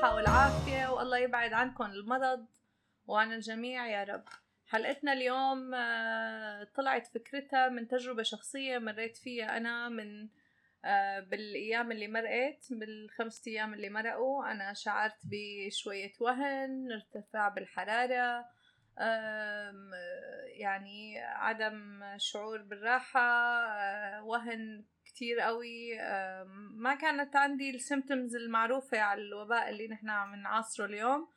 الصحة 0.00 0.14
والعافية 0.14 0.92
والله 0.92 1.18
يبعد 1.18 1.52
عنكم 1.52 1.84
المرض 1.84 2.46
وعن 3.06 3.32
الجميع 3.32 3.86
يا 3.86 4.04
رب. 4.04 4.24
حلقتنا 4.66 5.12
اليوم 5.12 5.74
آه، 5.74 6.64
طلعت 6.74 7.06
فكرتها 7.06 7.68
من 7.68 7.88
تجربة 7.88 8.22
شخصية 8.22 8.78
مريت 8.78 9.16
فيها 9.16 9.56
أنا 9.56 9.88
من 9.88 10.28
آه، 10.84 11.20
بالأيام 11.20 11.92
اللي 11.92 12.08
مرقت 12.08 12.66
بالخمس 12.70 13.48
أيام 13.48 13.74
اللي 13.74 13.90
مرقوا. 13.90 14.50
أنا 14.50 14.72
شعرت 14.72 15.18
بشوية 15.24 16.12
وهن 16.20 16.92
ارتفاع 16.92 17.48
بالحرارة 17.48 18.44
يعني 20.46 21.18
عدم 21.18 22.04
شعور 22.16 22.62
بالراحة 22.62 23.20
آه، 23.20 24.24
وهن 24.24 24.84
كتير 25.14 25.40
قوي 25.40 25.98
ما 26.74 26.94
كانت 26.94 27.36
عندي 27.36 27.70
ال 27.70 27.77
symptoms 27.77 28.36
المعروفة 28.36 28.98
على 28.98 29.22
الوباء 29.22 29.70
اللي 29.70 29.88
نحن 29.88 30.10
عم 30.10 30.34
نعاصره 30.34 30.84
اليوم 30.84 31.28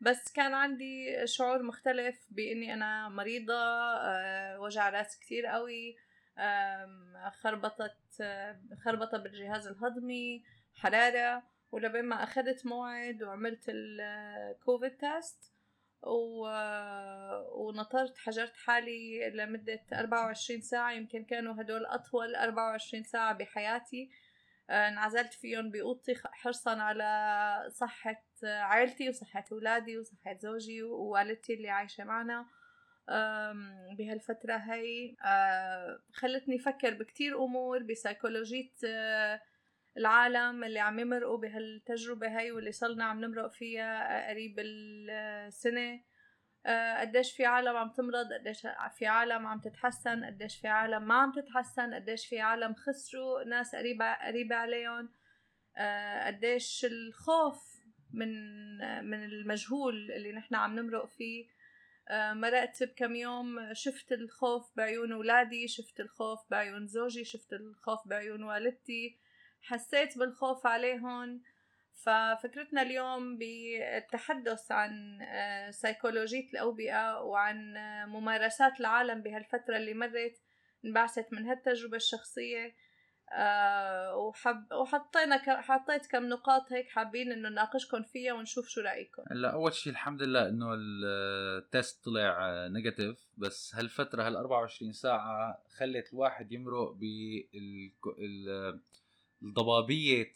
بس 0.00 0.32
كان 0.32 0.54
عندي 0.54 1.26
شعور 1.26 1.62
مختلف 1.62 2.26
بإني 2.30 2.74
أنا 2.74 3.08
مريضة 3.08 3.54
آه، 3.54 4.60
وجع 4.60 4.88
راس 4.88 5.18
كتير 5.18 5.46
قوي 5.46 5.96
خربطت 7.42 7.96
خربطة 8.84 9.18
بالجهاز 9.18 9.66
الهضمي 9.66 10.44
حرارة 10.74 11.42
ولبين 11.72 12.04
ما 12.04 12.22
أخذت 12.22 12.66
موعد 12.66 13.22
وعملت 13.22 13.64
الكوفيد 13.68 14.96
test 14.96 15.51
و... 16.02 16.46
ونطرت 17.52 18.18
حجرت 18.18 18.56
حالي 18.56 19.30
لمدة 19.30 19.80
24 19.92 20.60
ساعة. 20.60 20.92
يمكن 20.92 21.24
كانوا 21.24 21.54
هدول 21.60 21.86
أطول 21.86 22.34
24 22.34 23.02
ساعة 23.04 23.32
بحياتي. 23.32 24.10
آه، 24.70 24.88
انعزلت 24.88 25.32
فيهم 25.34 25.70
بأوضتي 25.70 26.14
حرصا 26.24 26.80
على 26.82 27.70
صحة 27.70 28.24
عائلتي 28.44 29.08
وصحة 29.08 29.44
أولادي 29.52 29.98
وصحة 29.98 30.38
زوجي 30.38 30.82
ووالدتي 30.82 31.54
اللي 31.54 31.70
عايشة 31.70 32.04
معنا. 32.04 32.46
بهالفترة 33.98 34.56
هاي 34.56 35.16
آه، 35.24 35.98
خلتني 36.12 36.56
أفكر 36.56 36.94
بكتير 36.94 37.44
أمور 37.44 37.82
بسيكولوجية 37.82 38.70
آه، 38.86 39.40
العالم 39.96 40.64
اللي 40.64 40.78
عم 40.80 40.98
يمرقوا 40.98 41.38
بهالتجربة 41.38 42.38
هاي 42.38 42.52
واللي 42.52 42.72
صرنا 42.72 43.04
عم 43.04 43.24
نمرق 43.24 43.52
فيها 43.52 44.28
قريب 44.30 44.56
السنة. 44.58 46.00
آه، 46.66 47.00
قديش 47.00 47.32
في 47.36 47.44
عالم 47.44 47.76
عم 47.76 47.90
تمرض 47.90 48.32
قديش 48.32 48.66
في 48.98 49.06
عالم 49.06 49.46
عم 49.46 49.60
تتحسن 49.60 50.24
قديش 50.24 50.60
في 50.60 50.68
عالم 50.68 51.08
ما 51.08 51.14
عم 51.14 51.32
تتحسن 51.32 51.94
قديش 51.94 52.26
في 52.26 52.40
عالم 52.40 52.74
خسروا 52.74 53.44
ناس 53.44 53.74
قريبة 53.74 54.14
قريبة 54.14 54.56
عليهم. 54.56 55.08
آه، 55.76 56.26
قديش 56.26 56.86
الخوف 56.90 57.82
من 58.12 58.28
من 59.04 59.24
المجهول 59.24 60.12
اللي 60.12 60.32
نحن 60.32 60.54
عم 60.54 60.78
نمرق 60.78 61.06
فيه. 61.06 61.46
آه، 62.08 62.32
مرقت 62.32 62.82
بكم 62.82 63.16
يوم 63.16 63.74
شفت 63.74 64.12
الخوف 64.12 64.76
بعيون 64.76 65.12
ولادي 65.12 65.68
شفت 65.68 66.00
الخوف 66.00 66.40
بعيون 66.50 66.86
زوجي 66.86 67.24
شفت 67.24 67.52
الخوف 67.52 68.08
بعيون 68.08 68.42
والدتي. 68.42 69.21
حسيت 69.62 70.18
بالخوف 70.18 70.66
عليهم. 70.66 71.42
ففكرتنا 71.94 72.82
اليوم 72.82 73.38
بالتحدث 73.38 74.72
عن 74.72 75.22
آه، 75.22 75.70
سيكولوجية 75.70 76.48
الأوبئة 76.50 77.20
وعن 77.20 77.76
آه، 77.76 78.06
ممارسات 78.06 78.80
العالم 78.80 79.22
بهالفترة 79.22 79.76
اللي 79.76 79.94
مرت 79.94 80.36
انبعثت 80.84 81.32
من 81.32 81.46
هالتجربة 81.46 81.96
الشخصية. 81.96 82.74
وحب 84.14 84.72
وحطينا. 84.72 85.60
حطيت 85.62 86.06
كم 86.06 86.28
نقاط 86.28 86.72
هيك 86.72 86.88
حابين 86.88 87.32
إنه 87.32 87.48
نناقشكم 87.48 88.02
فيها 88.02 88.32
ونشوف 88.32 88.68
شو 88.68 88.80
رأيكم. 88.80 89.22
هلأ 89.30 89.52
أول 89.52 89.72
شيء 89.72 89.92
الحمد 89.92 90.22
لله 90.22 90.48
إنه 90.48 90.74
ال 90.74 91.00
test 91.00 92.04
طلع 92.04 92.66
negative 92.66 93.18
بس 93.38 93.74
هالفترة 93.74 94.26
هال 94.26 94.36
24 94.36 94.92
ساعة 94.92 95.62
خلت 95.76 96.12
الواحد 96.12 96.52
يمرق 96.52 96.96
بالضبابيه 99.42 100.32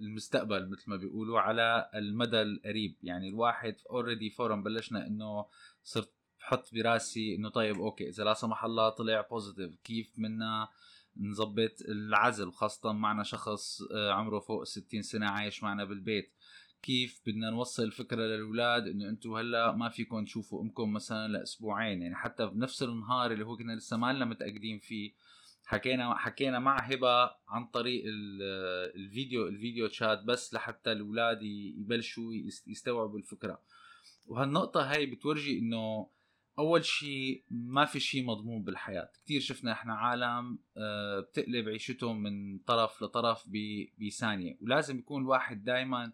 المستقبل 0.00 0.70
مثل 0.70 0.90
ما 0.90 0.96
بيقولوا 0.96 1.40
على 1.40 1.90
المدى 1.94 2.42
القريب. 2.42 2.96
يعني 3.02 3.28
الواحد 3.28 3.76
already 3.90 4.30
فورا 4.30 4.56
بلشنا 4.56 5.06
إنه 5.06 5.46
صرت 5.82 6.12
بحط 6.40 6.74
براسي 6.74 7.34
إنه 7.34 7.48
طيب 7.48 7.78
okay 7.78 8.08
إذا 8.08 8.24
لا 8.24 8.34
سمح 8.34 8.64
الله 8.64 8.88
طلع 8.88 9.20
positive 9.20 9.76
كيف 9.84 10.12
بدنا 10.16 10.68
نظبط 11.16 11.82
العزل؟ 11.88 12.52
خاصة 12.52 12.92
معنا 12.92 13.22
شخص 13.22 13.82
آه، 13.82 14.12
عمره 14.12 14.38
فوق 14.38 14.64
60 14.64 15.02
سنة 15.02 15.26
عايش 15.30 15.62
معنا 15.62 15.84
بالبيت. 15.84 16.34
كيف 16.82 17.20
بدنا 17.26 17.50
نوصل 17.50 17.82
الفكرة 17.82 18.22
للأولاد 18.22 18.86
إنه 18.88 19.08
أنتم 19.08 19.32
هلأ 19.32 19.72
ما 19.72 19.88
فيكم 19.88 20.24
تشوفوا 20.24 20.62
أمكم 20.62 20.92
مثلا 20.92 21.28
لأسبوعين؟ 21.28 22.02
يعني 22.02 22.16
حتى 22.16 22.46
بنفس 22.46 22.82
النهار 22.82 23.32
اللي 23.32 23.44
هو 23.44 23.56
كنا 23.56 23.72
لسه 23.72 23.96
ما 23.96 24.12
لنا 24.12 24.24
متأكدين 24.24 24.78
فيه 24.78 25.12
حكينا 25.68 26.14
حكينا 26.14 26.58
مع 26.58 26.78
هبة 26.78 27.30
عن 27.48 27.66
طريق 27.72 28.04
الفيديو 28.96 29.48
ال 29.48 29.54
video 29.54 29.86
chat 29.86 30.22
بس 30.22 30.54
لحتى 30.54 30.92
الأولاد 30.92 31.42
يبلشوا 31.42 32.32
يستوعبوا 32.66 33.18
الفكرة. 33.18 33.62
وهالنقطة 34.26 34.92
هاي 34.92 35.06
بتورجي 35.06 35.58
إنه 35.58 36.10
أول 36.58 36.84
شيء 36.84 37.44
ما 37.50 37.84
في 37.84 38.00
شيء 38.00 38.24
مضمون 38.24 38.62
بالحياة. 38.62 39.10
كثير 39.24 39.40
شفنا 39.40 39.72
إحنا 39.72 39.94
عالم 39.94 40.58
آه، 40.76 41.20
بتقلب 41.20 41.68
عيشتهم 41.68 42.22
من 42.22 42.58
طرف 42.58 43.02
لطرف 43.02 43.48
بثانية. 43.98 44.58
ولازم 44.60 44.98
يكون 44.98 45.22
الواحد 45.22 45.64
دائما 45.64 46.12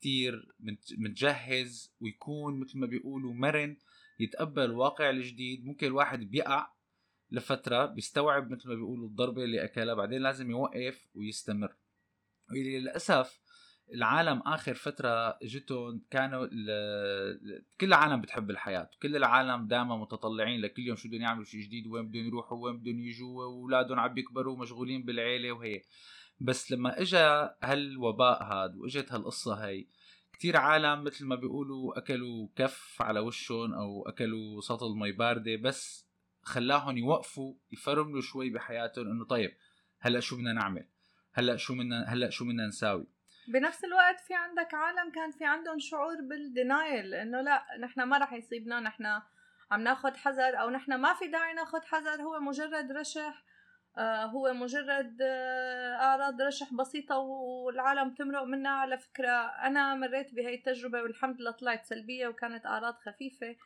كثير 0.00 0.48
متجهز 0.98 1.94
ويكون 2.00 2.60
مثل 2.60 2.78
ما 2.78 2.86
بيقولوا 2.86 3.34
مرن 3.34 3.76
يتقبل 4.20 4.64
الواقع 4.64 5.10
الجديد. 5.10 5.64
ممكن 5.64 5.86
الواحد 5.86 6.20
بيقع 6.20 6.75
لفترة 7.30 7.86
بيستوعب 7.86 8.50
مثل 8.50 8.68
ما 8.68 8.74
بيقولوا 8.74 9.08
الضربة 9.08 9.44
اللي 9.44 9.64
أكلها 9.64 9.94
بعدين 9.94 10.22
لازم 10.22 10.50
يوقف 10.50 11.06
ويستمر. 11.14 11.76
للاسف 12.50 13.40
العالم 13.94 14.38
آخر 14.46 14.74
فترة 14.74 15.38
إجتهم 15.42 16.02
كانوا 16.10 16.46
كل 17.80 17.86
العالم 17.86 18.20
بتحب 18.20 18.50
الحياة 18.50 18.90
كل 19.02 19.16
العالم 19.16 19.66
دائما 19.66 19.96
متطلعين 19.96 20.60
لكل 20.60 20.82
يوم 20.82 20.96
شو 20.96 21.08
بدهم 21.08 21.20
يعملوا 21.20 21.44
شيء 21.44 21.60
جديد 21.60 21.86
وين 21.86 22.08
بدهم 22.08 22.26
يروحوا 22.26 22.64
وين 22.64 22.78
بدهم 22.78 23.00
يجوا 23.00 23.44
وأولادهم 23.44 23.98
عم 24.00 24.14
بيكبروا 24.14 24.56
مشغولين 24.58 25.02
بالعيلة 25.02 25.52
وهي 25.52 25.82
بس 26.40 26.72
لما 26.72 27.00
اجى 27.00 27.50
هالوباء 27.62 28.42
هاد 28.42 28.76
وإجت 28.76 29.12
هالقصة 29.12 29.54
هي 29.54 29.86
كتير 30.32 30.56
عالم 30.56 31.04
مثل 31.04 31.26
ما 31.26 31.36
بيقولوا 31.36 31.98
أكلوا 31.98 32.48
كف 32.56 32.96
على 33.00 33.20
وشهم 33.20 33.74
أو 33.74 34.08
أكلوا 34.08 34.60
سطل 34.60 34.96
مي 34.96 35.12
باردة 35.12 35.56
بس 35.56 36.05
خلاهم 36.46 36.98
يوقفوا 36.98 37.54
يفرملوا 37.72 38.20
شوي 38.20 38.50
بحياتهم 38.50 39.06
إنه 39.06 39.24
طيب 39.24 39.56
هلأ 40.00 40.20
شو 40.20 40.36
بدنا 40.36 40.52
نعمل؟ 40.52 40.88
هلأ 41.32 41.56
شو 41.56 41.74
بدنا 41.74 42.04
هلأ 42.08 42.30
شو 42.30 42.44
بدنا 42.44 42.66
نساوي؟ 42.66 43.06
بنفس 43.48 43.84
الوقت 43.84 44.20
في 44.20 44.34
عندك 44.34 44.74
عالم 44.74 45.12
كان 45.12 45.30
في 45.30 45.44
عندهم 45.44 45.78
شعور 45.78 46.16
بالدينايل 46.20 47.14
إنه 47.14 47.40
لأ 47.40 47.64
نحن 47.80 48.02
ما 48.02 48.18
رح 48.18 48.32
يصيبنا 48.32 48.80
نحن 48.80 49.06
عم 49.70 49.80
ناخذ 49.80 50.16
حذر 50.16 50.60
أو 50.60 50.70
نحن 50.70 50.94
ما 50.94 51.14
في 51.14 51.26
داعي 51.26 51.54
ناخذ 51.54 51.82
حذر 51.82 52.22
هو 52.22 52.40
مجرد 52.40 52.92
رشح 52.92 53.44
آه 53.98 54.24
هو 54.24 54.52
مجرد 54.52 55.18
آه 55.22 55.94
أعراض 55.94 56.42
رشح 56.42 56.74
بسيطة 56.74 57.18
والعالم 57.18 58.14
تمرق 58.14 58.42
منها. 58.42 58.72
على 58.72 58.98
فكرة 58.98 59.30
أنا 59.66 59.94
مريت 59.94 60.34
بهي 60.34 60.54
التجربة 60.54 61.02
والحمد 61.02 61.40
لله 61.40 61.50
طلعت 61.50 61.84
سلبية 61.84 62.28
وكانت 62.28 62.66
أعراض 62.66 62.94
خفيفة. 62.94 63.56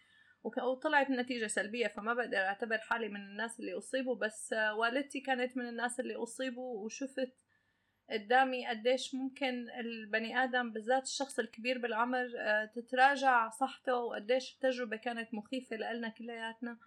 وطلعت 0.45 1.11
النتيجة 1.11 1.47
سلبية 1.47 1.87
فما 1.87 2.15
بقدر 2.15 2.37
أعتبر 2.39 2.79
حالي 2.79 3.09
من 3.09 3.21
الناس 3.21 3.61
اللي 3.61 3.79
أصيبوا 3.79 4.17
بس 4.17 4.55
والدتي 4.73 5.21
كانت 5.21 5.57
من 5.57 5.69
الناس 5.69 6.01
اللي 6.01 6.17
أصيبوا 6.17 6.85
وشفت 6.85 7.33
قدامي 8.11 8.67
قديش 8.67 9.15
ممكن 9.15 9.71
البني 9.71 10.45
آدم 10.45 10.73
بالذات 10.73 11.03
الشخص 11.03 11.39
الكبير 11.39 11.79
بالعمر 11.79 12.33
آه، 12.39 12.65
تتراجع 12.65 13.49
صحته 13.49 13.95
وقديش 13.95 14.55
التجربة 14.55 14.97
كانت 14.97 15.35
مخيفة 15.35 15.77
لنا 15.77 16.09
كلياتنا. 16.09 16.79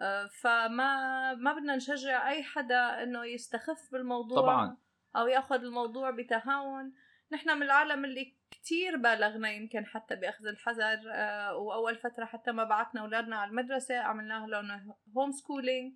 آه، 0.00 0.26
فما 0.26 1.34
ما 1.34 1.52
بدنا 1.52 1.76
نشجع 1.76 2.30
أي 2.30 2.42
حدا 2.42 3.02
إنه 3.02 3.24
يستخف 3.24 3.92
بالموضوع 3.92 4.42
طبعا. 4.42 4.76
أو 5.16 5.26
يأخذ 5.26 5.64
الموضوع 5.64 6.10
بتهاون. 6.10 6.92
نحن 7.32 7.56
من 7.56 7.62
العالم 7.62 8.04
اللي 8.04 8.36
كتير 8.64 8.96
بالغنا 8.96 9.50
يمكن 9.50 9.86
حتى 9.86 10.16
بأخذ 10.16 10.46
الحذر 10.46 11.00
آه، 11.12 11.56
وأول 11.56 11.96
فترة 11.96 12.24
حتى 12.24 12.52
ما 12.52 12.64
بعتنا 12.64 13.00
أولادنا 13.00 13.36
على 13.36 13.50
المدرسة 13.50 13.98
عملنا 13.98 14.46
لهم 14.46 14.94
هوم 15.16 15.32
سكولينج 15.32 15.94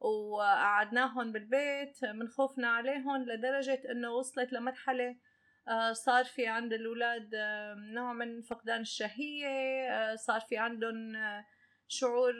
وقعدناهم 0.00 1.32
بالبيت 1.32 2.04
من 2.04 2.28
خوفنا 2.28 2.68
عليهم 2.68 3.24
لدرجة 3.24 3.82
إنه 3.90 4.10
وصلت 4.10 4.52
لمرحلة 4.52 5.16
آه، 5.68 5.92
صار 5.92 6.24
في 6.24 6.46
عند 6.46 6.72
الأولاد 6.72 7.30
آه، 7.34 7.74
نوع 7.74 8.12
من 8.12 8.42
فقدان 8.42 8.80
الشهية 8.80 10.16
صار 10.16 10.40
في 10.40 10.56
عندهم 10.56 11.12
شعور 11.88 12.32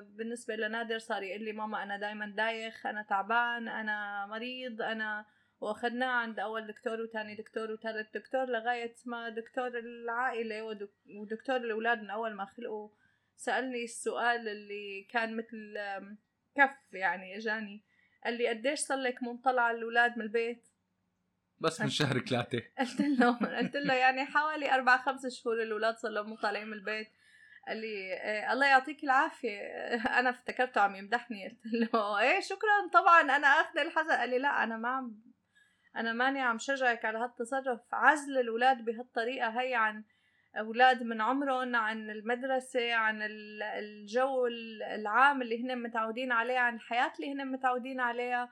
بالنسبة 0.00 0.56
لنادر 0.56 0.98
صار 0.98 1.22
يقول 1.22 1.44
لي 1.44 1.52
ماما 1.52 1.82
أنا 1.82 1.96
دايما 1.96 2.26
دايخ 2.36 2.86
أنا 2.86 3.02
تعبان 3.02 3.68
أنا 3.68 4.26
مريض 4.26 4.82
أنا 4.82 5.26
واخذناه 5.62 6.06
عند 6.06 6.38
أول 6.38 6.66
دكتور 6.66 7.00
وثاني 7.00 7.34
دكتور 7.34 7.70
وثالث 7.70 8.14
دكتور 8.14 8.46
لغاية 8.46 8.94
ما 9.06 9.28
دكتور 9.28 9.78
العائلة 9.78 10.62
ودكتور 11.16 11.56
الأولاد 11.56 12.02
من 12.02 12.10
أول 12.10 12.34
ما 12.34 12.44
خلقوا 12.44 12.88
سألني 13.36 13.84
السؤال 13.84 14.48
اللي 14.48 15.06
كان 15.10 15.36
مثل 15.36 15.78
كف 16.54 16.92
يعني 16.92 17.36
أجاني. 17.36 17.84
قال 18.24 18.38
لي 18.38 18.48
قديش 18.48 18.80
صار 18.80 18.98
لك 18.98 19.22
مطلع 19.22 19.70
الأولاد 19.70 20.18
من 20.18 20.24
البيت؟ 20.24 20.68
بس 21.60 21.80
من 21.80 21.88
شهر 21.88 22.18
ثلاثة. 22.18 22.62
قلت 22.78 23.00
له 23.00 23.58
قلت 23.58 23.76
له 23.76 23.94
يعني 23.94 24.24
حوالي 24.24 24.74
أربع 24.74 24.96
خمس 24.96 25.26
شهور 25.26 25.62
الأولاد 25.62 25.96
صار 25.96 26.10
لهم 26.10 26.36
طالعين 26.36 26.66
من 26.66 26.72
البيت. 26.72 27.08
قال 27.68 27.76
لي 27.76 27.86
إيه 27.86 28.52
الله 28.52 28.66
يعطيك 28.66 29.04
العافية. 29.04 29.60
أنا 30.18 30.30
افتكرته 30.30 30.80
عم 30.80 30.94
يمدحني. 30.94 31.48
قلت 31.48 31.94
له 31.94 32.20
إيه 32.20 32.40
شكرا 32.40 32.88
طبعا 32.92 33.20
أنا 33.20 33.46
أخذ 33.46 33.78
الحذر 33.78 34.14
قال 34.14 34.30
لي 34.30 34.38
لا 34.38 34.62
أنا 34.62 34.76
ما 34.76 34.88
عم 34.88 35.31
أنا 35.96 36.12
ماني 36.12 36.40
عم 36.40 36.58
شجعك 36.58 37.04
على 37.04 37.18
هالتصرف. 37.18 37.80
عزل 37.92 38.38
الأولاد 38.38 38.84
بهالطريقة 38.84 39.48
هي 39.60 39.74
عن 39.74 40.04
أولاد 40.58 41.02
من 41.02 41.20
عمرهم 41.20 41.76
عن 41.76 42.10
المدرسة 42.10 42.94
عن 42.94 43.18
الجو 43.62 44.46
العام 44.94 45.42
اللي 45.42 45.64
هن 45.64 45.82
متعودين 45.82 46.32
عليه 46.32 46.58
عن 46.58 46.74
الحياة 46.74 47.12
اللي 47.16 47.32
هن 47.32 47.46
متعودين 47.46 48.00
عليها. 48.00 48.48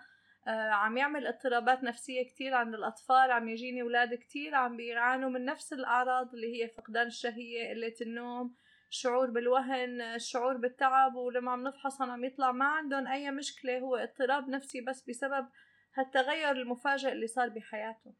آه، 0.48 0.70
عم 0.70 0.96
يعمل 0.96 1.26
اضطرابات 1.26 1.84
نفسية 1.84 2.22
كتير 2.22 2.54
عند 2.54 2.74
الأطفال. 2.74 3.30
عم 3.30 3.48
يجيني 3.48 3.82
أولاد 3.82 4.14
كتير 4.14 4.54
عم 4.54 4.76
بيعانوا 4.76 5.30
من 5.30 5.44
نفس 5.44 5.72
الأعراض 5.72 6.34
اللي 6.34 6.62
هي 6.62 6.68
فقدان 6.68 7.06
الشهية 7.06 7.70
قلة 7.70 7.94
النوم 8.00 8.54
شعور 8.90 9.30
بالوهن 9.30 10.00
الشعور 10.00 10.56
بالتعب. 10.56 11.14
ولما 11.14 11.52
عم 11.52 11.62
نفحصهم 11.68 12.10
عم 12.10 12.24
يطلع 12.24 12.52
ما 12.52 12.64
عندهم 12.64 13.06
أي 13.06 13.30
مشكلة. 13.30 13.78
هو 13.78 13.96
اضطراب 13.96 14.48
نفسي 14.48 14.80
بس 14.80 15.08
بسبب 15.08 15.46
هالتغير 15.94 16.50
المفاجئ 16.50 17.12
اللي 17.12 17.26
صار 17.26 17.48
بحياته. 17.48 18.14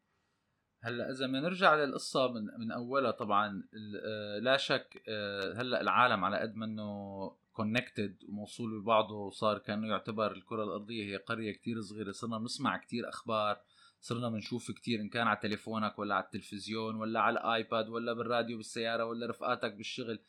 هلأ 0.83 1.11
إذا 1.11 1.27
بدنا 1.27 1.39
نرجع 1.39 1.75
للقصة 1.75 2.31
من 2.31 2.41
من 2.59 2.71
أولها 2.71 3.11
طبعا 3.11 3.63
آه، 4.05 4.39
لا 4.39 4.57
شك 4.57 5.03
آه، 5.07 5.53
هلأ 5.53 5.81
العالم 5.81 6.25
على 6.25 6.37
قد 6.37 6.55
ما 6.55 6.65
إنه 6.65 7.31
connected 7.53 8.23
وموصول 8.29 8.81
ببعضه 8.81 9.15
وصار 9.15 9.57
كأنه 9.57 9.87
يعتبر 9.87 10.31
الكرة 10.31 10.63
الأرضية 10.63 11.03
هي 11.03 11.17
قرية 11.17 11.51
كتير 11.51 11.81
صغيرة 11.81 12.11
صرنا 12.11 12.37
بنسمع 12.37 12.77
كتير 12.77 13.09
أخبار 13.09 13.61
صرنا 14.01 14.29
بنشوف 14.29 14.71
كتير 14.71 15.01
إن 15.01 15.09
كان 15.09 15.27
على 15.27 15.39
تليفونك 15.41 15.99
ولا 15.99 16.15
على 16.15 16.23
التلفزيون 16.23 16.95
ولا 16.95 17.19
على 17.19 17.39
الايباد 17.39 17.89
ولا 17.89 18.13
بالراديو 18.13 18.57
بالسيارة 18.57 19.05
ولا 19.05 19.29
رفقاتك 19.29 19.73
بالشغل. 19.73 20.19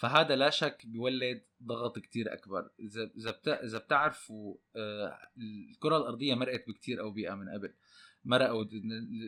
فهذا 0.00 0.36
لا 0.36 0.50
شك 0.50 0.86
بيولد 0.86 1.42
ضغط 1.62 1.98
كتير 1.98 2.32
أكبر. 2.32 2.70
اذا 2.80 3.10
إذا 3.16 3.40
إذا 3.46 3.78
بتعرفوا 3.78 4.56
آه، 4.76 5.18
الكرة 5.38 5.96
الأرضية 5.96 6.34
مرقت 6.34 6.68
بكتير 6.68 7.00
اوبئه 7.00 7.34
من 7.34 7.48
قبل. 7.48 7.72
مرقوا 8.24 8.64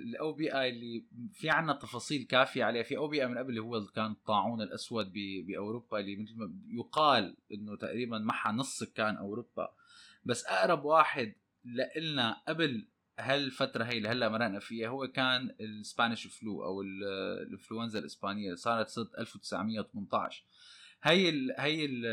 الاوبئه 0.05 0.67
اللي 0.67 1.05
في 1.33 1.51
عنا 1.51 1.73
تفاصيل 1.73 2.23
كافية 2.23 2.65
عليها. 2.65 2.83
في 2.83 2.97
اوبئه 2.97 3.27
من 3.27 3.39
قبل 3.39 3.49
اللي 3.49 3.61
هو 3.61 3.87
كان 3.87 4.11
الطاعون 4.11 4.63
الأسود 4.63 5.13
بأوروبا 5.47 6.01
اللي 6.01 6.17
مثل 6.17 6.37
ما 6.37 6.53
يقال 6.67 7.37
إنه 7.53 7.77
تقريبا 7.77 8.19
محى 8.19 8.51
نص 8.51 8.79
سكان 8.79 9.17
أوروبا. 9.17 9.75
بس 10.25 10.45
أقرب 10.45 10.85
واحد 10.85 11.35
لنا 11.97 12.43
قبل 12.49 12.89
هالفترة 13.23 13.85
هي 13.85 13.99
اللي 13.99 14.09
هلا 14.09 14.29
مرقنا 14.29 14.61
فيها 14.61 14.89
هو 14.89 15.09
كان 15.09 15.55
السبانيش 15.61 16.27
فلو 16.27 16.65
أو 16.65 16.83
الانفلونزا 16.83 17.99
الإسبانية 17.99 18.55
صارت 18.55 18.89
سنه 18.89 19.09
1918 19.19 20.45
هي 21.03 21.29
هي 21.59 21.85
ال 21.85 22.07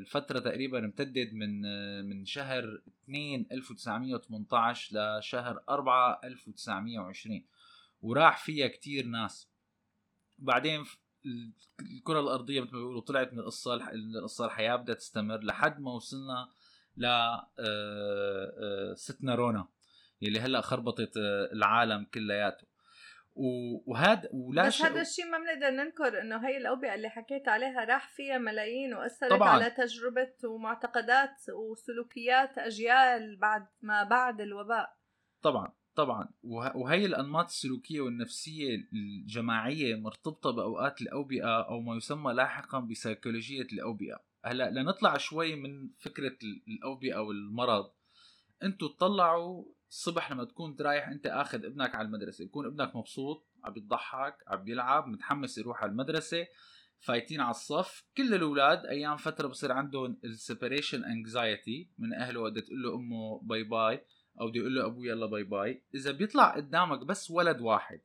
الفترة 0.00 0.38
تقريبا 0.38 0.78
امتدت 0.78 1.32
من 1.32 1.60
من 2.08 2.24
شهر 2.24 2.82
2 3.04 3.46
1918 3.52 5.18
لشهر 5.18 5.62
4 5.68 6.20
1920 6.24 7.44
وراح 8.02 8.44
فيها 8.44 8.68
كتير 8.68 9.06
ناس. 9.06 9.48
بعدين 10.38 10.84
الكرة 11.80 12.20
الأرضية 12.20 12.60
مثل 12.60 12.72
ما 12.72 12.78
بيقولوا 12.78 13.00
طلعت 13.00 13.32
من 13.32 13.38
القصة 13.38 13.90
القصة 13.92 14.44
الحياة 14.44 14.76
بدها 14.76 14.94
تستمر 14.94 15.44
لحد 15.44 15.80
ما 15.80 15.92
وصلنا 15.92 16.48
ل 16.96 17.04
آه، 17.04 17.48
آه، 17.58 18.94
ستنا 18.94 19.34
رونا. 19.34 19.68
اللي 20.28 20.40
هلا 20.40 20.60
خربطت 20.60 21.12
العالم 21.52 22.04
كلياته. 22.04 22.72
وهذا 23.86 24.28
ولا 24.32 24.66
بس 24.66 24.82
هذا 24.82 25.00
الشيء 25.00 25.24
ما 25.26 25.38
بنقدر 25.38 25.70
ننكر 25.70 26.20
إنه 26.20 26.48
هي 26.48 26.56
الأوبئة 26.56 26.94
اللي 26.94 27.08
حكيت 27.08 27.48
عليها 27.48 27.84
راح 27.84 28.08
فيها 28.08 28.38
ملايين 28.38 28.94
وأثرت 28.94 29.30
طبعاً. 29.30 29.48
على 29.48 29.70
تجربة 29.70 30.32
ومعتقدات 30.44 31.36
وسلوكيات 31.50 32.58
أجيال 32.58 33.36
بعد 33.36 33.66
ما 33.82 34.04
بعد 34.04 34.40
الوباء. 34.40 34.96
طبعا 35.42 35.72
طبعا. 35.94 36.28
وهي 36.74 37.06
الأنماط 37.06 37.44
السلوكية 37.44 38.00
والنفسية 38.00 38.88
الجماعية 38.92 39.94
مرتبطة 39.96 40.50
بأوقات 40.50 41.02
الأوبئة 41.02 41.62
أو 41.62 41.80
ما 41.80 41.96
يسمى 41.96 42.32
لاحقا 42.32 42.80
بسيكولوجية 42.80 43.66
الأوبئة. 43.72 44.22
هلا 44.44 44.70
لنطلع 44.70 45.16
شوي 45.16 45.56
من 45.56 45.90
فكرة 45.98 46.36
الأوبئة 46.68 47.18
والمرض. 47.18 47.90
أنتوا 48.62 48.88
تطلعوا 48.88 49.64
الصبح 49.92 50.32
لما 50.32 50.44
تكون 50.44 50.76
رايح 50.80 51.08
أنت 51.08 51.26
آخذ 51.26 51.64
ابنك 51.64 51.94
على 51.94 52.06
المدرسة 52.06 52.44
بكون 52.44 52.66
ابنك 52.66 52.96
مبسوط 52.96 53.46
عم 53.64 53.72
بيضحك 53.72 54.36
عم 54.46 54.64
بيلعب 54.64 55.06
متحمس 55.06 55.58
يروح 55.58 55.82
على 55.82 55.92
المدرسة 55.92 56.46
فايتين 57.00 57.40
على 57.40 57.50
الصف. 57.50 58.04
كل 58.16 58.34
الأولاد 58.34 58.86
أيام 58.86 59.16
فترة 59.16 59.48
بصير 59.48 59.72
عندهم 59.72 60.16
ال 60.24 60.31
separation 60.31 61.04
anxiety 61.04 61.90
من 61.98 62.14
أهله 62.14 62.40
وقت 62.40 62.58
تقول 62.58 62.82
له 62.82 62.94
أمه 62.94 63.40
bye 63.42 63.62
bye 63.62 64.04
أو 64.40 64.48
بده 64.48 64.60
يقول 64.60 64.74
له 64.74 64.86
أبوه 64.86 65.06
يلا 65.06 65.26
bye 65.26 65.42
bye 65.42 65.82
إذا 65.94 66.12
بيطلع 66.12 66.56
قدامك 66.56 66.98
بس 66.98 67.30
ولد 67.30 67.60
واحد 67.60 68.00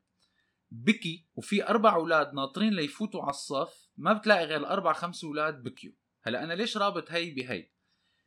بكي 0.71 1.25
وفي 1.35 1.67
أربع 1.67 1.95
أولاد 1.95 2.33
ناطرين 2.33 2.73
ليفوتوا 2.73 3.21
على 3.21 3.29
الصف 3.29 3.89
ما 3.97 4.13
بتلاقي 4.13 4.45
غير 4.45 4.59
الأربع 4.59 4.93
خمس 4.93 5.23
أولاد 5.23 5.63
بكيوا 5.63 5.93
هلا 6.23 6.43
أنا 6.43 6.53
ليش 6.53 6.77
رابط 6.77 7.11
هي 7.11 7.31
بهي؟ 7.31 7.69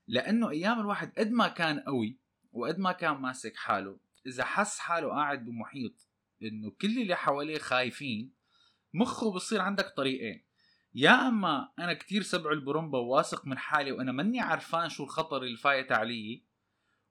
لأنه 0.06 0.50
أيام 0.50 0.80
الواحد 0.80 1.12
قد 1.18 1.30
ما 1.30 1.48
كان 1.48 1.80
قوي 1.80 2.18
وقد 2.52 2.78
ما 2.78 2.92
كان 2.92 3.14
ماسك 3.14 3.56
حاله 3.56 3.98
إذا 4.26 4.44
حس 4.44 4.78
حاله 4.78 5.08
قاعد 5.08 5.44
بمحيط 5.44 6.08
إنه 6.42 6.70
كل 6.70 6.98
اللي 7.02 7.16
حواليه 7.16 7.58
خايفين 7.58 8.34
مخه 8.94 9.32
بصير 9.32 9.60
عندك 9.60 9.92
طريقين. 9.96 10.44
يا 10.94 11.28
أما 11.28 11.72
أنا 11.78 11.94
كتير 11.94 12.22
سبع 12.22 12.50
البرمبة 12.52 12.98
وواثق 12.98 13.46
من 13.46 13.58
حالي 13.58 13.92
وأنا 13.92 14.12
ماني 14.12 14.40
عرفان 14.40 14.88
شو 14.88 15.04
الخطر 15.04 15.42
اللي 15.42 15.56
فايت 15.56 15.92
علي 15.92 16.44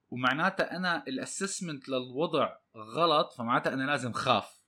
ومعناتها 0.10 0.75
أنا 0.75 1.04
الأسسمنت 1.08 1.90
للوضع 1.90 2.58
غلط 2.78 3.34
فمعناتها 3.34 3.74
أنا 3.74 3.84
لازم 3.84 4.12
خاف. 4.12 4.60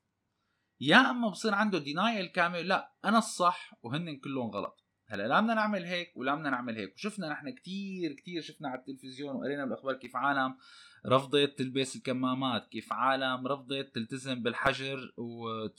يا 0.79 1.09
أما 1.09 1.29
بصير 1.29 1.53
عنده 1.53 1.79
دينايل 1.79 2.25
كامل 2.25 2.67
لا 2.67 2.93
أنا 3.05 3.17
الصح 3.17 3.73
وهن 3.83 4.19
كلهم 4.19 4.49
غلط. 4.49 4.80
هلا 5.11 5.27
لا 5.27 5.39
بدنا 5.39 5.53
نعمل 5.53 5.85
هيك 5.85 6.13
ولا 6.15 6.35
بدنا 6.35 6.49
نعمل 6.49 6.77
هيك. 6.77 6.95
وشفنا 6.95 7.29
نحن 7.29 7.49
كتير 7.49 8.13
كتير 8.13 8.41
شفنا 8.41 8.69
على 8.69 8.79
التلفزيون 8.79 9.35
وقرينا 9.35 9.65
بالأخبار 9.65 9.93
كيف 9.95 10.15
عالم 10.15 10.57
رفضت 11.05 11.57
تلبس 11.57 11.95
الكمامات 11.95 12.67
كيف 12.67 12.93
عالم 12.93 13.47
رفضت 13.47 13.95
تلتزم 13.95 14.43
بالحجر 14.43 15.13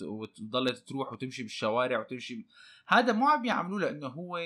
وتضلت 0.03 0.89
تروح 0.89 1.12
وتمشي 1.12 1.43
بالشوارع 1.43 2.01
وتمشي 2.01 2.47
هذا 2.87 3.12
مو 3.12 3.29
عم 3.29 3.45
يعملوه 3.45 3.81
لأنه 3.81 4.07
هو 4.07 4.39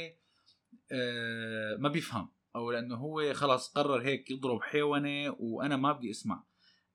آه، 0.93 1.77
ما 1.77 1.89
بيفهم 1.89 2.29
أو 2.57 2.71
لأنه 2.71 2.97
هو 2.97 3.35
خلص 3.35 3.69
قرر 3.73 4.03
هيك 4.03 4.31
يضرب 4.31 4.63
حيوانة 4.63 5.37
وأنا 5.39 5.77
ما 5.77 5.93
بدي 5.93 6.11
أسمع. 6.11 6.43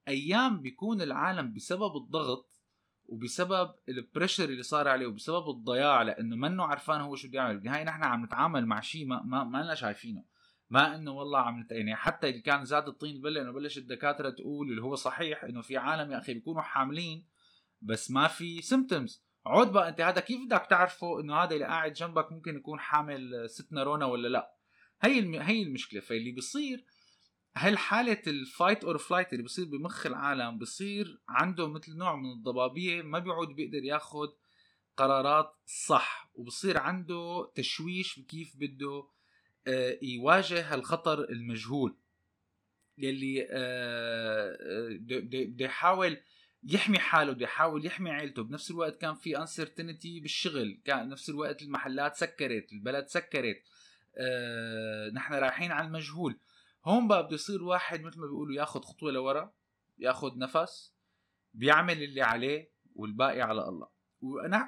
أيام 0.07 0.61
بيكون 0.61 1.01
العالم 1.01 1.53
بسبب 1.53 1.95
الضغط 1.95 2.50
وبسبب 3.11 3.71
ال 3.89 3.95
pressure 3.95 4.43
اللي 4.43 4.63
صار 4.63 4.87
عليه 4.87 5.07
وبسبب 5.07 5.49
الضياع 5.49 6.01
لأنه 6.01 6.35
منه 6.35 6.63
عرفان 6.63 7.01
هو 7.01 7.15
شو 7.15 7.27
بده 7.27 7.39
يعمل. 7.39 7.57
بالنهايه 7.57 7.83
نحن 7.83 8.03
عم 8.03 8.25
نتعامل 8.25 8.65
مع 8.65 8.79
شيء 8.81 9.05
ما 9.05 9.21
ما, 9.23 9.43
ما 9.43 9.57
لنا 9.63 9.75
شايفينه. 9.75 10.23
ما 10.69 10.95
إنه 10.95 11.11
والله 11.11 11.39
عم. 11.39 11.67
يعني 11.71 11.95
حتى 11.95 12.29
اللي 12.29 12.41
كان 12.41 12.65
زاد 12.65 12.87
الطين 12.87 13.15
البله 13.15 13.41
انه 13.41 13.51
بلش 13.51 13.77
الدكاترة 13.77 14.29
تقول 14.29 14.69
اللي 14.69 14.81
هو 14.81 14.95
صحيح 14.95 15.43
إنه 15.43 15.61
في 15.61 15.77
عالم 15.77 16.11
يا 16.11 16.17
أخي 16.17 16.33
بيكونوا 16.33 16.61
حاملين 16.61 17.27
بس 17.81 18.11
ما 18.11 18.27
في 18.27 18.61
symptoms 18.61 19.25
عود 19.45 19.71
بقى 19.71 19.89
أنت 19.89 20.01
هذا 20.01 20.21
كيف 20.21 20.45
بدك 20.45 20.65
تعرفه 20.69 21.19
إنه 21.19 21.35
هذا 21.35 21.53
اللي 21.53 21.65
قاعد 21.65 21.93
جنبك 21.93 22.31
ممكن 22.31 22.55
يكون 22.55 22.79
حامل 22.79 23.49
ست 23.49 23.73
كورونا 23.73 24.05
ولا 24.05 24.27
لا؟ 24.27 24.55
هي 25.01 25.19
الم... 25.19 25.35
هي 25.35 25.63
المشكلة. 25.63 26.01
فاللي 26.01 26.31
بيصير 26.31 26.85
هالحالة 27.57 28.21
ال 28.27 28.36
fight 28.36 28.83
or 28.83 28.97
flight 28.97 29.33
اللي 29.33 29.43
بصير 29.43 29.65
بمخ 29.65 30.05
العالم 30.05 30.57
بصير 30.57 31.21
عنده 31.29 31.67
مثل 31.67 31.97
نوع 31.97 32.15
من 32.15 32.31
الضبابية؟ 32.31 33.01
ما 33.01 33.19
بيعود 33.19 33.47
بيقدر 33.47 33.83
ياخد 33.83 34.29
قرارات 34.97 35.53
صح 35.65 36.31
وبصير 36.35 36.77
عنده 36.77 37.51
تشويش 37.55 38.19
بكيف 38.19 38.53
بده 38.55 39.07
آه، 39.67 39.97
يواجه 40.01 40.75
الخطر 40.75 41.29
المجهول 41.29 41.95
يلي 42.97 43.43
آه، 43.43 43.47
آه، 43.51 44.97
بده 45.01 45.65
يحاول 45.65 46.17
يحمي 46.63 46.99
حاله 46.99 47.31
بده 47.31 47.43
يحاول 47.43 47.85
يحمي 47.85 48.09
عيلته. 48.11 48.43
بنفس 48.43 48.71
الوقت 48.71 49.01
كان 49.01 49.15
في 49.15 49.37
uncertainty 49.37 50.19
بالشغل 50.19 50.81
كان 50.85 51.09
نفس 51.09 51.29
الوقت 51.29 51.61
المحلات 51.61 52.15
سكرت 52.15 52.73
البلد 52.73 53.07
سكرت 53.07 53.63
نحن 55.13 55.33
رايحين 55.33 55.71
على 55.71 55.87
المجهول. 55.87 56.39
هون 56.85 57.07
بقى 57.07 57.25
بده 57.25 57.35
يصير 57.35 57.63
واحد 57.63 58.01
مثل 58.01 58.19
ما 58.19 58.25
بيقولوا 58.25 58.55
ياخذ 58.55 58.81
خطوة 58.81 59.11
لورا 59.11 59.53
ياخذ 59.97 60.37
نفس 60.37 60.93
بيعمل 61.53 62.03
اللي 62.03 62.21
عليه 62.21 62.71
والباقي 62.95 63.41
على 63.41 63.67
الله. 63.67 63.87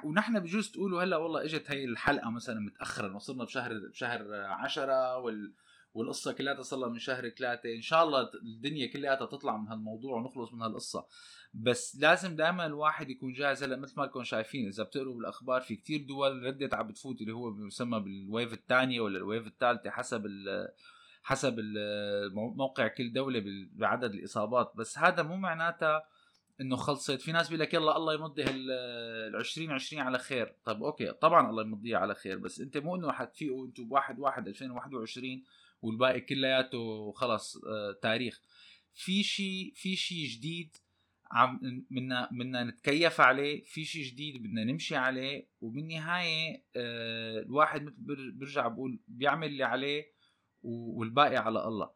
ونحن 0.04 0.40
بجوز 0.40 0.70
تقولوا 0.70 1.02
هلأ 1.02 1.16
والله 1.16 1.44
إجت 1.44 1.70
هي 1.70 1.84
الحلقة 1.84 2.30
مثلا 2.30 2.60
متاخرا 2.60 3.14
وصلنا 3.14 3.44
بشهر 3.44 3.88
بشهر 3.90 4.34
10 4.34 5.16
وال 5.18 5.54
والقصة 5.94 6.32
كلها 6.32 6.62
صار 6.62 6.88
من 6.88 6.98
شهر 6.98 7.28
ثلاثة 7.28 7.74
إن 7.74 7.80
شاء 7.80 8.04
الله 8.04 8.30
الدنيا 8.42 8.86
كلها 8.86 9.14
تطلع 9.14 9.56
من 9.56 9.68
هالموضوع 9.68 10.16
ونخلص 10.16 10.52
من 10.52 10.62
هالقصة. 10.62 11.06
بس 11.54 11.96
لازم 12.00 12.36
دائما 12.36 12.66
الواحد 12.66 13.10
يكون 13.10 13.32
جاهز. 13.32 13.62
هلأ 13.62 13.76
مثل 13.76 13.94
ما 13.96 14.04
لكم 14.04 14.24
شايفين 14.24 14.66
إذا 14.68 14.82
بتقروا 14.84 15.14
بالأخبار 15.14 15.60
في 15.60 15.76
كتير 15.76 16.06
دول 16.06 16.42
ردت 16.42 16.74
عم 16.74 16.88
بتفوت 16.88 17.20
اللي 17.20 17.32
هو 17.32 17.50
بيسمى 17.50 18.00
بال 18.00 18.17
wave 18.17 18.52
الثانية 18.52 19.00
ولا 19.00 19.18
ال 19.18 19.24
wave 19.24 19.46
الثالثة 19.46 19.90
حسب 19.90 20.26
حسب 21.24 21.60
موقع 22.34 22.88
كل 22.88 23.12
دولة 23.12 23.42
بعدد 23.72 24.14
الإصابات. 24.14 24.72
بس 24.76 24.98
هذا 24.98 25.22
مو 25.22 25.36
معناتها 25.36 26.06
إنه 26.60 26.76
خلصت. 26.76 27.20
في 27.20 27.32
ناس 27.32 27.48
بيقول 27.48 27.60
لك 27.60 27.74
يلا 27.74 27.96
الله 27.96 28.14
يمضي 28.14 28.42
ال 28.42 29.36
2020 29.36 30.02
على 30.02 30.18
خير. 30.18 30.54
طب 30.64 30.82
أوكي 30.82 31.12
طبعا 31.12 31.50
الله 31.50 31.62
يمضيها 31.62 31.98
على 31.98 32.14
خير. 32.14 32.38
بس 32.38 32.60
أنت 32.60 32.76
مو 32.76 32.96
إنه 32.96 33.12
حتفيقوا 33.12 33.66
أنتم 33.66 33.88
بواحد 33.88 34.18
واحد 34.18 34.48
2021 34.48 35.42
والباقي 35.82 36.20
كلياته 36.20 37.12
خلص 37.12 37.56
آه 37.56 37.98
تاريخ. 38.02 38.40
في 38.94 39.22
شيء 39.22 39.72
في 39.76 39.96
شيء 39.96 40.26
جديد 40.26 40.76
عم 41.30 41.84
بدنا 41.90 42.28
بدنا 42.32 42.64
نتكيف 42.64 43.20
عليه. 43.20 43.64
في 43.64 43.84
شيء 43.84 44.04
جديد 44.04 44.42
بدنا 44.42 44.64
نمشي 44.64 44.96
عليه. 44.96 45.46
وبالنهاية 45.60 46.62
آه 46.76 47.38
الواحد 47.38 47.84
مثل 47.84 48.32
برجع 48.32 48.68
بقول 48.68 48.98
بيعمل 49.08 49.46
اللي 49.46 49.64
عليه. 49.64 50.13
والباقي 50.64 51.36
على 51.36 51.64
الله. 51.64 51.90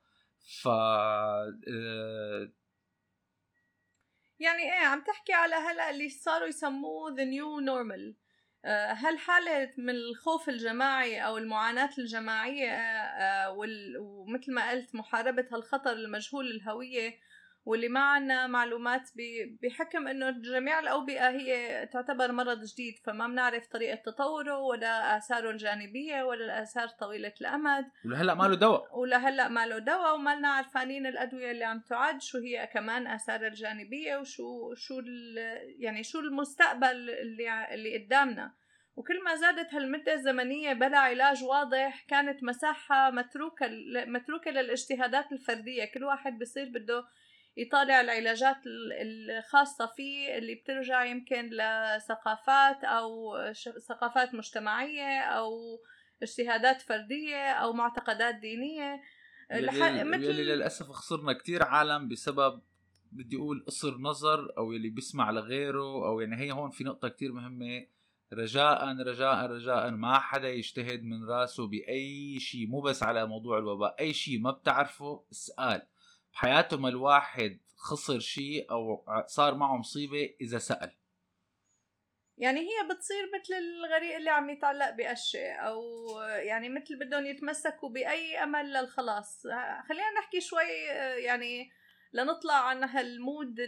ف 0.62 0.68
آه 0.68 1.58
يعني 4.40 4.62
إيه 4.62 4.86
عم 4.86 5.04
تحكي 5.04 5.32
على 5.32 5.54
هلأ 5.54 5.90
اللي 5.90 6.08
صاروا 6.08 6.48
يسموه 6.48 7.14
the 7.14 7.24
new 7.24 7.60
normal 7.60 8.16
هل 8.90 9.18
حالة 9.18 9.72
من 9.78 9.90
الخوف 9.90 10.48
الجماعي 10.48 11.26
أو 11.26 11.38
المعاناة 11.38 11.90
الجماعية 11.98 12.70
آه، 12.70 13.46
آه، 13.46 13.52
ومثل 14.00 14.52
ما 14.52 14.70
قلت 14.70 14.94
محاربة 14.94 15.46
هالخطر 15.52 15.92
المجهول 15.92 16.50
الهوية 16.50 17.20
واللي 17.64 17.88
ما 17.88 18.00
عنا 18.00 18.46
معلومات 18.46 19.10
بحكم 19.62 20.08
إنه 20.08 20.30
جميع 20.30 20.78
الأوبئة 20.78 21.28
هي 21.28 21.86
تعتبر 21.86 22.32
مرض 22.32 22.64
جديد 22.64 22.94
فما 23.04 23.26
بنعرف 23.26 23.66
طريقة 23.66 23.94
تطوره 23.94 24.58
ولا 24.58 25.16
آثاره 25.16 25.50
الجانبية 25.50 26.22
ولا 26.22 26.44
الآثار 26.44 26.88
طويلة 26.88 27.32
الأمد. 27.40 27.84
ولهلأ 28.04 28.34
ما 28.34 28.44
له 28.44 28.54
دواء. 28.54 28.98
ولهلأ 28.98 29.48
ما 29.48 29.66
له 29.66 29.78
دواء 29.78 30.14
وما 30.14 30.36
لنا 30.36 30.48
عارفانين 30.48 31.06
الأدوية 31.06 31.50
اللي 31.50 31.64
عم 31.64 31.80
تعد 31.80 32.22
شو 32.22 32.38
هي 32.38 32.66
كمان 32.66 33.06
اثارها 33.06 33.48
الجانبية 33.48 34.16
وشو 34.16 34.74
شو 34.74 35.00
يعني 35.78 36.02
شو 36.02 36.18
المستقبل 36.20 37.10
اللي 37.10 37.74
اللي 37.74 37.98
قدامنا. 37.98 38.54
وكل 38.96 39.24
ما 39.24 39.34
زادت 39.34 39.74
هالمدة 39.74 40.14
الزمنية 40.14 40.72
بلا 40.72 40.98
علاج 40.98 41.44
واضح 41.44 42.04
كانت 42.08 42.42
مساحة 42.44 43.10
متروكة 43.10 43.66
متروكة 44.06 44.50
للإجتهادات 44.50 45.32
الفردية. 45.32 45.84
كل 45.84 46.04
واحد 46.04 46.38
بصير 46.38 46.68
بده 46.68 47.04
يطالع 47.58 48.00
العلاجات 48.00 48.56
الخاصة 49.02 49.86
فيه 49.96 50.38
اللي 50.38 50.54
بترجع 50.54 51.04
يمكن 51.04 51.50
لثقافات 51.50 52.84
أو 52.84 53.36
ثقافات 53.88 54.34
مجتمعية 54.34 55.20
أو 55.20 55.52
اجتهادات 56.22 56.82
فردية 56.82 57.52
أو 57.52 57.72
معتقدات 57.72 58.34
دينية. 58.34 59.00
يلي, 59.52 60.04
مثل 60.04 60.24
يلي 60.24 60.44
للأسف 60.44 60.86
خسرنا 60.86 61.32
كتير 61.32 61.62
عالم 61.62 62.08
بسبب 62.08 62.62
بدي 63.12 63.36
أقول 63.36 63.64
قصر 63.66 63.98
نظر 63.98 64.52
أو 64.58 64.72
يلي 64.72 64.90
بيسمع 64.90 65.30
لغيره 65.30 66.06
أو 66.08 66.20
يعني 66.20 66.36
هي 66.36 66.52
هون 66.52 66.70
في 66.70 66.84
نقطة 66.84 67.08
كتير 67.08 67.32
مهمة. 67.32 67.86
رجاء 68.32 68.96
رجاء 68.96 69.46
رجاء 69.46 69.90
ما 69.90 70.18
حدا 70.18 70.48
يجتهد 70.48 71.02
من 71.02 71.24
راسه 71.24 71.66
بأي 71.66 72.38
شيء 72.40 72.66
مو 72.66 72.80
بس 72.80 73.02
على 73.02 73.26
موضوع 73.26 73.58
الوباء 73.58 73.96
أي 74.00 74.12
شيء 74.12 74.38
ما 74.40 74.50
بتعرفه 74.50 75.24
اسأل. 75.32 75.82
بحياته 76.38 76.76
ما 76.76 76.88
الواحد 76.88 77.60
خسر 77.76 78.18
شيء 78.18 78.70
أو 78.70 79.04
صار 79.26 79.54
معه 79.54 79.76
مصيبة 79.76 80.36
إذا 80.40 80.58
سأل. 80.58 80.96
يعني 82.36 82.60
هي 82.60 82.88
بتصير 82.90 83.30
مثل 83.34 83.54
الغريق 83.54 84.16
اللي 84.16 84.30
عم 84.30 84.50
يتعلق 84.50 84.90
بأشياء 84.90 85.68
أو 85.68 85.82
يعني 86.20 86.68
مثل 86.68 86.98
بدهم 86.98 87.26
يتمسكوا 87.26 87.88
بأي 87.88 88.42
أمل 88.42 88.72
للخلاص. 88.72 89.42
خلينا 89.88 90.10
نحكي 90.18 90.40
شوي 90.40 90.70
يعني 91.24 91.70
لنطلع 92.12 92.54
عن 92.54 92.84
هالمود 92.84 93.56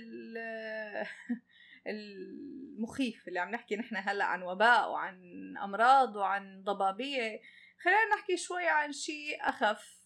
المخيف 1.86 3.28
اللي 3.28 3.40
عم 3.40 3.50
نحكي 3.50 3.76
نحن 3.76 3.96
هلأ 3.96 4.24
عن 4.24 4.42
وباء 4.42 4.90
وعن 4.90 5.20
أمراض 5.64 6.16
وعن 6.16 6.62
ضبابية. 6.62 7.40
خلينا 7.84 8.14
نحكي 8.14 8.37
شوي 8.37 8.68
عن 8.68 8.92
شيء 8.92 9.49
أخف. 9.49 10.00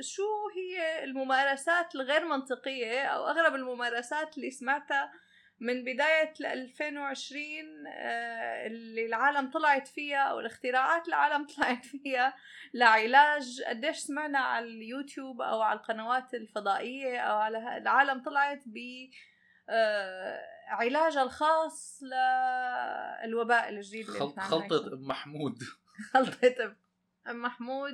شو 0.00 0.22
هي 0.56 1.04
الممارسات 1.04 1.94
الغير 1.94 2.24
منطقية 2.24 3.02
أو 3.02 3.28
أغرب 3.28 3.54
الممارسات 3.54 4.36
اللي 4.36 4.50
سمعتها 4.50 5.12
من 5.60 5.84
بداية 5.84 6.34
2020 6.40 7.42
آه، 7.86 8.66
اللي 8.66 9.06
العالم 9.06 9.50
طلعت 9.50 9.88
فيها 9.88 10.18
أو 10.18 10.40
الاختراعات 10.40 11.08
العالم 11.08 11.46
طلعت 11.56 11.84
فيها 11.86 12.34
لعلاج؟ 12.74 13.62
قديش 13.62 13.96
سمعنا 13.96 14.38
على 14.38 14.66
اليوتيوب 14.66 15.42
أو 15.42 15.60
على 15.60 15.78
القنوات 15.78 16.34
الفضائية 16.34 17.18
أو 17.18 17.38
على 17.38 17.76
العالم 17.76 18.22
طلعت 18.22 18.62
ب 18.66 18.78
آه، 19.68 20.40
علاجها 20.68 21.22
الخاص 21.22 22.00
للوباء 22.02 23.68
الجديد 23.68 24.06
اللي 24.08 24.18
خلطة 24.18 24.96
محمود. 24.96 25.58
خلطة 26.12 26.76
محمود. 27.32 27.92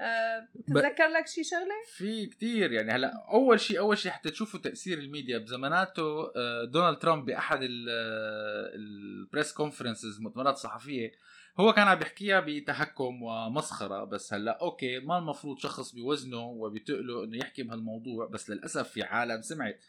أه 0.00 0.48
تذكر 0.68 1.08
لك 1.08 1.26
شيء 1.26 1.44
شغلة؟ 1.44 1.74
في 1.96 2.26
كتير 2.26 2.72
يعني 2.72 2.92
هلا 2.92 3.12
أول 3.32 3.60
شيء 3.60 3.78
أول 3.78 3.98
شيء 3.98 4.12
حتى 4.12 4.30
تشوفوا 4.30 4.60
تأثير 4.60 4.98
الميديا 4.98 5.38
بزماناته 5.38 6.32
أه 6.36 6.64
دونالد 6.64 6.98
ترامب 6.98 7.24
بأحد 7.24 7.58
ال 7.62 7.94
press 7.94 9.52
conferences 9.52 10.16
المؤتمرات 10.16 10.54
الصحفيه 10.54 11.12
هو 11.60 11.72
كان 11.72 11.88
عم 11.88 11.98
بيحكيها 11.98 12.40
بتهكم 12.40 13.22
ومسخرة 13.22 14.04
بس 14.04 14.34
هلا 14.34 14.58
okay 14.62 14.98
ما 14.98 15.18
المفروض 15.18 15.58
شخص 15.58 15.94
بوزنه 15.94 16.40
وبتقله 16.40 17.24
إنه 17.24 17.36
يحكي 17.36 17.62
بهالموضوع 17.62 18.26
بس 18.26 18.50
للأسف 18.50 18.88
في 18.88 19.02
عالم 19.02 19.42
سمعت. 19.42 19.80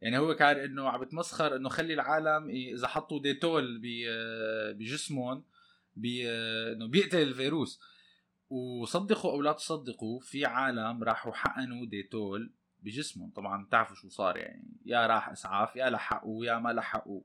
يعني 0.00 0.18
هو 0.18 0.34
كان 0.34 0.56
إنه 0.56 0.88
عم 0.88 1.00
بتمسخر 1.00 1.56
إنه 1.56 1.68
خلي 1.68 1.94
العالم 1.94 2.48
إذا 2.48 2.88
حطوا 2.88 3.22
ديتول 3.22 3.82
آه، 4.08 4.72
بجسمهم 4.72 5.44
بي 5.96 6.30
إنه 6.72 6.88
بيقتل 6.88 7.22
الفيروس 7.22 7.80
وصدقوا 8.52 9.32
أو 9.32 9.42
لا 9.42 9.52
تصدقوا 9.52 10.20
في 10.20 10.44
عالم 10.46 11.04
راحوا 11.04 11.32
حقنوا 11.32 11.86
ديتول 11.86 12.52
بجسمهم. 12.80 13.30
طبعا 13.30 13.64
بتعرفوا 13.64 13.96
شو 13.96 14.08
صار 14.08 14.36
يعني 14.36 14.80
يا 14.84 15.06
راح 15.06 15.28
أسعاف 15.28 15.76
يا 15.76 15.90
لحقوا 15.90 16.44
يا 16.44 16.58
ما 16.58 16.72
لحقوا. 16.72 17.22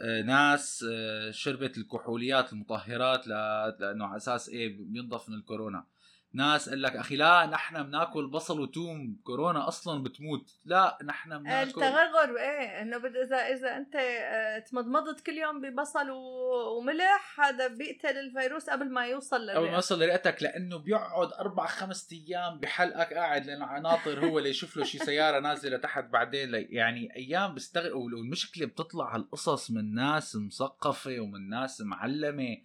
آه 0.00 0.22
ناس 0.22 0.84
آه 0.92 1.30
شربت 1.30 1.78
الكحوليات 1.78 2.52
المطهرات 2.52 3.26
لأنه 3.28 4.06
على 4.06 4.16
أساس 4.16 4.48
إيه 4.48 4.76
بينضف 4.78 5.28
من 5.28 5.34
الكورونا. 5.34 5.86
ناس 6.34 6.68
قال 6.68 6.82
لك 6.82 6.96
أخي 6.96 7.16
لا 7.16 7.46
نحن 7.46 7.82
بناكل 7.82 8.26
بصل 8.26 8.60
وتوم 8.60 9.16
كورونا 9.24 9.68
أصلا 9.68 10.02
بتموت. 10.02 10.54
لا 10.64 10.98
نحن 11.04 11.38
بناكل. 11.38 11.68
التغرغر 11.68 12.38
إيه 12.38 12.82
إنه 12.82 12.96
إذا 12.96 13.36
إذا 13.36 13.76
أنت 13.76 13.96
آه، 13.96 14.58
تمضمضت 14.58 15.20
كل 15.20 15.32
يوم 15.32 15.60
ببصل 15.60 16.10
وملح 16.10 17.40
هذا 17.40 17.66
بيقتل 17.66 18.18
الفيروس 18.18 18.70
قبل 18.70 18.90
ما 18.90 19.06
يوصل 19.06 19.40
للرئتك 19.40 19.56
قبل 19.56 19.68
ما 19.68 19.74
يوصل 19.74 20.02
لرئتك 20.02 20.42
لأنه 20.42 20.78
بيقعد 20.78 21.32
أربع 21.32 21.66
خمس 21.66 22.08
أيام 22.12 22.58
بحلقك 22.58 23.14
قاعد 23.14 23.46
لأنه 23.46 23.78
ناطر 23.78 24.26
هو 24.26 24.38
ليشوف 24.38 24.76
له 24.76 24.84
شي 24.84 24.98
سيارة 24.98 25.40
نازلة 25.40 25.76
تحت 25.76 26.04
بعدين 26.04 26.50
يعني 26.54 27.16
أيام 27.16 27.54
بيستغرب 27.54 27.96
والمشكلة 27.96 28.66
بتطلع 28.66 29.14
هالقصص 29.14 29.70
من 29.70 29.94
ناس 29.94 30.36
مثقفة 30.36 31.20
ومن 31.20 31.48
ناس 31.48 31.80
معلمة. 31.80 32.56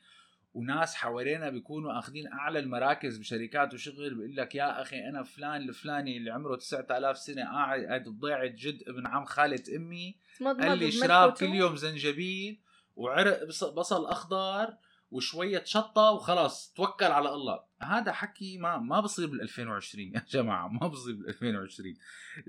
وناس 0.54 0.96
حوالينا 0.96 1.50
بيكونوا 1.50 2.00
أخذين 2.00 2.28
أعلى 2.28 2.60
المراكز 2.60 3.18
بشركات 3.18 3.74
وشغل 3.74 4.16
بيقول 4.16 4.36
لك 4.36 4.56
يا 4.56 4.82
أخي 4.82 5.10
أنا 5.10 5.24
فلان 5.24 5.70
الفلاني 5.70 6.18
اللي 6.18 6.32
عمره 6.32 6.56
9000 6.56 7.18
سنة 7.18 7.44
قاعد 7.44 8.04
بضيعه 8.04 8.46
جد 8.46 8.84
ابن 8.88 9.08
عم 9.08 9.26
خالة 9.26 9.64
أمي 9.76 10.16
قال 10.62 10.78
لي 10.78 10.92
شراب 10.92 11.34
كل 11.34 11.46
يوم 11.56 11.76
زنجبيل 11.76 12.60
وعرق 12.96 13.44
بصل 13.76 14.06
أخضر 14.06 14.74
وشوية 15.12 15.64
شطه 15.66 16.12
وخلاص 16.12 16.74
توكل 16.76 17.06
على 17.06 17.30
الله. 17.30 17.70
هذا 17.82 18.12
حكي 18.12 18.58
ما 18.58 18.78
ما 18.78 19.00
بصير 19.00 19.28
بال 19.28 19.42
2020 19.42 20.06
يا 20.16 20.26
جماعة 20.30 20.68
ما 20.68 20.88
بصير 20.88 21.16
بال 21.16 21.28
2020 21.30 21.96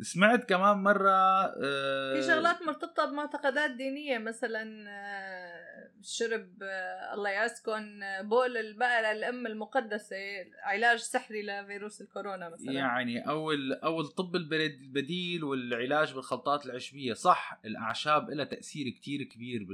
سمعت 0.01 0.49
كمان 0.49 0.77
مرة 0.77 1.11
آه 1.11 2.15
في 2.15 2.23
شغلات 2.27 2.63
مرتبطة 2.63 3.05
بمعتقدات 3.05 3.71
دينية 3.71 4.19
مثلا 4.19 4.85
آه 4.89 5.91
شرب 6.03 6.63
آه 6.63 7.15
الله 7.15 7.31
يعزكم 7.31 8.01
بول 8.23 8.57
البقرة 8.57 9.13
الأم 9.13 9.47
المقدسة 9.47 10.17
علاج 10.63 10.99
سحري 10.99 11.43
لفيروس 11.43 12.01
الكورونا 12.01 12.49
مثلا. 12.49 12.73
يعني 12.73 13.29
أو 13.29 13.53
أو 13.85 14.01
الطب 14.01 14.37
البديل 14.37 15.45
والعلاج 15.45 16.15
بالخلطات 16.15 16.67
العشبيه 16.67 17.13
صح 17.13 17.61
الأعشاب 17.65 18.31
لها 18.31 18.45
تأثير 18.45 18.89
كتير 18.89 19.23
كبير 19.23 19.67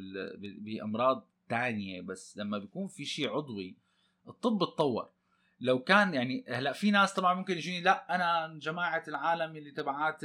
بأمراض 0.58 1.28
تانية 1.48 2.00
بس 2.00 2.38
لما 2.38 2.58
بيكون 2.58 2.88
في 2.88 3.04
شيء 3.04 3.28
عضوي 3.28 3.76
الطب 4.28 4.62
اتطور. 4.62 5.10
لو 5.60 5.78
كان 5.78 6.14
يعني 6.14 6.44
هلا 6.48 6.72
في 6.72 6.90
ناس 6.90 7.14
طبعا 7.14 7.34
ممكن 7.34 7.56
يجيني 7.56 7.80
لا 7.80 8.14
أنا 8.14 8.58
جماعة 8.58 9.02
العالم 9.08 9.56
اللي 9.56 9.70
تبعات 9.70 10.20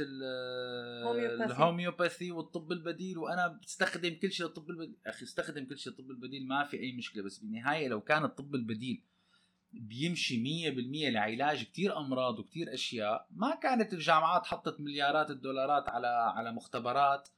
الهوميوباثي 1.40 2.32
والطب 2.32 2.72
البديل 2.72 3.18
وأنا 3.18 3.58
بستخدم 3.62 4.14
كل 4.14 4.32
شيء 4.32 4.46
الطب 4.46 4.70
البديل. 4.70 4.96
أخي 5.06 5.24
استخدم 5.24 5.64
كل 5.64 5.78
شيء 5.78 5.92
الطب 5.92 6.10
البديل 6.10 6.48
ما 6.48 6.64
في 6.64 6.80
أي 6.80 6.92
مشكلة. 6.92 7.22
بس 7.22 7.38
بالنهاية 7.38 7.88
لو 7.88 8.00
كان 8.00 8.24
الطب 8.24 8.54
البديل 8.54 9.02
بيمشي 9.72 10.36
100% 11.08 11.12
لعلاج 11.12 11.64
كتير 11.64 11.98
أمراض 11.98 12.38
وكتير 12.38 12.74
أشياء 12.74 13.26
ما 13.30 13.54
كانت 13.54 13.92
الجامعات 13.92 14.46
حطت 14.46 14.80
مليارات 14.80 15.30
الدولارات 15.30 15.88
على 15.88 16.06
على 16.06 16.52
مختبرات 16.52 17.28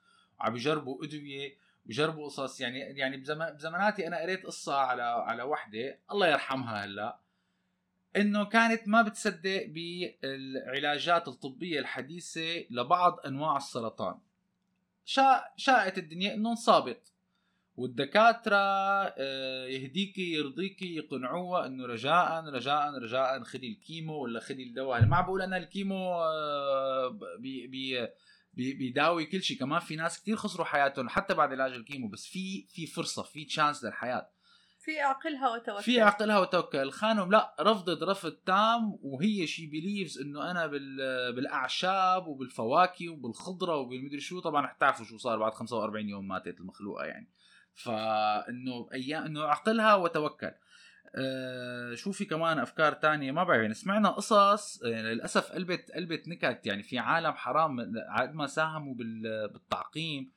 وعم 0.40 0.52
بيجربوا 0.52 1.04
أدوية. 1.04 1.64
وجربوا 1.86 2.26
قصص. 2.26 2.60
يعني 2.60 2.78
يعني 2.78 3.16
بزماناتي 3.16 4.06
أنا 4.06 4.20
قريت 4.20 4.46
قصة 4.46 4.74
على 4.74 5.02
على 5.02 5.42
وحدة 5.42 5.98
الله 6.10 6.26
يرحمها 6.26 6.84
هلا 6.84 7.18
إنه 8.16 8.44
كانت 8.44 8.88
ما 8.88 9.02
بتصدق 9.02 9.66
بالعلاجات 9.66 11.28
الطبية 11.28 11.78
الحديثة 11.78 12.64
لبعض 12.70 13.18
أنواع 13.26 13.56
السرطان. 13.56 14.18
شاء 15.04 15.52
شاءت 15.56 15.98
الدنيا 15.98 16.34
إنه 16.34 16.50
انصابت 16.50 17.12
والدكاترة 17.76 18.56
آه، 18.56 19.66
يهديكي 19.66 20.32
يرضيكي 20.32 20.96
يقنعوها 20.96 21.66
إنه 21.66 21.86
رجاء 21.86 22.44
رجاء 22.44 22.98
رجاء 22.98 23.42
خذي 23.42 23.68
الكيمو 23.68 24.22
ولا 24.22 24.40
خذي 24.40 24.62
الدواء. 24.62 25.04
ما 25.06 25.20
بقول 25.20 25.42
أنا 25.42 25.56
الكيمو 25.56 26.14
آه، 26.14 27.18
بي 27.38 27.66
بي 27.66 28.08
بيداوي 28.56 29.26
كل 29.26 29.42
شيء. 29.42 29.58
كمان 29.58 29.80
في 29.80 29.96
ناس 29.96 30.22
كثير 30.22 30.36
خسروا 30.36 30.66
حياتهم 30.66 31.08
حتى 31.08 31.34
بعد 31.34 31.52
علاج 31.52 31.72
ال 31.72 31.78
chemo 31.78 32.08
بس 32.08 32.26
في 32.26 32.66
في 32.68 32.86
فرصة 32.86 33.22
في 33.22 33.44
chance 33.44 33.84
للحياة. 33.84 34.30
في 34.80 35.00
عقلها 35.00 35.50
وتوكل. 35.50 35.82
في 35.82 36.00
عقلها 36.00 36.38
وتوكل. 36.38 36.90
خانم 36.90 37.30
لا 37.30 37.56
رفضت 37.60 38.02
رفض 38.02 38.32
تام 38.32 38.98
وهي 39.02 39.46
she 39.46 39.66
believes 39.66 40.18
إنه 40.18 40.50
أنا 40.50 40.66
بالأعشاب 41.30 42.26
وبالفواكه 42.26 43.08
وبالخضرة 43.08 43.76
وبالمدري 43.76 44.20
شو. 44.20 44.40
طبعا 44.40 44.66
حتعرفوا 44.66 45.04
شو 45.04 45.18
صار 45.18 45.38
بعد 45.38 45.52
45 45.54 46.08
يوم 46.08 46.28
ماتت 46.28 46.60
المخلوقة 46.60 47.04
يعني. 47.04 47.30
فإنه 47.74 48.88
أيام 48.92 49.24
إنه 49.24 49.42
عقلها 49.42 49.94
وتوكل. 49.94 50.50
آه 51.14 51.94
شو 51.94 52.12
في 52.12 52.24
كمان 52.24 52.58
أفكار 52.58 52.92
تانية؟ 52.92 53.32
ما 53.32 53.44
بعرف 53.44 53.62
يعني 53.62 53.74
سمعنا 53.74 54.10
قصص 54.10 54.82
يعني 54.82 55.14
للأسف 55.14 55.52
قلبت 55.52 55.90
قلبت 55.90 56.28
نكت 56.28 56.66
يعني 56.66 56.82
في 56.82 56.98
عالم 56.98 57.32
حرام 57.32 57.80
قد 58.18 58.34
ما 58.34 58.46
ساهموا 58.46 58.94
بالتعقيم 59.52 60.32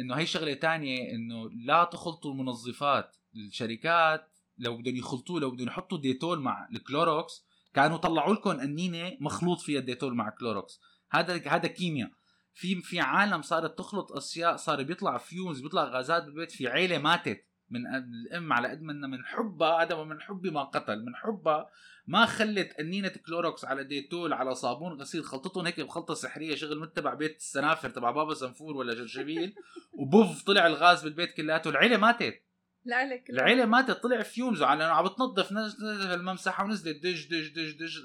إنه 0.00 0.14
هي 0.14 0.26
شغلة 0.26 0.54
تانية 0.54 1.14
إنه 1.14 1.50
لا 1.50 1.84
تخلطوا 1.84 2.32
المنظفات 2.32 3.16
الشركات 3.34 4.30
لو 4.58 4.76
بدهم 4.76 4.96
يخلطوه 4.96 5.40
لو 5.40 5.50
بدهم 5.50 5.68
يحطوا 5.68 5.98
ديتول 5.98 6.40
مع 6.40 6.68
الكلوروكس 6.72 7.46
كانوا 7.74 7.96
طلعوا 7.96 8.34
لكم 8.34 8.60
قنينه 8.60 9.16
مخلوط 9.20 9.60
فيها 9.60 9.80
الديتول 9.80 10.14
مع 10.14 10.30
كلوروكس 10.30 10.80
هذا 11.10 11.48
هذا 11.48 11.68
كيمياء 11.68 12.10
في 12.56 12.82
في 12.82 13.00
عالم 13.00 13.42
صارت 13.42 13.78
تخلط 13.78 14.12
أشياء 14.12 14.56
صار 14.56 14.82
بيطلع 14.82 15.18
fumes 15.18 15.60
بيطلع 15.60 15.84
غازات 15.84 16.24
بالبيت 16.24 16.52
في 16.52 16.68
عيلة 16.68 16.98
ماتت. 16.98 17.44
من 17.70 17.86
الأم 17.86 18.52
على 18.52 18.68
قد 18.68 18.82
ما 18.82 18.92
من 18.92 19.24
حبها 19.24 19.82
هذا 19.82 20.04
من 20.04 20.20
حبي 20.20 20.50
ما 20.50 20.64
قتل 20.64 21.04
من 21.04 21.16
حبها 21.16 21.70
ما 22.06 22.26
خلت 22.26 22.72
قنينه 22.72 23.08
كلوروكس 23.26 23.64
على 23.64 23.84
ديتول 23.84 24.32
على 24.32 24.54
صابون 24.54 24.92
غسيل 24.92 25.24
خلطتهم 25.24 25.66
هيك 25.66 25.80
بخلطه 25.80 26.14
سحريه 26.14 26.54
شغل 26.54 26.80
تبع 26.80 27.14
بيت 27.14 27.36
السنافر 27.36 27.90
تبع 27.90 28.10
بابا 28.10 28.34
سنفور 28.34 28.76
ولا 28.76 28.94
جرجبيل 28.94 29.54
وبوف 29.98 30.42
طلع 30.42 30.66
الغاز 30.66 31.02
بالبيت 31.02 31.32
كلياته 31.34 31.70
العيلة 31.70 31.96
ماتت. 31.96 32.42
العيله 32.86 33.22
العيلة 33.30 33.64
ماتت 33.64 33.90
طلع 33.90 34.22
fumes 34.22 34.62
على 34.62 34.84
عم 34.84 35.04
بتنظف 35.04 35.52
نزلت 35.52 36.14
الممسحه 36.14 36.64
ونزلت 36.64 37.02
دج 37.02 37.26
دج 37.26 37.48
دج 37.48 37.70
دج 37.78 37.98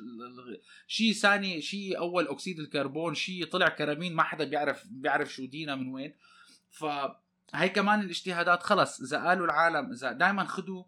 شيء 0.87 1.13
ثاني 1.13 1.61
شيء 1.61 1.97
أول 1.97 2.27
أكسيد 2.27 2.59
الكربون 2.59 3.15
شيء 3.15 3.45
طلع 3.45 3.69
chloramine 3.69 4.15
ما 4.15 4.23
حدا 4.23 4.43
بيعرف 4.43 4.87
بيعرف 4.87 5.33
شو 5.33 5.45
دينا 5.45 5.75
من 5.75 5.93
وين. 5.93 6.15
ف 6.69 6.85
هي 7.53 7.69
كمان 7.69 7.99
الاجتهادات 7.99 8.63
خلص 8.63 9.01
إذا 9.01 9.27
قالوا 9.27 9.45
العالم 9.45 9.91
إذا 9.91 10.11
دائما 10.11 10.45
خذوا 10.45 10.83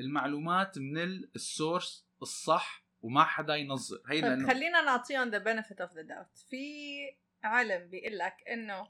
المعلومات 0.00 0.78
من 0.78 0.98
ال 1.36 1.46
source 1.46 2.06
الصح 2.22 2.84
وما 3.02 3.24
حدا 3.24 3.54
ينظر. 3.54 4.02
هي 4.08 4.20
طيب 4.20 4.30
لأنه 4.30 4.48
خلينا 4.48 4.80
نعطيهم 4.80 5.28
the 5.28 5.38
benefit 5.38 5.80
of 5.80 5.94
the 5.94 6.02
doubt 6.02 6.38
في 6.50 6.98
علم 7.44 7.88
بيقول 7.90 8.18
لك 8.18 8.34
إنه 8.52 8.88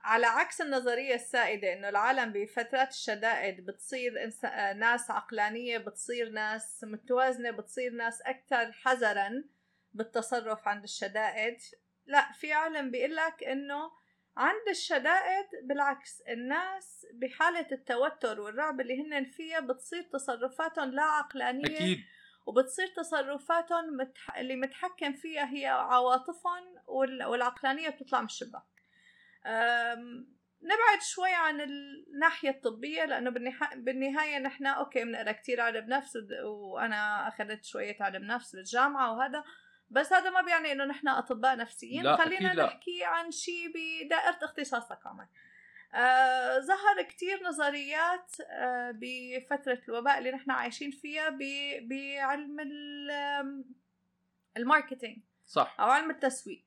على 0.00 0.26
عكس 0.26 0.60
النظرية 0.60 1.14
السائدة 1.14 1.72
إنه 1.72 1.88
العالم 1.88 2.32
بفترات 2.32 2.90
الشدائد 2.90 3.66
بتصير 3.66 4.24
إنس... 4.24 4.44
ناس 4.76 5.10
عقلانية 5.10 5.78
بتصير 5.78 6.30
ناس 6.30 6.84
متوازنة 6.84 7.50
بتصير 7.50 7.92
ناس 7.92 8.22
أكثر 8.22 8.72
حذرا 8.72 9.44
بالتصرف 9.92 10.68
عند 10.68 10.82
الشدائد. 10.82 11.56
لا 12.06 12.32
في 12.32 12.52
علم 12.52 12.90
بيقول 12.90 13.16
لك 13.16 13.44
إنه 13.44 13.90
عند 14.36 14.68
الشدائد 14.68 15.46
بالعكس 15.62 16.20
الناس 16.28 17.06
بحالة 17.14 17.66
التوتر 17.72 18.40
والرعب 18.40 18.80
اللي 18.80 19.02
هن 19.02 19.24
فيها 19.24 19.60
بتصير 19.60 20.02
تصرفاتهم 20.02 20.90
لا 20.90 21.02
عقلانية 21.02 21.76
أكيد. 21.76 21.98
وبتصير 22.46 22.86
تصرفاتهم 22.86 23.96
متح... 23.96 24.36
اللي 24.36 24.56
متحكم 24.56 25.12
فيها 25.12 25.54
هي 25.54 25.66
عواطفهم 25.66 26.64
وال... 26.86 27.24
والعقلانية 27.24 27.88
بتطلع 27.88 28.20
من 28.20 28.26
الشباك 28.26 28.62
أم... 29.46 30.36
نبعد 30.62 31.02
شوي 31.02 31.34
عن 31.34 31.60
الناحية 31.60 32.50
الطبية 32.50 33.04
لأنه 33.04 33.30
بالنها... 33.30 33.70
بالنهاية 33.74 34.38
نحن 34.38 34.66
أوكي 34.66 35.04
بنقرأ 35.04 35.32
كتير 35.32 35.60
علم 35.60 35.88
نفس 35.88 36.18
وأنا 36.44 37.28
أخذت 37.28 37.64
شوية 37.64 37.96
علم 38.00 38.24
نفس 38.24 38.56
بالجامعة 38.56 39.12
وهذا 39.12 39.44
بس 39.90 40.12
هذا 40.12 40.30
ما 40.30 40.40
بيعني 40.40 40.72
إنه 40.72 40.84
نحن 40.84 41.08
أطباء 41.08 41.56
نفسيين. 41.56 42.02
لا 42.02 42.16
خلينا 42.16 42.54
نحكي 42.54 42.98
لا. 42.98 43.06
عن 43.06 43.30
شيء 43.30 43.72
بدائرة 43.74 44.38
اختصاصك 44.42 44.98
كمان 44.98 45.26
آه 45.94 46.58
ظهر 46.58 47.02
كتير 47.02 47.42
نظريات 47.42 48.32
آه 48.50 48.90
بفترة 48.94 49.80
الوباء 49.88 50.18
اللي 50.18 50.30
نحن 50.30 50.50
عايشين 50.50 50.90
فيها 50.90 51.28
بعلم 51.80 52.56
الماركتينج 54.56 55.18
صح. 55.46 55.76
أو 55.80 55.90
علم 55.90 56.10
التسويق. 56.10 56.64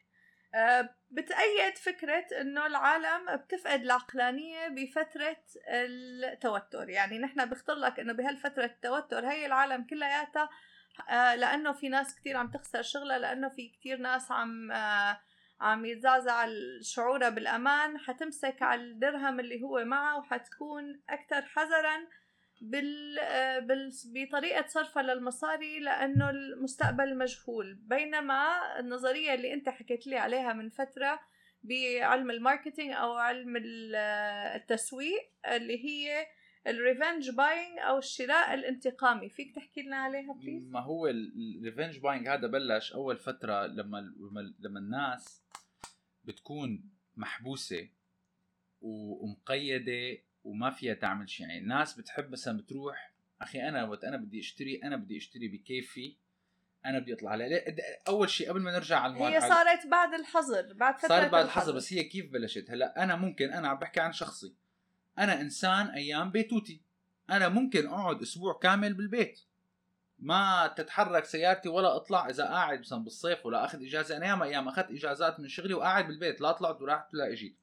آه 0.55 0.95
بتأيد 1.11 1.77
فكرة 1.77 2.25
إنه 2.41 2.65
العالم 2.65 3.35
بتفقد 3.35 3.81
العقلانية 3.81 4.67
بفترة 4.67 5.37
التوتر. 5.67 6.89
يعني 6.89 7.19
نحن 7.19 7.45
بيخطر 7.45 7.75
لك 7.75 7.99
إنه 7.99 8.13
بهالفترة 8.13 8.65
التوتر 8.65 9.27
هي 9.27 9.45
العالم 9.45 9.83
كلياتها 9.83 10.43
آه، 10.43 10.49
لأنه 11.35 11.73
في 11.73 11.89
ناس 11.89 12.15
كتير 12.15 12.37
عم 12.37 12.51
تخسر 12.51 12.81
شغلها 12.81 13.17
لأنه 13.17 13.49
في 13.49 13.69
كتير 13.69 13.97
ناس 13.97 14.31
عم 14.31 14.71
آه، 14.71 15.19
عم 15.61 15.85
يتزعزع 15.85 16.47
شعورها 16.81 17.29
بالأمان 17.29 17.97
حتمسك 17.97 18.61
على 18.61 18.81
الدرهم 18.81 19.39
اللي 19.39 19.63
هو 19.63 19.85
معها 19.85 20.17
وحتكون 20.17 21.01
أكثر 21.09 21.41
حذرا. 21.41 22.07
آه، 23.19 23.59
بال... 23.59 23.91
بطريقة 24.13 24.67
صرفها 24.67 25.03
للمصاري 25.03 25.79
لأنه 25.79 26.29
المستقبل 26.29 27.17
مجهول 27.17 27.73
بينما 27.73 28.79
النظرية 28.79 29.33
اللي 29.33 29.53
أنت 29.53 29.69
حكيت 29.69 30.07
لي 30.07 30.17
عليها 30.17 30.53
من 30.53 30.69
فترة 30.69 31.19
بعلم 31.63 32.31
ال 32.31 32.38
marketing 32.38 32.93
أو 32.93 33.13
علم 33.13 33.53
التسويق 34.55 35.31
اللي 35.45 35.85
هي 35.85 36.27
ال 36.67 36.75
revenge 36.75 37.29
buying 37.29 37.79
أو 37.79 37.97
الشراء 37.97 38.53
الانتقامي. 38.53 39.29
فيك 39.29 39.55
تحكي 39.55 39.81
لنا 39.81 39.95
عليها 39.95 40.33
please 40.33 40.69
ما 40.69 40.79
هو 40.79 41.07
ال 41.07 41.19
revenge 41.19 41.99
buying 41.99 42.27
هذا 42.27 42.47
بلش 42.47 42.93
أول 42.93 43.17
فترة 43.17 43.65
لما 43.65 44.13
لما 44.59 44.79
الناس 44.79 45.43
بتكون 46.23 46.89
محبوسة 47.15 47.89
ومقيدة 48.81 50.17
وما 50.43 50.71
فيها 50.71 50.93
تعمل 50.93 51.29
شيء. 51.29 51.47
يعني 51.47 51.59
الناس 51.59 51.99
بتحب 51.99 52.31
مثلا 52.31 52.57
بتروح 52.57 53.13
أخي 53.41 53.61
أنا 53.61 53.83
وقت 53.83 54.03
أنا 54.03 54.17
بدي 54.17 54.39
أشتري 54.39 54.83
أنا 54.83 54.95
بدي 54.95 55.17
أشتري 55.17 55.47
بكيفي 55.47 56.17
أنا 56.85 56.99
بدي 56.99 57.13
أطلع 57.13 57.31
على 57.31 57.75
أول 58.07 58.29
شيء 58.29 58.49
قبل 58.49 58.61
ما 58.61 58.71
نرجع 58.71 58.99
على 58.99 59.19
هي 59.19 59.41
صارت 59.41 59.87
بعد 59.87 60.13
الحظر 60.13 60.73
بعد 60.73 60.97
فترة 60.97 61.07
صارت 61.07 61.31
بعد 61.31 61.45
الحظر. 61.45 61.75
بس 61.75 61.93
هي 61.93 62.03
كيف 62.03 62.31
بلشت؟ 62.31 62.71
هلأ 62.71 63.03
أنا 63.03 63.15
ممكن 63.15 63.53
أنا 63.53 63.67
عم 63.67 63.79
بحكي 63.79 63.99
عن 63.99 64.11
شخصي. 64.11 64.55
أنا 65.17 65.41
إنسان 65.41 65.87
أيام 65.87 66.31
بيتوتي. 66.31 66.81
أنا 67.29 67.49
ممكن 67.49 67.87
أقعد 67.87 68.21
أسبوع 68.21 68.59
كامل 68.61 68.93
بالبيت. 68.93 69.39
ما 70.19 70.73
تتحرك 70.77 71.25
سيارتي 71.25 71.69
ولا 71.69 71.95
أطلع 71.95 72.29
إذا 72.29 72.43
قاعد 72.43 72.79
مثلا 72.79 73.03
بالصيف 73.03 73.45
ولا 73.45 73.65
أخذ 73.65 73.83
إجازة. 73.83 74.17
أنا 74.17 74.27
ياما 74.27 74.45
أيام 74.45 74.67
أخذت 74.67 74.91
إجازات 74.91 75.39
من 75.39 75.47
شغلي 75.47 75.73
وقاعد 75.73 76.07
بالبيت. 76.07 76.41
لا 76.41 76.51
طلعت 76.51 76.81
ولا 76.81 76.93
رحت 76.93 77.13
ولا 77.13 77.31
اجيت 77.33 77.55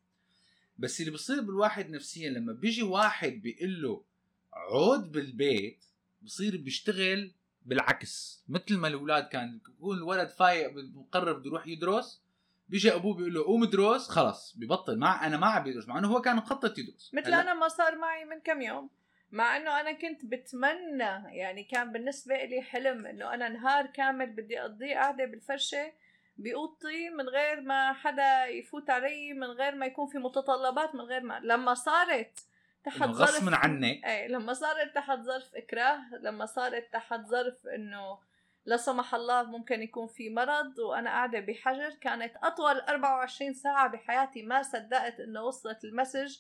بس 0.79 1.01
اللي 1.01 1.13
بصير 1.13 1.41
بالواحد 1.41 1.91
نفسيا 1.91 2.31
لما 2.31 2.53
بيجي 2.53 2.83
واحد 2.83 3.33
بيقول 3.33 3.83
له 3.83 4.05
عود 4.53 5.13
بالبيت 5.13 5.85
بصير 6.23 6.57
بيشتغل 6.57 7.33
بالعكس. 7.67 8.43
مثل 8.49 8.77
ما 8.77 8.89
الأولاد 8.89 9.29
كان 9.29 9.57
يكون 9.57 9.97
الولد 9.97 10.29
فايق 10.29 10.73
مقرر 10.75 11.33
بده 11.33 11.47
يروح 11.47 11.67
يدرس 11.67 12.21
بيجي 12.69 12.95
أبوه 12.95 13.15
بيقول 13.15 13.35
له 13.35 13.45
قوم 13.45 13.63
ادرس 13.63 14.09
خلص 14.09 14.57
ببطل 14.57 14.99
مع 14.99 15.27
أنا 15.27 15.37
ما 15.37 15.47
عم 15.47 15.63
بيدرس 15.65 15.89
مع 15.89 15.99
إنه 15.99 16.09
هو 16.09 16.21
كان 16.21 16.37
مخطط 16.37 16.79
يدرس. 16.79 17.11
مثل 17.15 17.27
هلأ 17.27 17.41
أنا 17.41 17.55
ما 17.55 17.69
صار 17.69 17.97
معي 17.97 18.25
من 18.25 18.41
كم 18.41 18.63
يوم. 18.63 18.91
مع 19.31 19.57
إنه 19.57 19.81
أنا 19.81 19.93
كنت 19.93 20.25
بتمنى 20.25 21.37
يعني 21.37 21.65
كان 21.65 21.93
بالنسبة 21.93 22.45
لي 22.45 22.63
حلم 22.63 23.07
إنه 23.07 23.35
أنا 23.35 23.49
نهار 23.49 23.87
كامل 23.87 24.27
بدي 24.27 24.61
أقضيه 24.61 24.95
قاعدة 24.95 25.25
بالفرشة 25.25 25.93
باوضتي 26.37 27.11
من 27.11 27.29
غير 27.29 27.61
ما 27.61 27.93
حدا 27.93 28.47
يفوت 28.47 28.91
علي 28.91 29.33
من 29.33 29.47
غير 29.47 29.75
ما 29.75 29.87
يكون 29.87 30.07
في 30.07 30.19
متطلبات 30.19 30.95
من 30.95 31.01
غير 31.01 31.21
ما. 31.21 31.41
لما 31.41 31.75
صارت 31.75 32.41
تحت 32.85 33.03
إنه 33.03 33.13
غصب 33.13 33.55
عنك. 33.55 34.05
إيه 34.05 34.29
لما 34.29 34.53
صارت 34.53 34.95
تحت 34.95 35.19
ظرف 35.19 35.55
إكراه 35.55 36.01
لما 36.21 36.47
صارت 36.47 36.93
تحت 36.93 37.21
ظرف 37.21 37.67
إنه 37.67 38.19
لا 38.67 38.77
سمح 38.77 39.15
الله 39.15 39.43
ممكن 39.43 39.83
يكون 39.83 40.07
في 40.07 40.31
مرض 40.31 40.79
وأنا 40.79 41.11
قاعدة 41.11 41.41
بحجر. 41.41 41.95
كانت 42.01 42.37
أطول 42.43 42.81
24 42.81 43.55
ساعة 43.55 43.89
بحياتي 43.89 44.43
ما 44.43 44.63
صدقت 44.63 45.21
إنه 45.21 45.43
وصلت 45.43 45.85
المسج 45.85 46.37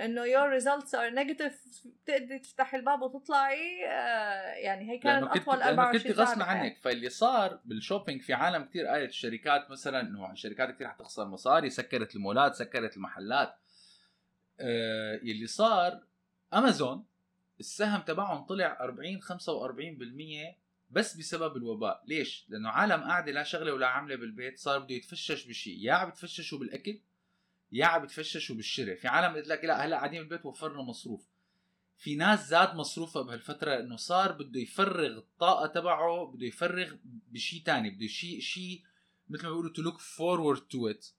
إنه 0.00 0.24
your 0.24 0.60
results 0.60 0.88
are 0.90 1.14
negative 1.14 1.54
بتقدري 1.84 2.38
تفتحي 2.38 2.76
الباب 2.76 3.02
وتطلعي. 3.02 3.86
آه 3.86 4.52
يعني 4.52 4.90
هي 4.90 4.98
كانت 4.98 5.28
كنت 5.32 5.48
لأنه 5.48 5.68
24 5.68 6.02
كنت 6.02 6.12
ساعة 6.12 6.26
غصب. 6.26 6.42
عنك. 6.42 6.78
فاللي 6.78 7.08
صار 7.08 7.60
بالشوبينج 7.64 8.22
في 8.22 8.32
عالم 8.32 8.64
كتير 8.64 8.86
قالت 8.86 9.10
الشركات 9.10 9.70
مثلا 9.70 10.00
إنه 10.00 10.32
الشركات 10.32 10.74
كتير 10.74 10.88
حتخسر 10.88 11.24
مصاري 11.24 11.70
سكرت 11.70 12.16
المولات 12.16 12.54
سكرت 12.54 12.96
المحلات. 12.96 13.54
آه 14.60 15.14
اللي 15.16 15.46
صار 15.46 16.00
امازون 16.54 17.06
السهم 17.60 18.00
تبعهم 18.00 18.46
طلع 18.46 18.76
40 18.80 19.20
45% 19.22 20.63
بس 20.94 21.16
بسبب 21.16 21.56
الوباء. 21.56 22.04
ليش؟ 22.06 22.46
لأنه 22.48 22.68
عالم 22.68 23.02
قاعدة 23.02 23.32
لا 23.32 23.42
شغلة 23.42 23.72
ولا 23.72 23.86
عاملة 23.86 24.16
بالبيت 24.16 24.58
صار 24.58 24.78
بده 24.78 24.94
يتفشش 24.94 25.46
بشيء. 25.46 25.78
يا 25.78 25.92
عم 25.92 26.10
بتفششوا 26.10 26.58
بالأكل 26.58 27.00
يا 27.72 27.84
عم 27.84 28.02
بتفششوا 28.02 28.56
بالشراء 28.56 28.96
في 28.96 29.08
عالم 29.08 29.36
قلت 29.36 29.48
لك 29.48 29.64
لا 29.64 29.86
هلأ 29.86 29.96
قاعدين 29.96 30.20
بالبيت 30.20 30.46
وفرنا 30.46 30.82
مصروف. 30.82 31.26
في 31.96 32.16
ناس 32.16 32.48
زاد 32.48 32.74
مصروفها 32.74 33.22
بهالفترة 33.22 33.80
إنه 33.80 33.96
صار 33.96 34.32
بده 34.32 34.60
يفرغ 34.60 35.18
الطاقة 35.18 35.66
تبعه 35.66 36.26
بده 36.26 36.46
يفرغ 36.46 36.94
بشيء 37.04 37.62
تاني 37.62 37.90
بده 37.90 38.06
شيء 38.06 38.40
شيء 38.40 38.82
مثل 39.28 39.42
ما 39.42 39.48
بيقولوا 39.48 39.72
to 39.72 39.80
look 39.80 40.00
forward 40.00 40.60
to 40.60 40.94
it. 40.94 41.12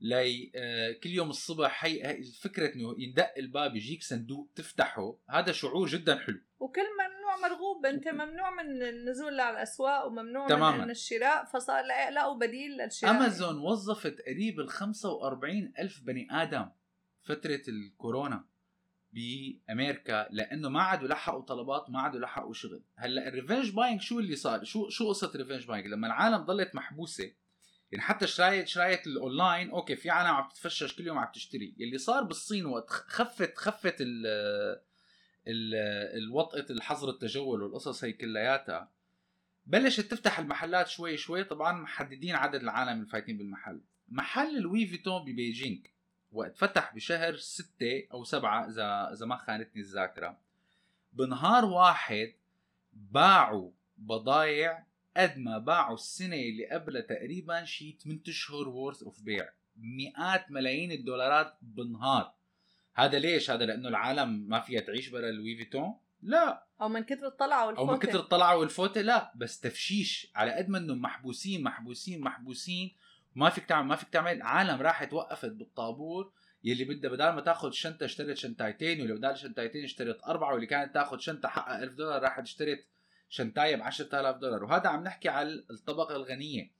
لي 0.00 0.52
آه 0.54 0.92
كل 0.92 1.10
يوم 1.10 1.30
الصبح 1.30 1.84
هي 1.84 2.22
فكرة 2.40 2.74
إنه 2.74 2.94
يندق 2.98 3.34
الباب 3.38 3.76
يجيك 3.76 4.02
صندوق 4.02 4.50
تفتحه 4.54 5.16
هذا 5.30 5.52
شعور 5.52 5.88
جدا 5.88 6.18
حلو. 6.18 6.40
وكل 6.60 6.82
مرغوب. 7.36 7.86
انت 7.86 8.08
ممنوع 8.22 8.50
من 8.50 8.82
النزول 8.82 9.40
على 9.40 9.56
الأسواق 9.56 10.06
وممنوع 10.06 10.48
تماماً. 10.48 10.84
من 10.84 10.90
الشراء 10.90 11.44
فصار 11.44 11.84
لقوا 12.12 12.38
بديل 12.38 12.70
للشراء. 12.76 13.10
أمازون 13.16 13.58
وظفت 13.58 14.20
قريب 14.26 14.60
ال 14.60 14.68
45 14.68 15.72
ألف 15.78 16.00
بني 16.02 16.28
آدم 16.30 16.68
فترة 17.22 17.62
الكورونا 17.68 18.44
بأمريكا 19.12 20.28
لأنه 20.30 20.68
ما 20.68 20.82
عادوا 20.82 21.08
لحقوا 21.08 21.42
طلبات 21.42 21.90
ما 21.90 22.00
عادوا 22.00 22.20
لحقوا 22.20 22.52
شغل. 22.54 22.82
هلأ 22.96 23.28
ال 23.28 23.33
revenge 23.33 23.70
buying 23.70 24.00
شو 24.00 24.18
اللي 24.18 24.36
صار؟ 24.36 24.64
شو 24.64 24.88
شو 24.88 25.08
قصة 25.08 25.32
revenge 25.36 25.66
buying 25.66 25.86
لما 25.86 26.06
العالم 26.06 26.36
ضلت 26.36 26.74
محبوسة 26.74 27.32
يعني 27.92 28.04
حتى 28.04 28.26
شراية 28.26 28.64
شراية 28.64 29.02
ال 29.06 29.15
online 29.15 29.70
okay 29.70 29.96
في 29.96 30.10
عالم 30.10 30.28
عم 30.30 30.48
تتفشش 30.48 30.96
كل 30.96 31.06
يوم 31.06 31.18
عم 31.18 31.28
تشتري. 31.34 31.76
اللي 31.80 31.98
صار 31.98 32.22
بالصين 32.22 32.66
وقت 32.66 32.90
خفت 32.90 33.58
خفت 33.58 33.96
ال 34.00 34.26
الوطئه 35.46 36.72
الحظر 36.72 37.10
التجول 37.10 37.62
والقصص 37.62 38.04
هي 38.04 38.12
كلياتها. 38.12 38.90
بلشت 39.66 40.10
تفتح 40.10 40.38
المحلات 40.38 40.88
شوي 40.88 41.16
شوي. 41.16 41.44
طبعا 41.44 41.72
محددين 41.72 42.34
عدد 42.34 42.62
العالم 42.62 43.00
الفايتين 43.00 43.38
بالمحل. 43.38 43.80
محل 44.08 44.60
لوي 44.60 44.86
فيتون 44.86 45.22
ببيجينغ. 45.22 45.78
وقت 46.32 46.56
فتح 46.56 46.94
بشهر 46.94 47.36
ستة 47.36 48.06
أو 48.12 48.24
سبعة 48.24 48.68
إذا 48.68 49.12
إذا 49.12 49.26
ما 49.26 49.36
خانتني 49.36 49.82
الذاكرة. 49.82 50.38
بنهار 51.12 51.64
واحد 51.64 52.32
باعوا 52.92 53.70
بضايع 53.96 54.84
قد 55.16 55.38
ما 55.38 55.58
باعوا 55.58 55.94
السنة 55.94 56.36
اللي 56.36 56.66
قبلها 56.66 57.02
تقريبا 57.02 57.64
شي 57.64 57.92
8 57.92 58.20
أشهر 58.28 58.68
worth 58.68 59.02
of 59.02 59.22
بيع. 59.22 59.48
مئات 59.76 60.50
ملايين 60.50 60.92
الدولارات 60.92 61.54
بالنهار 61.62 62.34
هذا 62.94 63.18
ليش؟ 63.18 63.50
هذا 63.50 63.64
لأنه 63.64 63.88
العالم 63.88 64.48
ما 64.48 64.60
فيها 64.60 64.80
تعيش 64.80 65.08
برا 65.08 65.30
لوي 65.30 65.56
فيتون؟ 65.56 65.94
لا. 66.22 66.66
أو 66.80 66.88
من 66.88 67.00
كثر 67.00 67.26
الطلعة 67.26 67.66
والفوتة 67.66 67.88
أو 67.88 67.92
من 67.92 67.98
كثر 67.98 68.20
الطلعة 68.20 68.56
والفوتة 68.56 69.00
لا. 69.00 69.32
بس 69.36 69.60
تفشيش 69.60 70.32
على 70.34 70.52
قد 70.52 70.68
ما 70.68 70.78
انهم 70.78 71.02
محبوسين 71.02 71.62
محبوسين 71.62 72.20
محبوسين. 72.20 72.96
ما 73.34 73.50
فيك 73.50 73.64
تعمل 73.64 73.88
ما 73.88 73.96
فيك 73.96 74.08
تعمل. 74.08 74.42
عالم 74.42 74.82
راحت 74.82 75.12
وقفت 75.12 75.50
بالطابور 75.50 76.32
يلي 76.64 76.84
بدها 76.84 77.10
بدال 77.10 77.34
ما 77.34 77.40
تاخذ 77.40 77.70
شنطة 77.70 78.04
اشترت 78.04 78.36
شنطايتين 78.36 79.00
واللي 79.00 79.14
بدال 79.14 79.38
شنطايتين 79.38 79.84
اشترت 79.84 80.24
أربعة 80.24 80.52
واللي 80.52 80.66
كانت 80.66 80.94
تاخذ 80.94 81.18
شنطة 81.18 81.48
حقها 81.48 81.82
1000 81.82 81.94
دولار 81.94 82.22
راحت 82.22 82.42
اشترت 82.42 82.86
شنطاية 83.28 83.76
ب 83.76 83.82
10000 83.82 84.36
دولار. 84.36 84.64
وهذا 84.64 84.88
عم 84.88 85.04
نحكي 85.04 85.28
على 85.28 85.64
الطبقة 85.70 86.16
الغنية. 86.16 86.70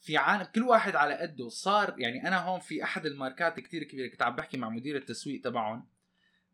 في 0.00 0.16
عالم 0.16 0.44
كل 0.44 0.62
واحد 0.62 0.96
على 0.96 1.14
قده. 1.14 1.48
صار 1.48 1.94
يعني 1.98 2.28
أنا 2.28 2.38
هون 2.38 2.60
في 2.60 2.84
أحد 2.84 3.06
الماركات 3.06 3.60
كتير 3.60 3.84
كبيرة 3.84 4.10
كنت 4.10 4.22
عم 4.22 4.36
بحكي 4.36 4.56
مع 4.56 4.68
مدير 4.68 4.96
التسويق 4.96 5.40
تبعهم. 5.40 5.86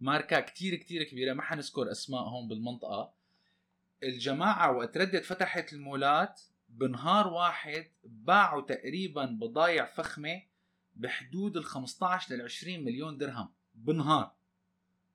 ماركة 0.01 0.41
كتير 0.41 0.75
كتير 0.75 1.03
كبيرة 1.03 1.35
ما 1.35 1.43
حنذكر 1.43 1.91
أسماء 1.91 2.23
هون 2.23 2.49
بالمنطقة. 2.49 3.13
الجماعة 4.03 4.73
وقت 4.73 4.97
ردت 4.97 5.25
فتحت 5.25 5.73
المولات 5.73 6.41
بنهار 6.69 7.27
واحد 7.27 7.87
باعوا 8.05 8.63
تقريبا 8.63 9.25
بضايع 9.25 9.85
فخمة 9.85 10.43
بحدود 10.97 11.57
ال 11.57 11.65
15 11.65 12.35
لل 12.35 12.43
20 12.43 12.85
مليون 12.85 13.19
درهم. 13.19 13.53
بنهار. 13.75 14.33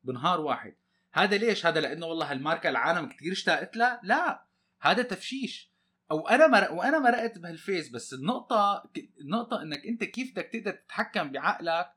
بنهار 0.03 0.41
واحد. 0.41 0.75
هذا 1.13 1.37
ليش؟ 1.37 1.65
هذا 1.65 1.81
لأنه 1.81 2.05
والله 2.05 2.31
هالماركة 2.31 2.69
العالم 2.69 3.09
كثير 3.09 3.31
اشتاقت 3.31 3.77
لها؟ 3.77 3.99
لا. 4.03 4.45
هذا 4.81 5.03
تفشيش. 5.03 5.71
أو 6.11 6.27
أنا 6.27 6.47
مرق 6.47 6.71
وأنا 6.71 6.99
مرقت 6.99 7.37
بهالفيس 7.37 7.89
بس 7.89 8.13
النقطة 8.13 8.89
النقطة 9.21 9.61
إنك 9.61 9.85
أنت 9.87 10.03
كيف 10.03 10.31
بدك 10.31 10.49
تقدر 10.53 10.71
تتحكم 10.71 11.31
بعقلك 11.31 11.89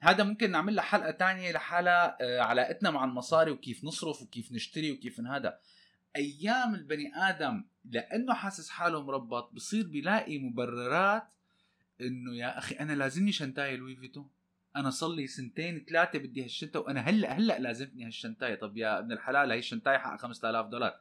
هذا 0.00 0.24
ممكن 0.24 0.50
نعمل 0.50 0.76
له 0.76 0.82
حلقة 0.82 1.10
تانية 1.10 1.52
لحالها 1.52 2.16
علاقتنا 2.42 2.90
مع 2.90 3.04
المصاري 3.04 3.50
وكيف 3.50 3.84
نصرف 3.84 4.22
وكيف 4.22 4.52
نشتري 4.52 4.92
وكيف 4.92 5.20
هذا. 5.20 5.58
أيام 6.16 6.74
البني 6.74 7.16
آدم 7.16 7.64
لأنه 7.84 8.34
حاسس 8.34 8.68
حاله 8.68 9.02
مربط 9.02 9.52
بصير 9.52 9.86
بيلاقي 9.86 10.38
مبررات 10.38 11.28
إنه 12.00 12.36
يا 12.36 12.58
أخي 12.58 12.74
أنا 12.74 12.92
لازمني 12.92 13.32
شنطايه 13.32 13.76
لوي 13.76 13.96
فيتون 13.96 14.30
أنا 14.76 14.90
صار 14.90 15.10
لي 15.10 15.26
سنتين 15.26 15.86
ثلاثة 15.88 16.18
بدي 16.18 16.44
هالشنطه 16.44 16.80
وأنا 16.80 17.00
هلأ 17.00 17.32
هلأ 17.32 17.58
لازمتني 17.58 18.06
هالشنطايه 18.06 18.54
طب 18.54 18.76
يا 18.76 18.98
ابن 18.98 19.12
الحلال 19.12 19.52
هي 19.52 19.58
الشنطايه 19.58 19.98
حقها 19.98 20.16
5000 20.16 20.66
دولار. 20.66 20.94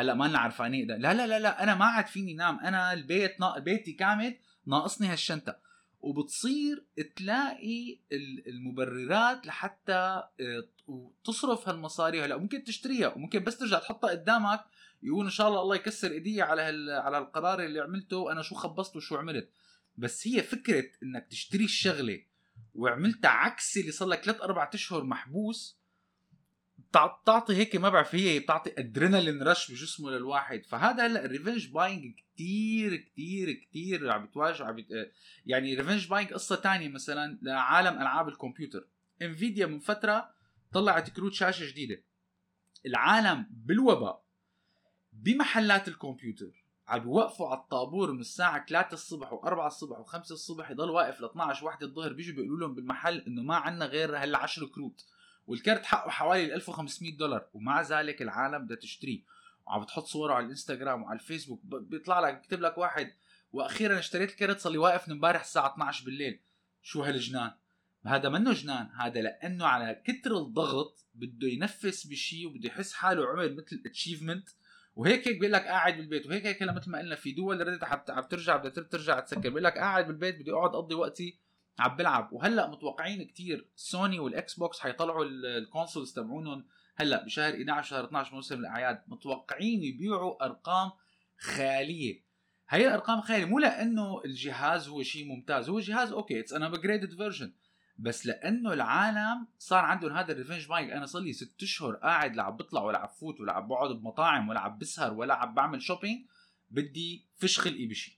هلأ 0.00 0.14
ما 0.14 0.24
لنا 0.24 0.38
عرفانين 0.38 0.86
ده. 0.86 0.96
لا 0.96 1.14
لا 1.14 1.26
لا 1.26 1.38
لا 1.38 1.62
أنا 1.62 1.74
ما 1.74 1.84
عاد 1.84 2.06
فيني 2.06 2.34
نام. 2.34 2.60
أنا 2.60 2.92
البيت 2.92 3.40
نا... 3.40 3.58
بيتي 3.58 3.92
كامل 3.92 4.36
ناقصني 4.66 5.06
هالشنطة. 5.06 5.56
وبتصير 6.00 6.84
تلاقي 7.16 7.98
ال- 8.12 8.48
المبررات 8.48 9.46
لحتى 9.46 9.92
آه، 10.40 10.68
تصرف 11.24 11.68
هالمصاري 11.68 12.24
هلأ. 12.24 12.36
ممكن 12.36 12.64
تشتريها 12.64 13.14
وممكن 13.14 13.44
بس 13.44 13.58
ترجع 13.58 13.78
تحطها 13.78 14.10
قدامك 14.10 14.64
يقول 15.02 15.24
إن 15.24 15.30
شاء 15.30 15.48
الله 15.48 15.62
الله 15.62 15.76
يكسر 15.76 16.10
إيدي 16.10 16.42
على 16.42 16.62
هال... 16.62 16.90
على 16.90 17.18
القرار 17.18 17.64
اللي 17.64 17.80
عملته 17.80 18.32
أنا 18.32 18.42
شو 18.42 18.54
خبصت 18.54 18.96
وشو 18.96 19.16
عملت. 19.16 19.50
بس 19.96 20.28
هي 20.28 20.42
فكرة 20.42 20.84
إنك 21.02 21.26
تشتري 21.30 21.64
الشغلة 21.64 22.22
وعملتها 22.74 23.28
عكس 23.30 23.76
اللي 23.76 23.92
صار 23.92 24.08
لك 24.08 24.24
ثلاث 24.24 24.40
أربع 24.40 24.70
أشهر 24.74 25.04
محبوس 25.04 25.79
بتعطي 26.90 27.56
هيك 27.56 27.76
ما 27.76 27.88
بعرف 27.88 28.14
هي 28.14 28.38
بتعطي 28.38 28.74
adrenaline 28.78 29.42
rush 29.42 29.72
بجسمه 29.72 30.10
للواحد. 30.10 30.64
فهذا 30.64 31.06
هلأ 31.06 31.24
ال 31.24 31.30
revenge 31.30 31.68
buying 31.68 32.14
كتير 32.14 32.96
كتير 32.96 33.52
كتير 33.52 34.10
عم 34.10 34.26
بتواجه 34.26 34.64
عم. 34.64 34.84
يعني 35.46 35.74
revenge 35.74 36.08
buying 36.08 36.32
قصة 36.32 36.56
تانية 36.56 36.88
مثلا 36.88 37.38
لعالم 37.42 38.00
ألعاب 38.00 38.28
الكمبيوتر. 38.28 38.88
Nvidia 39.22 39.66
من 39.66 39.78
فترة 39.78 40.30
طلعت 40.72 41.10
كروت 41.10 41.32
شاشة 41.32 41.70
جديدة. 41.70 42.02
العالم 42.86 43.46
بالوباء 43.50 44.24
بمحلات 45.12 45.88
الكمبيوتر. 45.88 46.64
عم 46.88 47.00
بيوقفوا 47.00 47.48
على 47.48 47.58
الطابور 47.58 48.12
من 48.12 48.20
الساعة 48.20 48.66
3 48.66 48.94
الصبح 48.94 49.30
و4 49.30 49.58
الصبح 49.58 49.98
و5 49.98 50.14
الصبح 50.16 50.70
يضل 50.70 50.90
واقف 50.90 51.20
ل 51.20 51.24
12 51.24 51.66
واحدة 51.66 51.86
الظهر 51.86 52.12
بيجوا 52.12 52.36
بيقولوا 52.36 52.58
لهم 52.58 52.74
بالمحل 52.74 53.18
إنه 53.18 53.42
ما 53.42 53.56
عندنا 53.56 53.86
غير 53.86 54.16
هلا 54.16 54.38
10 54.38 54.66
كروت. 54.66 55.04
والكرت 55.50 55.86
حقه 55.86 56.10
حوالي 56.10 56.54
1500 56.54 57.16
دولار 57.16 57.46
ومع 57.54 57.82
ذلك 57.82 58.22
العالم 58.22 58.64
بدها 58.64 58.76
تشتريه. 58.76 59.22
وعم 59.66 59.82
بتحط 59.82 60.04
صوره 60.04 60.34
على 60.34 60.44
الإنستغرام 60.44 61.02
وعلى 61.02 61.18
الفيسبوك 61.18 61.60
بيطلع 61.64 62.20
لك 62.20 62.34
بيكتب 62.34 62.60
لك 62.60 62.78
واحد 62.78 63.12
وأخيرا 63.52 63.98
اشتريت 63.98 64.30
الكرت 64.30 64.58
صار 64.58 64.72
لي 64.72 64.78
واقف 64.78 65.08
من 65.08 65.14
امبارح 65.14 65.40
الساعة 65.40 65.72
12 65.72 66.04
بالليل. 66.04 66.40
شو 66.82 67.02
هالجنان؟ 67.02 67.50
هذا 68.06 68.28
منه 68.28 68.52
جنان؟ 68.52 68.90
هذا 69.00 69.20
لأنه 69.20 69.66
على 69.66 70.02
كتر 70.04 70.38
الضغط 70.38 71.06
بده 71.14 71.48
ينفس 71.48 72.06
بشيء 72.06 72.46
وبده 72.46 72.68
يحس 72.68 72.92
حاله 72.92 73.28
عمل 73.28 73.56
مثل 73.56 73.82
achievement 73.86 74.48
وهيك 74.96 75.28
هيك 75.28 75.38
بيقول 75.38 75.52
لك 75.52 75.64
قاعد 75.64 75.96
بالبيت 75.96 76.26
وهيك 76.26 76.46
هيك 76.46 76.62
مثل 76.62 76.90
ما 76.90 76.98
قلنا 76.98 77.14
في 77.14 77.32
دول 77.32 77.66
ردت 77.66 78.10
عم 78.10 78.22
ترجع 78.22 78.56
بدها 78.56 78.84
ترجع 78.84 79.20
تسكر. 79.20 79.40
بيقول 79.40 79.64
لك 79.64 79.78
قاعد 79.78 80.06
بالبيت 80.06 80.40
بدي 80.40 80.52
أقعد 80.52 80.74
أقضي 80.74 80.94
وقتي 80.94 81.38
عم 81.78 81.96
بلعب 81.96 82.32
وهلأ 82.32 82.70
متوقعين 82.70 83.24
كتير 83.24 83.68
سوني 83.76 84.18
وال 84.18 84.54
Xbox 84.54 84.80
حيطلعوا 84.80 85.24
ال 85.24 85.34
consoles 85.34 86.12
تبعونهم 86.12 86.64
هلأ 86.96 87.24
بشهر 87.24 87.54
11 87.54 87.88
شهر 87.90 88.04
12 88.04 88.34
موسم 88.34 88.60
الاعياد 88.60 89.02
متوقعين 89.08 89.82
يبيعوا 89.82 90.44
أرقام 90.44 90.90
خياليه 91.36 92.30
هي 92.68 92.86
الأرقام 92.86 93.20
خياليه 93.20 93.44
مو 93.44 93.58
لأنه 93.58 94.20
الجهاز 94.24 94.88
هو 94.88 95.02
شيء 95.02 95.26
ممتاز. 95.26 95.68
هو 95.68 95.80
جهاز 95.80 96.12
okay 96.12 96.40
it's 96.40 96.52
an 96.52 96.62
upgraded 96.62 97.14
version 97.16 97.52
بس 97.98 98.26
لأنه 98.26 98.72
العالم 98.72 99.46
صار 99.58 99.84
عندهم 99.84 100.12
هذا 100.12 100.32
ال 100.32 100.37
revenge 100.37 100.68
buying 100.68 100.90
أنا 100.90 101.06
صار 101.06 101.22
لي 101.22 101.32
ست 101.32 101.62
أشهر 101.62 101.94
قاعد 101.94 102.36
لا 102.36 102.42
عم 102.42 102.56
بطلع 102.56 102.82
ولا 102.82 102.98
عم 102.98 103.06
بفوت 103.06 103.40
ولا 103.40 103.52
عم 103.52 103.68
بقعد 103.68 103.90
بمطاعم 103.90 104.48
ولا 104.48 104.60
عم 104.60 104.78
بسهر 104.78 105.14
ولا 105.14 105.34
عم 105.34 105.54
بعمل 105.54 105.82
shopping 105.82 106.26
بدي 106.70 107.28
فش 107.36 107.58
خلقي 107.58 107.86
بشيء 107.86 108.14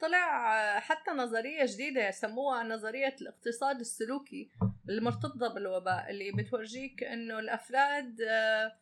طلع 0.00 0.80
حتى 0.80 1.10
نظرية 1.10 1.64
جديدة 1.66 2.10
سموها 2.10 2.62
نظرية 2.62 3.16
الاقتصاد 3.20 3.80
السلوكي 3.80 4.50
المرتبطة 4.88 5.54
بالوباء 5.54 6.10
اللي 6.10 6.32
بتورجيك 6.32 7.04
إنه 7.04 7.38
الأفراد 7.38 8.20
آه، 8.20 8.76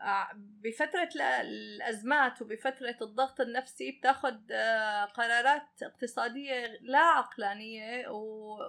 آه، 0.00 0.28
بفترة 0.34 1.08
الأزمات 1.40 2.42
وبفترة 2.42 2.96
الضغط 3.02 3.40
النفسي 3.40 3.90
بتاخد 3.90 4.52
آه، 4.52 5.04
قرارات 5.04 5.82
اقتصادية 5.82 6.78
لا 6.80 6.98
عقلانية 6.98 8.08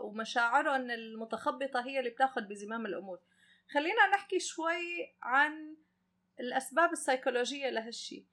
ومشاعرهم 0.03 0.91
المتخبطة 0.91 1.85
هي 1.85 1.99
اللي 1.99 2.09
بتاخد 2.09 2.47
بزمام 2.47 2.85
الأمور. 2.85 3.19
خلينا 3.73 4.07
نحكي 4.13 4.39
شوي 4.39 5.15
عن 5.21 5.75
الأسباب 6.39 6.91
السيكولوجية 6.91 7.69
لهالشي. 7.69 8.25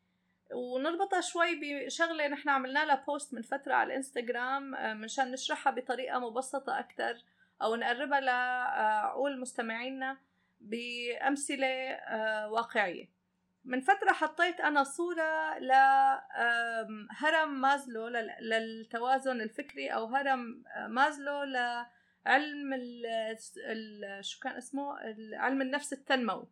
ونربطها 0.54 1.20
شوي 1.20 1.60
بشغلة 1.62 2.28
نحن 2.28 2.48
عملنا 2.48 2.84
لها 2.84 3.04
بوست 3.06 3.34
من 3.34 3.42
فترة 3.42 3.74
على 3.74 3.86
الانستغرام 3.86 4.74
آه، 4.74 4.94
منشان 4.94 5.32
نشرحها 5.32 5.72
بطريقة 5.72 6.18
مبسطة 6.18 6.78
أكتر 6.78 7.16
أو 7.62 7.76
نقربها 7.76 8.20
لعقول 8.20 9.40
مستمعينا 9.40 10.18
بأمثلة 10.60 11.92
آه، 11.92 12.50
واقعية. 12.50 13.08
من 13.64 13.80
فترة 13.80 14.12
حطيت 14.12 14.60
أنا 14.60 14.84
صورة 14.84 15.58
لهرم 15.58 17.60
ماسلو 17.60 18.08
للتوازن 18.40 19.40
الفكري 19.40 19.88
أو 19.88 20.06
هرم 20.06 20.64
آه، 20.76 20.86
ماسلو 20.86 21.42
لعلم 21.42 22.74
شو 24.20 24.40
كان 24.40 24.56
اسمه؟ 24.56 24.96
علم 25.32 25.62
النفس 25.62 25.92
التنموي. 25.92 26.46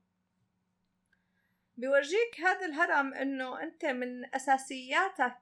بيورجيك 1.77 2.41
هذا 2.41 2.67
الهرم 2.67 3.15
إنه 3.15 3.63
أنت 3.63 3.85
من 3.85 4.35
أساسياتك 4.35 5.37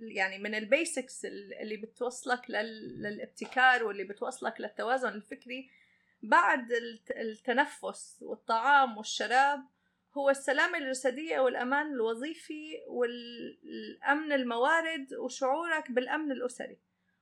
يعني 0.00 0.38
من 0.38 0.54
ال 0.54 0.64
basics 0.64 1.24
اللي 1.60 1.76
بتوصلك 1.76 2.50
للابتكار 2.50 3.84
واللي 3.84 4.04
بتوصلك 4.04 4.60
للتوازن 4.60 5.08
الفكري. 5.08 5.70
بعد 6.22 6.72
التنفس 7.10 8.18
والطعام 8.22 8.96
والشراب 8.98 9.60
هو 10.16 10.30
السلامة 10.30 10.78
الجسدية 10.78 11.40
والأمان 11.40 11.86
الوظيفي 11.92 12.80
والأمن 12.88 14.32
الموارد 14.32 15.14
وشعورك 15.14 15.90
بالأمن 15.90 16.32
الأسري. 16.32 16.78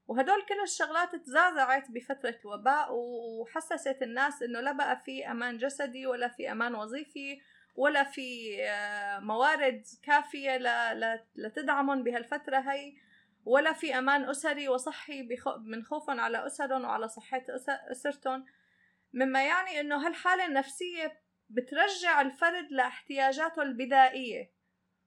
وهدول 0.09 0.43
كل 0.49 0.61
الشغلات 0.63 1.17
تزعزعت 1.17 1.91
بفترة 1.91 2.39
الوباء 2.45 2.89
وحسست 2.93 3.99
الناس 4.03 4.43
إنه 4.43 4.61
لا 4.61 4.73
بقى 4.73 5.03
في 5.05 5.31
أمان 5.31 5.59
جسدي 5.59 6.07
ولا 6.07 6.29
في 6.29 6.53
أمان 6.53 6.75
وظيفي 6.75 7.41
ولا 7.75 8.05
في 8.05 8.57
آه، 8.63 9.19
موارد 9.19 9.85
كافية 10.03 10.59
لتدعمهم 11.35 12.03
بهالفترة 12.03 12.59
هي 12.59 12.93
ولا 13.45 13.73
في 13.73 13.99
أمان 13.99 14.29
أسري 14.29 14.69
وصحي 14.69 15.29
من 15.59 15.85
خوفا 15.85 16.21
على 16.21 16.47
أسرهم 16.47 16.85
وعلى 16.85 17.09
صحة 17.09 17.43
أسرتهم. 17.91 18.45
مما 19.13 19.47
يعني 19.47 19.81
أنه 19.81 20.07
هالحالة 20.07 20.47
النفسية 20.47 21.23
بترجع 21.49 22.21
الفرد 22.21 22.67
لاحتياجاته 22.71 23.63
البدائية 23.63 24.53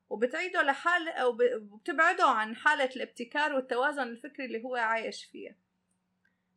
وبتعيده 0.09 0.61
لحال 0.61 1.09
أو 1.09 1.37
بتبعده 1.77 2.25
عن 2.25 2.55
حالة 2.55 2.89
الابتكار 2.95 3.53
والتوازن 3.53 4.03
الفكري 4.03 4.45
اللي 4.45 4.63
هو 4.63 4.75
عايش 4.75 5.25
فيها. 5.25 5.55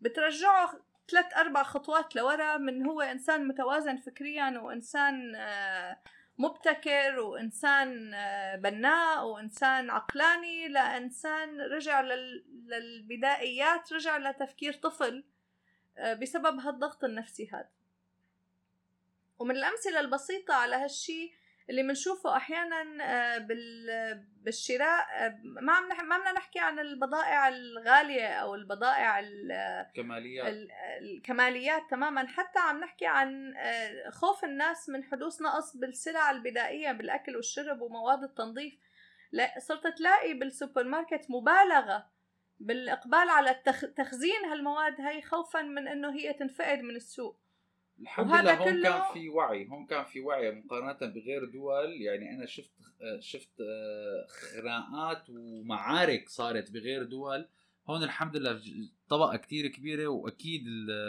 بترجعه 0.01 0.81
ثلاث 1.11 1.37
أربع 1.37 1.63
خطوات 1.63 2.17
لورا 2.17 2.57
من 2.57 2.87
هو 2.87 3.01
إنسان 3.01 3.49
متوازن 3.49 3.97
فكريا 3.97 4.59
وإنسان 4.59 5.35
آه، 5.35 5.99
مبتكر 6.39 7.21
وإنسان 7.21 8.15
آه، 8.15 8.57
بناء 8.57 9.27
وإنسان 9.27 9.91
عقلاني 9.91 10.69
لإنسان 10.69 11.61
رجع 11.61 12.01
للبدائيات 12.01 13.93
رجع 13.93 14.17
لتفكير 14.17 14.73
طفل 14.73 15.25
آه، 15.99 16.15
بسبب 16.15 16.61
هالضغط 16.61 17.05
النفسي 17.05 17.51
هذا. 17.53 17.69
ومن 19.39 19.57
الأمثلة 19.57 20.01
البسيطة 20.01 20.55
على 20.55 20.77
هالشي 20.77 21.38
اللي 21.71 21.83
بنشوفه 21.83 22.37
أحيانا 22.37 23.05
آه، 23.05 23.39
بالشراء 24.43 25.07
آه، 25.13 25.39
ما 25.43 25.73
عم 25.73 25.89
ما 26.09 26.19
بدنا 26.19 26.33
نحكي 26.33 26.59
عن 26.59 26.79
البضائع 26.79 27.49
الغالية 27.49 28.29
أو 28.29 28.55
البضائع 28.55 29.21
الكماليات. 29.21 30.69
الكماليات 31.01 31.83
تماما. 31.91 32.27
حتى 32.27 32.59
عم 32.59 32.81
نحكي 32.81 33.07
عن 33.07 33.57
آه، 33.57 34.11
خوف 34.11 34.45
الناس 34.45 34.89
من 34.89 35.05
حدوث 35.05 35.43
نقص 35.43 35.77
بالسلع 35.77 36.31
البدائية 36.31 36.93
بالأكل 36.93 37.37
والشرب 37.37 37.81
ومواد 37.81 38.23
التنظيف. 38.23 38.75
لا 39.33 39.55
صرت 39.59 39.87
تلاقي 39.87 40.35
بالسوبر 40.35 40.85
ماركت 40.85 41.27
مبالغة 41.31 42.11
بالإقبال 42.61 43.29
على 43.29 43.63
تخزين 43.97 44.45
هالمواد 44.45 45.01
هاي 45.01 45.23
خوفا 45.23 45.63
من 45.63 45.89
إنه 45.89 46.15
هي 46.15 46.33
تنفقد 46.33 46.79
من 46.79 46.97
السوق. 46.97 47.41
الحمد 48.01 48.27
لله 48.27 48.55
هون 48.55 48.73
كله... 48.73 48.83
كان 48.83 49.03
في 49.13 49.29
وعي 49.29 49.69
هون 49.69 49.87
كان 49.87 50.05
في 50.05 50.21
وعي 50.21 50.51
مقارنة 50.51 51.13
بغير 51.13 51.45
دول. 51.45 52.03
يعني 52.03 52.35
أنا 52.35 52.47
شفت 52.47 52.71
شفت 53.21 53.63
خناقات 54.29 55.31
ومعارك 55.31 56.29
صارت 56.29 56.71
بغير 56.71 57.03
دول. 57.03 57.49
هون 57.87 58.03
الحمد 58.03 58.37
لله 58.37 58.61
طبقة 59.09 59.37
كتير 59.37 59.67
كبيرة 59.67 60.07
وأكيد 60.07 60.63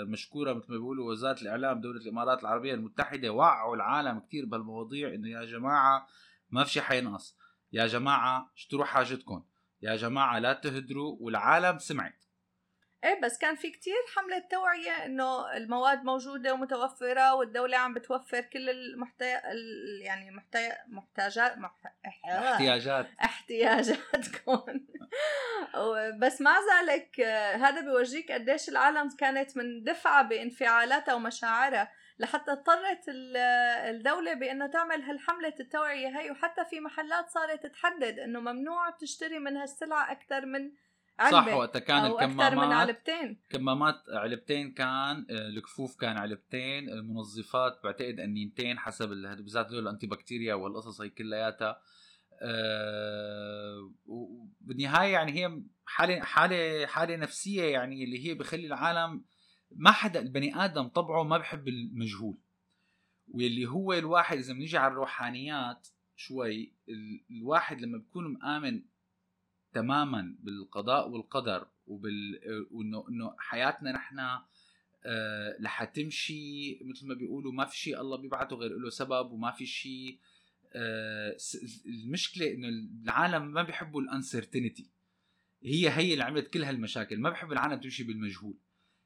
مشكورة 0.07 0.53
مثل 0.53 0.71
ما 0.71 0.77
بيقولوا 0.77 1.11
وزارة 1.11 1.41
الإعلام 1.41 1.81
دولة 1.81 2.01
الإمارات 2.01 2.41
العربية 2.41 2.73
المتحدة 2.73 3.29
وعوا 3.29 3.75
العالم 3.75 4.19
كتير 4.19 4.45
بهالمواضيع 4.45 5.13
إنه 5.13 5.29
يا 5.29 5.45
جماعة 5.45 6.07
ما 6.49 6.63
في 6.63 6.71
شيء 6.71 6.83
حينقص. 6.83 7.37
يا 7.71 7.87
جماعة 7.87 8.51
اشتروا 8.55 8.85
حاجتكم. 8.85 9.43
يا 9.81 9.95
جماعة 9.95 10.39
لا 10.39 10.53
تهدروا 10.53 11.17
والعالم 11.19 11.77
سمعت. 11.77 12.25
إيه 13.03 13.21
بس 13.21 13.37
كان 13.37 13.55
في 13.55 13.69
كتير 13.69 13.95
حملة 14.15 14.39
توعية 14.39 15.05
إنه 15.05 15.57
المواد 15.57 16.03
موجودة 16.03 16.53
ومتوفرة 16.53 17.33
والدولة 17.35 17.77
عم 17.77 17.93
بتوفر 17.93 18.41
كل 18.41 18.69
المحتي... 18.69 19.25
يعني 20.01 20.31
محتي... 20.31 20.71
محتاجات 20.87 21.57
مح... 21.57 21.71
احتياجات. 22.05 23.07
احتياجاتكم. 23.23 24.61
بس 26.21 26.41
مع 26.41 26.57
ذلك 26.59 27.21
هذا 27.55 27.81
بيورجيك 27.81 28.31
قديش 28.31 28.69
العالم 28.69 29.09
كانت 29.09 29.57
مندفعة 29.57 30.23
بانفعالاتها 30.23 31.13
ومشاعرها 31.13 31.91
لحتى 32.19 32.51
اضطرت 32.51 33.05
الدولة 33.07 34.33
بأنه 34.33 34.67
تعمل 34.67 35.01
هالحملة 35.01 35.53
التوعية 35.59 36.19
هي. 36.19 36.31
وحتى 36.31 36.65
في 36.65 36.79
محلات 36.79 37.29
صارت 37.29 37.65
تحدد 37.65 38.19
أنه 38.19 38.39
ممنوع 38.39 38.89
تشتري 38.89 39.39
من 39.39 39.57
هالسلعة 39.57 40.11
أكثر 40.11 40.45
من 40.45 40.71
صح 41.31 41.47
وقتها 41.53 41.79
كان 41.79 42.05
الكمامات 42.05 42.53
من 42.53 42.73
علبتين. 42.73 43.41
كمامات 43.49 43.95
علبتين 44.09 44.71
كان 44.71 45.25
آه، 45.29 45.47
الكفوف 45.47 45.95
كان 45.95 46.17
علبتين 46.17 46.89
المنظفات 46.89 47.79
بعتقد 47.83 48.19
أنينتين 48.19 48.79
حسب 48.79 49.09
بالذات 49.09 49.65
هدول 49.65 49.79
الأنتي 49.79 50.07
بكتيريا 50.07 50.53
والقصص 50.53 51.01
هي 51.01 51.09
كلياتها. 51.09 51.81
أه 52.41 53.91
وبالنهايه 54.05 55.13
يعني 55.13 55.31
هي 55.31 55.61
حالة 55.85 56.19
حالة 56.19 56.85
حالة 56.85 57.15
نفسية 57.15 57.63
يعني 57.63 58.03
اللي 58.03 58.27
هي 58.27 58.33
بخلي 58.33 58.67
العالم 58.67 59.25
ما 59.71 59.91
حدا 59.91 60.19
البني 60.19 60.65
آدم 60.65 60.87
طبعه 60.87 61.23
ما 61.23 61.37
بحب 61.37 61.67
المجهول. 61.67 62.37
واللي 63.27 63.65
هو 63.65 63.93
الواحد 63.93 64.37
إذا 64.37 64.53
بنيجي 64.53 64.77
على 64.77 64.91
الروحانيات 64.91 65.87
شوي 66.15 66.73
الواحد 67.31 67.81
لما 67.81 67.97
بيكون 67.97 68.33
مآمن 68.33 68.83
تماما 69.73 70.35
بالقضاء 70.39 71.09
والقدر 71.09 71.67
وبال 71.87 72.39
وإنه 72.71 73.05
إنه 73.09 73.35
حياتنا 73.37 73.91
نحن 73.91 74.19
أه 74.19 75.57
لحتمشي 75.59 76.79
مثل 76.83 77.07
ما 77.07 77.13
بيقولوا 77.13 77.51
ما 77.51 77.65
في 77.65 77.77
شيء 77.77 78.01
الله 78.01 78.17
بيبعته 78.17 78.55
غير 78.55 78.77
له 78.77 78.89
سبب 78.89 79.31
وما 79.31 79.51
في 79.51 79.65
شيء 79.65 80.19
أه 80.73 81.37
المشكلة 81.85 82.53
إنه 82.53 82.67
العالم 83.03 83.47
ما 83.47 83.63
بيحبوا 83.63 84.01
الانسرتينتي 84.01 84.89
هي 85.63 85.89
هي 85.89 86.13
اللي 86.13 86.23
عملت 86.23 86.47
كل 86.47 86.63
هالمشاكل 86.63 87.19
ما 87.19 87.29
بحب 87.29 87.51
العالم 87.51 87.79
تمشي 87.81 88.03
بالمجهول. 88.03 88.57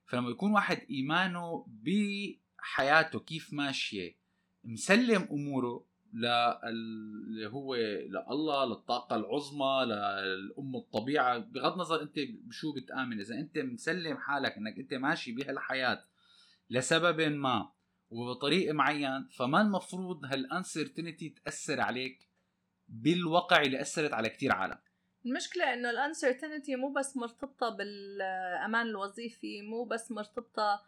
فلما 0.06 0.30
يكون 0.30 0.52
واحد 0.52 0.78
إيمانه 0.90 1.68
بحياته 1.68 3.20
كيف 3.20 3.54
ماشية 3.54 4.16
مسلم 4.64 5.28
أموره 5.32 5.86
اللي 6.16 7.50
هو 7.50 7.76
لله 7.76 8.66
للطاقة 8.66 9.16
العظمى 9.16 9.86
للأم 9.86 10.76
الطبيعة. 10.76 11.38
بغض 11.38 11.74
النظر 11.74 12.02
أنت 12.02 12.20
بشو 12.20 12.74
بتآمن. 12.74 13.20
إذا 13.20 13.36
أنت 13.36 13.58
مسلم 13.58 14.18
حالك 14.18 14.58
أنك 14.58 14.78
أنت 14.78 14.94
ماشي 14.94 15.32
بهالحياة 15.32 16.06
لسبب 16.70 17.22
ما 17.22 17.72
وبطريقة 18.10 18.74
معين 18.74 19.28
فما 19.38 19.62
المفروض 19.62 20.26
هالانسرتينتي 20.26 21.30
تأثر 21.30 21.82
عليك 21.82 22.30
بالواقع 22.88 23.62
اللي 23.62 23.82
أثرت 23.82 24.14
على 24.14 24.30
كتير 24.30 24.52
عالم. 24.52 24.78
المشكلة 25.26 25.74
إنه 25.74 25.90
الانسرتينتي 25.90 26.76
مو 26.76 26.94
بس 26.94 27.18
مرتبطة 27.18 27.70
بالأمان 27.70 28.88
الوظيفي 28.88 29.62
مو 29.62 29.86
بس 29.86 30.12
مرتبطة 30.12 30.82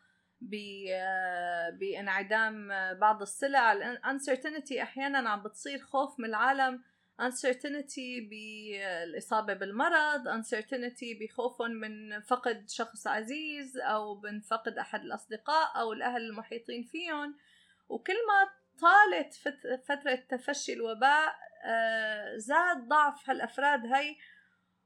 بانعدام 1.79 2.67
بعض 2.99 3.21
السلع 3.21 3.73
الانسرتينتي 3.73 4.83
أحيانا 4.83 5.29
عم 5.29 5.43
بتصير 5.43 5.79
خوف 5.79 6.19
من 6.19 6.25
العالم. 6.25 6.83
uncertainty 7.21 8.29
بالإصابة 8.29 9.53
بالمرض. 9.53 10.27
uncertainty 10.27 11.19
بخوفهم 11.21 11.71
من 11.71 12.21
فقد 12.21 12.69
شخص 12.69 13.07
عزيز 13.07 13.77
أو 13.77 14.19
من 14.19 14.41
فقد 14.41 14.77
أحد 14.77 15.01
الأصدقاء 15.01 15.79
أو 15.79 15.93
الأهل 15.93 16.21
المحيطين 16.21 16.83
فيهم. 16.83 17.37
وكل 17.89 18.13
ما 18.13 18.49
طالت 18.81 19.33
فترة 19.87 20.15
تفشي 20.15 20.73
الوباء 20.73 21.35
آه، 21.65 22.37
زاد 22.37 22.87
ضعف 22.87 23.29
هالأفراد 23.29 23.85
هاي 23.85 24.17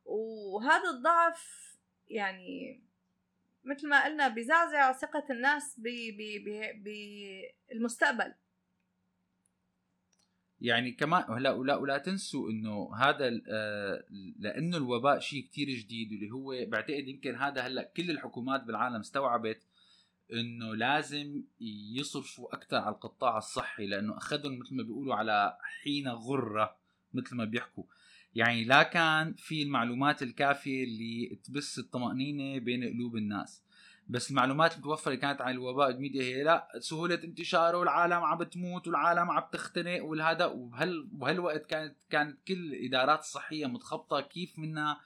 وهذا 0.05 0.89
الضعف 0.89 1.69
يعني 2.07 2.81
مثل 3.69 3.87
ما 3.87 4.05
قلنا 4.05 4.27
بزعزع 4.27 4.91
ثقة 4.91 5.23
الناس 5.29 5.79
بالمستقبل. 7.73 8.33
يعني 10.61 10.91
كمان 10.91 11.23
هلا 11.29 11.51
ولا 11.51 11.75
ولا 11.75 11.97
تنسوا 11.97 12.49
إنه 12.49 12.95
هذا 12.95 13.41
آه، 13.47 14.03
لأنه 14.39 14.77
الوباء 14.77 15.19
شيء 15.19 15.43
كتير 15.43 15.69
جديد 15.69 16.11
واللي 16.11 16.31
هو 16.31 16.65
بعتقد 16.67 17.07
يمكن 17.07 17.35
هذا 17.35 17.61
هلأ 17.61 17.83
كل 17.97 18.11
الحكومات 18.11 18.63
بالعالم 18.63 18.99
استوعبت 18.99 19.67
إنه 20.33 20.75
لازم 20.75 21.43
يصرفوا 21.95 22.55
أكثر 22.55 22.77
على 22.77 22.95
القطاع 22.95 23.37
الصحي 23.37 23.87
لأنه 23.87 24.17
أخذهم 24.17 24.59
مثل 24.59 24.75
ما 24.75 24.83
بيقولوا 24.83 25.15
على 25.15 25.57
حين 25.61 26.07
غرة 26.07 26.77
مثل 27.13 27.35
ما 27.35 27.45
بيحكوا. 27.45 27.83
يعني 28.35 28.63
لا 28.63 28.83
كان 28.83 29.33
في 29.37 29.63
المعلومات 29.63 30.23
الكافية 30.23 30.83
اللي 30.83 31.39
تبث 31.43 31.79
الطمأنينة 31.79 32.59
بين 32.59 32.83
قلوب 32.83 33.15
الناس. 33.15 33.63
بس 34.07 34.29
المعلومات 34.29 34.73
المتوفرة 34.73 35.15
كانت 35.15 35.41
عن 35.41 35.51
الوباء 35.51 35.89
الميديا 35.89 36.23
هي 36.23 36.43
لا 36.43 36.67
سهولة 36.79 37.23
انتشاره 37.23 37.77
والعالم 37.77 38.13
عم 38.13 38.37
بتموت 38.37 38.87
والعالم 38.87 39.31
عم 39.31 39.43
تختنق 39.51 40.03
والهذا. 40.03 40.45
وبهال 40.45 41.07
بهالوقت 41.11 41.65
كانت 41.65 41.95
كانت 42.09 42.37
كل 42.47 42.53
الإدارات 42.53 43.19
الصحية 43.19 43.65
متخبطة 43.65 44.21
كيف 44.21 44.59
بدنا 44.59 44.99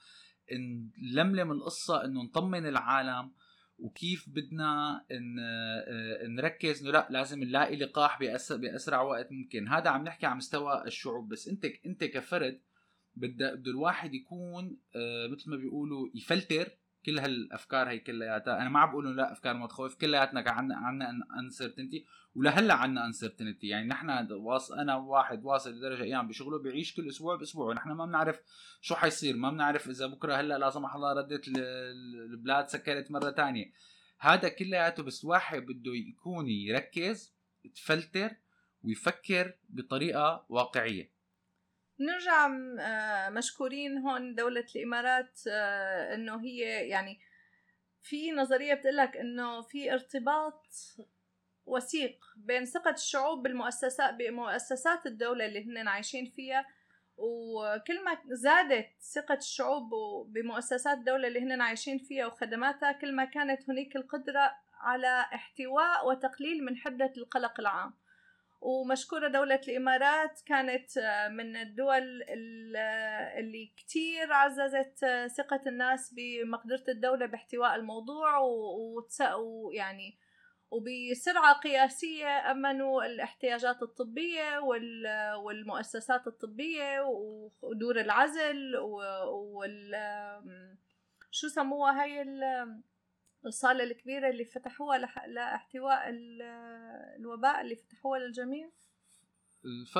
نلملم 0.98 1.52
القصة 1.52 2.04
إنه 2.04 2.22
نطمن 2.22 2.66
العالم 2.66 3.32
وكيف 3.78 4.28
بدنا 4.28 5.04
آه، 5.10 6.26
نركز 6.26 6.82
إنه 6.82 6.90
لا 6.90 7.08
لازم 7.10 7.44
نلاقي 7.44 7.76
لقاح 7.76 8.18
بأسرع 8.50 9.02
وقت 9.02 9.32
ممكن. 9.32 9.68
هذا 9.68 9.90
عم 9.90 10.04
نحكي 10.04 10.26
على 10.26 10.36
مستوى 10.36 10.84
الشعوب. 10.86 11.28
بس 11.28 11.48
أنت 11.48 11.64
أنت 11.86 12.04
كفرد 12.04 12.60
بده 13.16 13.54
بده 13.54 13.70
الواحد 13.70 14.14
يكون 14.14 14.76
آه، 14.96 15.26
مثل 15.26 15.50
ما 15.50 15.56
بيقولوا 15.56 16.08
يفلتر. 16.14 16.68
كل 17.06 17.18
هالأفكار 17.18 17.88
هي 17.88 17.98
كلياتها. 17.98 18.60
أنا 18.60 18.68
ما 18.68 18.80
عم 18.80 18.90
بقول 18.90 19.16
لا 19.16 19.32
أفكار 19.32 19.54
ما 19.54 19.66
تخوف. 19.66 19.94
كلياتنا 19.94 20.40
كان 20.40 20.54
عندنا 20.54 20.76
عندنا 20.76 21.26
uncertainty 21.40 22.04
ولهلأ 22.34 22.74
عندنا 22.74 23.06
uncertainty 23.06 23.66
يعني 23.66 23.88
نحن 23.88 24.32
واص 24.32 24.72
أنا 24.72 24.96
واحد 24.96 25.44
واصل 25.44 25.70
لدرجة 25.70 26.02
أيام 26.02 26.28
بشغله 26.28 26.58
بيعيش 26.58 26.94
كل 26.94 27.08
أسبوع 27.08 27.36
بأسبوع. 27.36 27.66
ونحن 27.66 27.92
ما 27.92 28.06
بنعرف 28.06 28.40
شو 28.80 28.94
حيصير. 28.94 29.36
ما 29.36 29.50
بنعرف 29.50 29.88
إذا 29.88 30.06
بكرة 30.06 30.34
هلأ 30.34 30.58
لا 30.58 30.70
سمح 30.70 30.94
الله 30.94 31.12
ردت 31.12 31.48
البلاد 31.48 32.68
سكرت 32.68 33.10
مرة 33.10 33.30
تانية. 33.30 33.72
هذا 34.18 34.48
كلياته 34.48 35.02
بس 35.02 35.24
واحد 35.24 35.62
بده 35.62 35.92
يكون 35.94 36.48
يركز 36.48 37.34
يتفلتر 37.64 38.30
ويفكر 38.82 39.54
بطريقة 39.68 40.46
واقعية. 40.48 41.13
نرجع 42.06 42.46
آه، 42.80 43.28
مشكورين 43.28 43.98
هون 43.98 44.34
دولة 44.34 44.64
الإمارات 44.76 45.40
آه، 45.48 46.14
إنه 46.14 46.40
هي 46.42 46.88
يعني 46.88 47.20
في 48.02 48.32
نظرية 48.32 48.74
بتقلك 48.74 49.16
إنه 49.16 49.62
في 49.62 49.92
ارتباط 49.92 50.66
وثيق 51.66 52.18
بين 52.36 52.64
ثقة 52.64 52.90
الشعوب 52.90 53.42
بالمؤسسات 53.42 54.14
بمؤسسات 54.14 55.06
الدولة 55.06 55.46
اللي 55.46 55.64
هن 55.64 55.88
عايشين 55.88 56.32
فيها 56.36 56.66
وكل 57.16 58.04
ما 58.04 58.18
زادت 58.26 58.88
ثقة 59.14 59.34
الشعوب 59.34 59.90
بمؤسسات 60.32 60.98
الدولة 60.98 61.28
اللي 61.28 61.40
هن 61.40 61.60
عايشين 61.60 61.98
فيها 61.98 62.26
وخدماتها 62.26 62.92
كل 62.92 63.16
ما 63.16 63.24
كانت 63.24 63.70
هناك 63.70 63.96
القدرة 63.96 64.52
على 64.80 65.20
احتواء 65.34 66.08
وتقليل 66.08 66.64
من 66.64 66.76
حدة 66.76 67.12
القلق 67.16 67.60
العام. 67.60 67.94
ومشكورة 68.64 69.28
دولة 69.28 69.60
الإمارات 69.68 70.40
كانت 70.46 70.98
آه، 70.98 71.28
من 71.28 71.56
الدول 71.56 72.22
آه، 72.76 73.38
اللي 73.38 73.72
كتير 73.76 74.32
عززت 74.32 75.04
آه، 75.04 75.26
ثقة 75.26 75.60
الناس 75.66 76.14
بمقدرة 76.14 76.84
الدولة 76.88 77.26
باحتواء 77.26 77.74
الموضوع 77.74 78.38
ويعني 79.38 80.18
وبسرعة 80.70 81.52
قياسية 81.60 82.50
أمنوا 82.50 83.04
الاحتياجات 83.04 83.82
الطبية 83.82 84.58
والمؤسسات 85.36 86.26
الطبية 86.26 87.00
ودور 87.62 88.00
العزل 88.00 88.76
وال 88.76 89.94
شو 91.30 91.48
سموها 91.48 92.02
هاي 92.02 92.22
الصالة 93.46 93.84
الكبيرة 93.84 94.30
اللي 94.30 94.44
فتحوها 94.44 94.98
لإحتواء 95.26 96.02
الوباء 97.18 97.60
اللي 97.60 97.76
فتحوها 97.76 98.18
للجميع؟ 98.18 98.68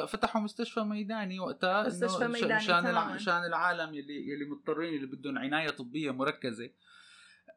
فتحوا 0.09 0.41
مستشفى 0.41 0.81
ميداني 0.81 1.41
وقتها 1.41 1.87
مستشفى 1.87 2.29
ميداني 2.29 2.55
مشان 2.55 2.87
عشان 2.87 3.45
العالم 3.45 3.95
يلي 3.95 4.29
يلي 4.29 4.45
مضطرين 4.45 4.95
اللي 4.95 5.07
بدهم 5.07 5.39
عناية 5.39 5.71
طبية 5.71 6.11
مركزة. 6.11 6.71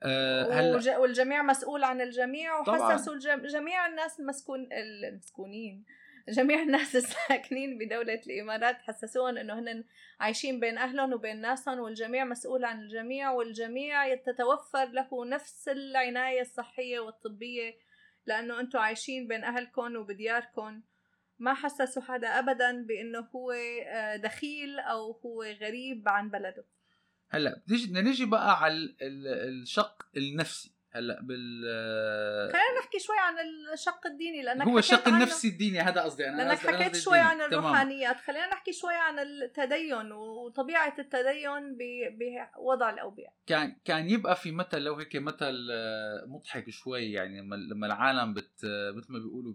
أه 0.03 0.53
هلأ 0.53 0.97
والجميع 0.97 1.41
مسؤول 1.41 1.83
عن 1.83 2.01
الجميع 2.01 2.59
وحسسوا 2.59 3.15
جميع 3.47 3.87
الناس 3.87 4.19
المسكون 4.19 4.69
المسكونين. 4.71 5.85
جميع 6.29 6.61
الناس 6.61 6.95
الساكنين 7.05 7.77
بدولة 7.77 8.21
الإمارات 8.27 8.81
حسسوهم 8.81 9.37
إنه 9.37 9.59
هن 9.59 9.83
عايشين 10.19 10.59
بين 10.59 10.77
أهلهم 10.77 11.13
وبين 11.13 11.41
ناسهم 11.41 11.79
والجميع 11.79 12.25
مسؤول 12.25 12.65
عن 12.65 12.81
الجميع 12.81 13.31
والجميع 13.31 14.15
تتوفر 14.15 14.85
له 14.85 15.25
نفس 15.25 15.69
العناية 15.69 16.41
الصحية 16.41 16.99
والطبية 16.99 17.77
لأنه 18.25 18.59
أنتم 18.59 18.79
عايشين 18.79 19.27
بين 19.27 19.43
أهلكم 19.43 19.95
وبدياركم 19.95 20.81
ما 21.39 21.53
حسسوا 21.53 22.01
حدا 22.01 22.27
أبدا 22.27 22.85
بأنه 22.85 23.19
هو 23.19 23.51
آه، 23.51 24.15
دخيل 24.15 24.79
أو 24.79 25.11
هو 25.11 25.43
غريب 25.43 26.09
عن 26.09 26.29
بلده. 26.29 26.65
هلأ 27.29 27.61
بدنا 27.67 28.01
نجي 28.01 28.25
بقى 28.25 28.63
على 28.63 28.95
الشق 29.01 30.05
النفسي. 30.17 30.76
هلأ 30.97 31.21
بال 31.21 31.61
خلينا 32.51 32.79
نحكي 32.79 32.99
شوي 32.99 33.15
عن 33.19 33.35
الشق 33.73 34.07
الديني 34.07 34.41
لأنك 34.41 34.67
هو 34.67 34.79
الشق 34.79 35.07
النفسي 35.07 35.47
الديني 35.47 35.79
هذا 35.79 36.01
قصدي 36.01 36.29
أنا 36.29 36.37
لأنك 36.37 36.57
حكيت 36.57 36.95
شوي 36.95 37.17
عن 37.17 37.41
الروحانيات. 37.41 38.19
خلينا 38.19 38.47
نحكي 38.47 38.73
شوي 38.73 38.95
عن 38.95 39.19
التدين 39.19 40.11
وطبيعة 40.11 40.95
التدين 40.99 41.77
بوضع 41.77 42.89
الأوبئة. 42.89 43.29
كان 43.47 43.75
كان 43.85 44.09
يبقى 44.09 44.35
في 44.35 44.51
مثل 44.51 44.81
لو 44.81 44.95
هيك 44.95 45.15
مثل 45.15 45.67
آه، 45.71 46.25
مضحك 46.27 46.69
شوي 46.69 47.11
يعني 47.11 47.41
لما 47.41 47.87
العالم 47.87 48.33
بت 48.33 48.65
مثل 48.95 49.13
ما 49.13 49.19
بيقولوا 49.19 49.53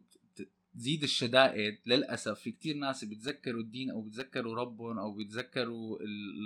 تزيد 0.74 1.02
الشدائد 1.02 1.78
للأسف 1.86 2.40
في 2.40 2.50
كتير 2.52 2.76
ناس 2.76 3.04
بيتذكروا 3.04 3.60
الدين 3.60 3.90
أو 3.90 4.00
بيتذكروا 4.00 4.54
ربهم 4.54 4.98
أو 4.98 5.12
بيتذكروا 5.12 5.98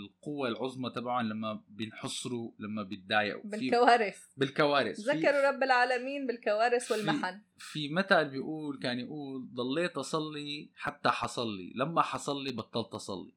القوة 0.04 0.48
العظمى 0.48 0.90
تبعهم 0.90 1.28
لما 1.28 1.62
بينحصروا 1.68 2.50
لما 2.58 2.82
بيتضايقوا. 2.82 3.50
بالكوارث. 3.50 4.18
بالكوارث. 4.36 4.96
تذكروا 4.96 5.50
رب 5.50 5.62
العالمين 5.62 6.26
بالكوارث 6.26 6.92
والمحن. 6.92 7.40
في 7.58 7.88
مثل 7.88 8.24
بيقول 8.24 8.78
كان 8.78 9.00
يقول 9.00 9.48
ضليت 9.54 9.98
أصلي 9.98 10.70
حتى 10.74 11.08
حصل 11.08 11.56
لي 11.56 11.72
لما 11.76 12.02
حصل 12.02 12.44
لي 12.44 12.52
بطلت 12.52 12.94
أصلي. 12.94 13.32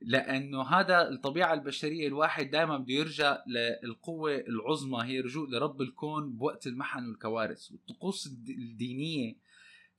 لأنه 0.00 0.62
هذا 0.62 1.08
الطبيعة 1.08 1.54
البشرية 1.54 2.06
الواحد 2.06 2.50
دائما 2.50 2.78
بده 2.78 2.94
يرجع 2.94 3.38
للقوة 3.46 4.36
العظمى 4.36 5.04
هي 5.04 5.20
رجوع 5.20 5.48
لرب 5.48 5.82
الكون 5.82 6.32
بوقت 6.32 6.66
المحن 6.66 7.08
والكوارث. 7.08 7.72
والطقوس 7.72 8.26
الدينية 8.26 9.49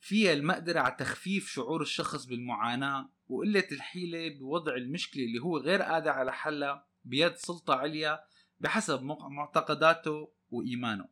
فيها 0.02 0.34
المقدرة 0.34 0.80
على 0.80 0.96
تخفيف 1.00 1.50
شعور 1.50 1.82
الشخص 1.82 2.26
بالمعاناة 2.26 3.10
وقلة 3.30 3.68
الحيلة 3.72 4.40
بوضع 4.40 4.76
المشكلة 4.76 5.24
اللي 5.24 5.40
هو 5.40 5.58
غير 5.58 5.82
قادر 5.82 6.10
على 6.10 6.34
حلها 6.34 6.86
بيد 7.06 7.36
سلطة 7.36 7.76
عليا 7.76 8.24
بحسب 8.60 9.04
معتقداته 9.04 10.32
وإيمانه. 10.52 11.08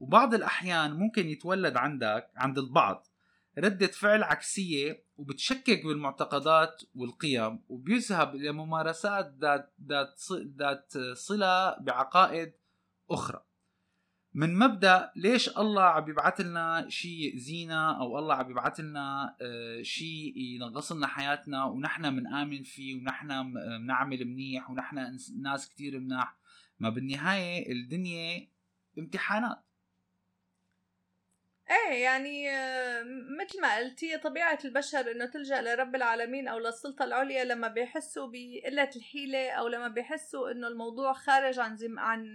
وبعض 0.00 0.34
الأحيان 0.34 0.92
ممكن 0.92 1.28
يتولد 1.28 1.76
عندك 1.76 2.30
عند 2.36 2.58
البعض 2.58 3.06
ردة 3.58 3.86
فعل 3.86 4.22
عكسية 4.22 5.04
وبتشكك 5.16 5.86
بالمعتقدات 5.86 6.82
والقيم 6.94 7.62
وبيذهب 7.68 8.34
إلى 8.34 8.52
ممارسات 8.52 9.34
ذات 9.40 9.72
ذات 9.88 10.20
ذات 10.58 10.92
صلة 11.12 11.78
بعقائد 11.78 12.52
أخرى. 13.10 13.42
من 14.36 14.58
مبدأ 14.58 15.10
ليش 15.16 15.48
الله 15.48 15.82
عم 15.82 16.10
يبعث 16.10 16.40
لنا 16.40 16.86
شيء 16.88 17.34
يأذينا 17.34 18.00
أو 18.00 18.18
الله 18.18 18.34
عم 18.34 18.50
يبعث 18.50 18.80
لنا 18.80 19.36
آه، 19.40 19.82
شيء 19.82 20.32
ينغص 20.36 20.92
لنا 20.92 21.06
حياتنا 21.06 21.64
ونحن 21.64 22.16
بنآمن 22.16 22.62
فيه 22.62 22.94
ونحن 22.94 23.52
بنعمل 23.52 24.24
منيح 24.24 24.70
ونحن 24.70 25.18
ناس 25.42 25.68
كتير 25.68 26.00
مناح. 26.00 26.36
ما 26.80 26.90
بالنهاية 26.90 27.72
الدنيا 27.72 28.48
امتحانات. 28.98 29.65
إيه 31.70 32.02
يعني 32.02 32.48
مثل 33.40 33.60
ما 33.60 33.76
قلت 33.76 34.04
هي 34.04 34.18
طبيعة 34.18 34.58
البشر 34.64 35.10
إنه 35.10 35.26
تلجأ 35.26 35.60
لرب 35.62 35.94
العالمين 35.94 36.48
أو 36.48 36.58
للسلطة 36.58 37.04
العليا 37.04 37.44
لما 37.44 37.68
بيحسوا 37.68 38.26
بقلة 38.32 38.90
الحيلة 38.96 39.50
أو 39.50 39.68
لما 39.68 39.88
بيحسوا 39.88 40.50
إنه 40.50 40.68
الموضوع 40.68 41.12
خارج 41.12 41.58
عن 41.58 41.76
زم 41.76 41.98
عن 41.98 42.26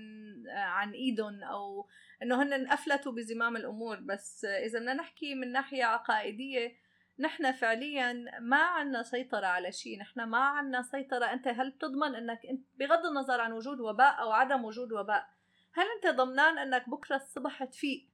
عن 0.48 0.92
إيدهم 0.92 1.44
أو 1.44 1.88
إنه 2.24 2.44
هن 2.44 2.72
افلتوا 2.72 3.12
بزمام 3.12 3.56
الأمور. 3.56 4.00
بس 4.00 4.46
إذا 4.46 4.80
بدنا 4.80 4.94
نحكي 4.94 5.36
من 5.36 5.52
ناحية 5.52 5.84
عقائدية 5.84 6.76
نحن 7.20 7.52
فعليا 7.52 8.26
ما 8.40 8.62
عنا 8.64 9.04
سيطرة 9.04 9.46
على 9.46 9.72
شيء. 9.72 10.00
نحن 10.00 10.24
ما 10.24 10.38
عنا 10.38 10.82
سيطرة. 10.82 11.26
أنت 11.26 11.48
هل 11.48 11.72
بتضمن 11.72 12.16
إنك 12.16 12.46
أنت 12.50 12.66
بغض 12.80 13.06
النظر 13.06 13.42
عن 13.42 13.52
وجود 13.52 13.80
وباء 13.80 14.22
أو 14.22 14.32
عدم 14.32 14.66
وجود 14.66 14.92
وباء؟ 14.92 15.30
هل 15.74 15.86
أنت 15.96 16.16
ضمنان 16.16 16.58
إنك 16.58 16.90
بكرة 16.90 17.16
الصبح 17.16 17.64
تفيق؟ 17.64 18.11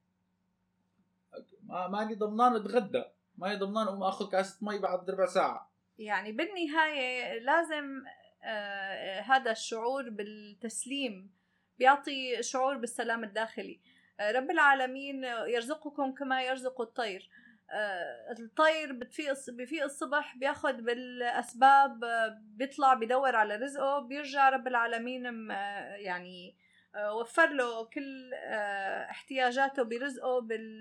ما 1.68 1.88
ماني 1.88 2.14
ضمنان 2.14 2.56
اتغدى. 2.56 3.04
ماني 3.38 3.56
ضمنان 3.56 3.86
أقوم 3.86 4.02
آخذ 4.02 4.30
كاسة 4.30 4.58
مي 4.62 4.78
بعد 4.78 5.10
ربع 5.10 5.26
ساعة. 5.26 5.70
يعني 5.98 6.32
بالنهاية 6.32 7.38
لازم 7.38 8.04
آه 8.44 9.20
هذا 9.20 9.50
الشعور 9.50 10.10
بالتسليم 10.10 11.30
بيعطي 11.78 12.42
شعور 12.42 12.76
بالسلام 12.76 13.24
الداخلي. 13.24 13.80
آه 14.20 14.32
رب 14.32 14.50
العالمين 14.50 15.24
يرزقكم 15.24 16.12
كما 16.12 16.42
يرزق 16.42 16.80
الطير. 16.80 17.30
آه 17.70 18.32
الطير 18.38 18.92
بتفيق 18.92 19.32
بفيق 19.48 19.84
الصبح 19.84 20.36
بياخد 20.36 20.76
بالأسباب 20.76 22.04
آه 22.04 22.38
بيطلع 22.42 22.94
بيدور 22.94 23.36
على 23.36 23.56
رزقه 23.56 23.98
بيرجع 23.98 24.48
رب 24.48 24.66
العالمين 24.66 25.50
آه 25.50 25.94
يعني 25.96 26.48
آه، 26.50 26.67
وفر 26.96 27.48
له 27.48 27.84
كل 27.84 28.30
آه، 28.34 29.10
احتياجاته 29.10 29.82
برزقه 29.82 30.40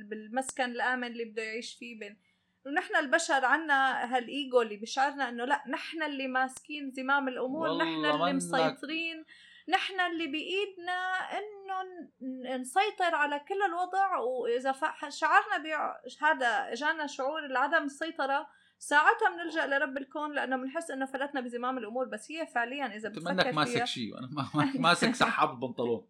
بالمسكن 0.09 0.63
الآمن 0.63 1.07
اللي 1.07 1.25
بده 1.25 1.41
يعيش 1.43 1.75
فيه 1.75 1.99
بين 1.99 2.17
ونحن 2.65 2.95
البشر 2.95 3.45
عنا 3.45 4.05
هالإيجو 4.15 4.61
اللي 4.61 4.77
بشعرنا 4.77 5.29
إنه 5.29 5.45
لا 5.45 5.63
نحن 5.67 6.03
اللي 6.03 6.27
ماسكين 6.27 6.91
زمام 6.91 7.27
الأمور 7.27 7.77
نحن 7.77 8.05
اللي 8.05 8.33
مسيطرين 8.33 9.25
نحن 9.69 9.99
اللي 9.99 10.27
بإيدنا 10.27 11.13
إنه 11.37 12.09
نسيطر 12.57 13.15
على 13.15 13.39
كل 13.39 13.61
الوضع 13.61 14.17
وإذا 14.17 14.75
شعرنا 15.09 15.57
بهذا 15.57 16.71
إجانا 16.71 17.07
شعور 17.07 17.57
عدم 17.57 17.83
السيطرة 17.83 18.47
ساعتها 18.79 19.29
بنلجأ 19.29 19.67
لرب 19.67 19.97
الكون 19.97 20.35
لأنه 20.35 20.57
بنحس 20.57 20.91
إنه 20.91 21.05
فلتنا 21.05 21.41
بزمام 21.41 21.77
الأمور 21.77 22.05
بس 22.05 22.31
هي 22.31 22.45
فعليا 22.45 22.85
إذا 22.85 23.09
بتفكر 23.09 23.33
منك 23.33 23.47
ماسك 23.47 23.85
شيء 23.85 24.13
وأنا 24.13 24.29
ماسك 24.87 25.15
سحاب 25.15 25.51
البنطلون 25.51 26.07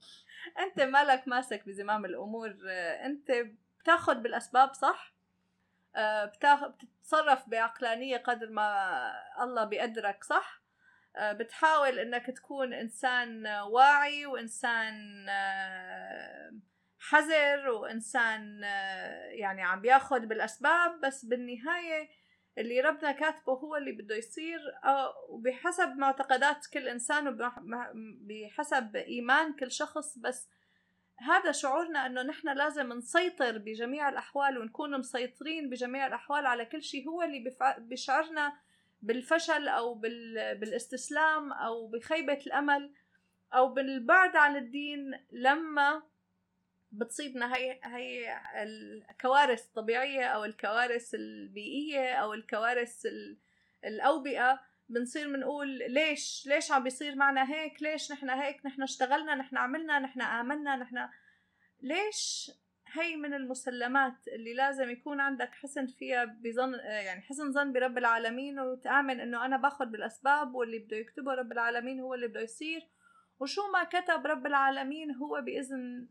أنت 0.64 0.82
مالك 0.82 1.28
ماسك 1.28 1.66
بزمام 1.68 2.06
الأمور. 2.06 2.58
أنت 3.06 3.32
بتاخذ 3.80 4.16
بالأسباب 4.16 4.74
صح؟ 4.74 5.14
آه، 5.96 6.26
بتتصرف 6.26 7.50
بعقلانية 7.50 8.18
قدر 8.18 8.50
ما 8.50 9.12
الله 9.42 9.64
بيقدرك 9.64 10.24
صح؟ 10.24 10.62
آه، 11.16 11.34
بتحاول 11.34 12.00
إنك 12.00 12.26
تكون 12.26 12.74
إنسان 12.74 13.48
واعي 13.48 14.26
وإنسان 14.26 15.26
آه، 15.30 16.52
حذر 17.00 17.70
وإنسان 17.70 18.62
يعني 19.30 19.64
عم 19.64 19.82
بياخذ 19.82 20.20
بالأسباب 20.26 21.02
بس 21.02 21.26
بالنهاية 21.26 22.10
اللي 22.58 22.82
ربنا 22.82 23.12
كاتبه 23.12 23.54
هو 23.54 23.76
اللي 23.76 23.92
بده 23.92 24.16
يصير 24.16 24.60
وبحسب 25.30 25.98
معتقدات 25.98 26.68
كل 26.74 26.88
إنسان 26.88 27.28
وبحسب 27.28 28.96
إيمان 28.96 29.54
كل 29.54 29.72
شخص. 29.72 30.18
بس 30.18 30.50
هذا 31.20 31.52
شعورنا 31.52 32.06
إنه 32.06 32.22
نحن 32.24 32.50
لازم 32.50 32.94
نسيطر 32.94 33.58
بجميع 33.58 34.10
الأحوال 34.10 34.58
ونكون 34.58 35.00
مسيطرين 35.00 35.70
بجميع 35.70 36.08
الأحوال 36.08 36.46
على 36.46 36.66
كل 36.66 36.84
شيء 36.84 37.10
هو 37.10 37.22
اللي 37.24 37.56
بيشعرنا 37.78 38.54
بالفشل 39.02 39.68
أو 39.68 39.94
بالاستسلام 40.60 41.54
أو 41.54 41.88
بخيبة 41.88 42.40
الأمل 42.48 42.94
أو 43.54 43.74
بالبعد 43.74 44.36
عن 44.36 44.56
الدين. 44.56 45.12
لما 45.32 46.04
بتصيبنا 46.92 47.56
هي 47.56 47.80
هي 47.84 48.42
الكوارث 48.64 49.66
الطبيعية 49.66 50.26
أو 50.26 50.46
الكوارث 50.46 51.16
البيئية 51.16 52.14
أو 52.14 52.34
الكوارث 52.34 53.08
الأوبئة. 53.86 54.60
بنصير 54.90 55.28
بنقول 55.28 55.68
ليش 55.68 56.44
ليش 56.48 56.72
عم 56.72 56.84
بيصير 56.84 57.16
معنا 57.16 57.54
هيك؟ 57.54 57.84
ليش 57.84 58.12
نحن 58.12 58.30
هيك؟ 58.30 58.66
نحن 58.66 58.84
اشتغلنا 58.84 59.36
نحن 59.36 59.58
عملنا 59.58 60.00
نحن 60.00 60.22
آمنا 60.22 60.76
نحن 60.76 61.08
ليش 61.82 62.52
هي 62.94 63.16
من 63.16 63.34
المسلمات 63.34 64.28
اللي 64.28 64.54
لازم 64.54 64.90
يكون 64.90 65.20
عندك 65.20 65.50
حسن 65.52 65.88
فيها 65.88 66.26
بظن 66.26 66.74
يعني 66.74 67.22
حسن 67.22 67.52
ظن 67.52 67.74
برب 67.74 67.98
العالمين 67.98 68.60
وتآمن 68.60 69.20
إنه 69.20 69.46
أنا 69.46 69.58
باخذ 69.58 69.86
بالأسباب 69.86 70.56
واللي 70.56 70.80
بده 70.80 70.98
يكتبه 70.98 71.34
رب 71.34 71.52
العالمين 71.52 72.00
هو 72.00 72.14
اللي 72.14 72.28
بده 72.28 72.42
يصير. 72.42 72.82
وشو 73.40 73.62
ما 73.72 73.84
كتب 73.84 74.26
رب 74.26 74.46
العالمين 74.46 75.16
هو 75.16 75.42
بإذن 75.42 76.08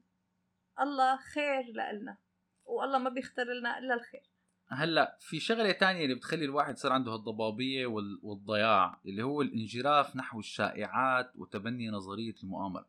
الله 0.81 1.17
خير 1.17 1.65
لنا 1.73 2.19
والله 2.65 2.99
ما 2.99 3.11
بيختار 3.11 3.47
لنا 3.47 3.79
إلا 3.79 3.95
الخير. 3.95 4.23
هلأ 4.69 5.19
في 5.21 5.41
شغلة 5.41 5.73
تانية 5.73 6.05
اللي 6.05 6.15
بتخلي 6.15 6.45
الواحد 6.45 6.75
يصير 6.75 6.93
عنده 6.93 7.15
الضبابيه 7.15 7.87
والضياع 8.23 9.01
اللي 9.07 9.23
هو 9.23 9.43
الانجراف 9.43 10.17
نحو 10.17 10.39
الشائعات 10.39 11.33
وتبني 11.37 11.89
نظرية 11.91 12.35
المؤامرة. 12.43 12.89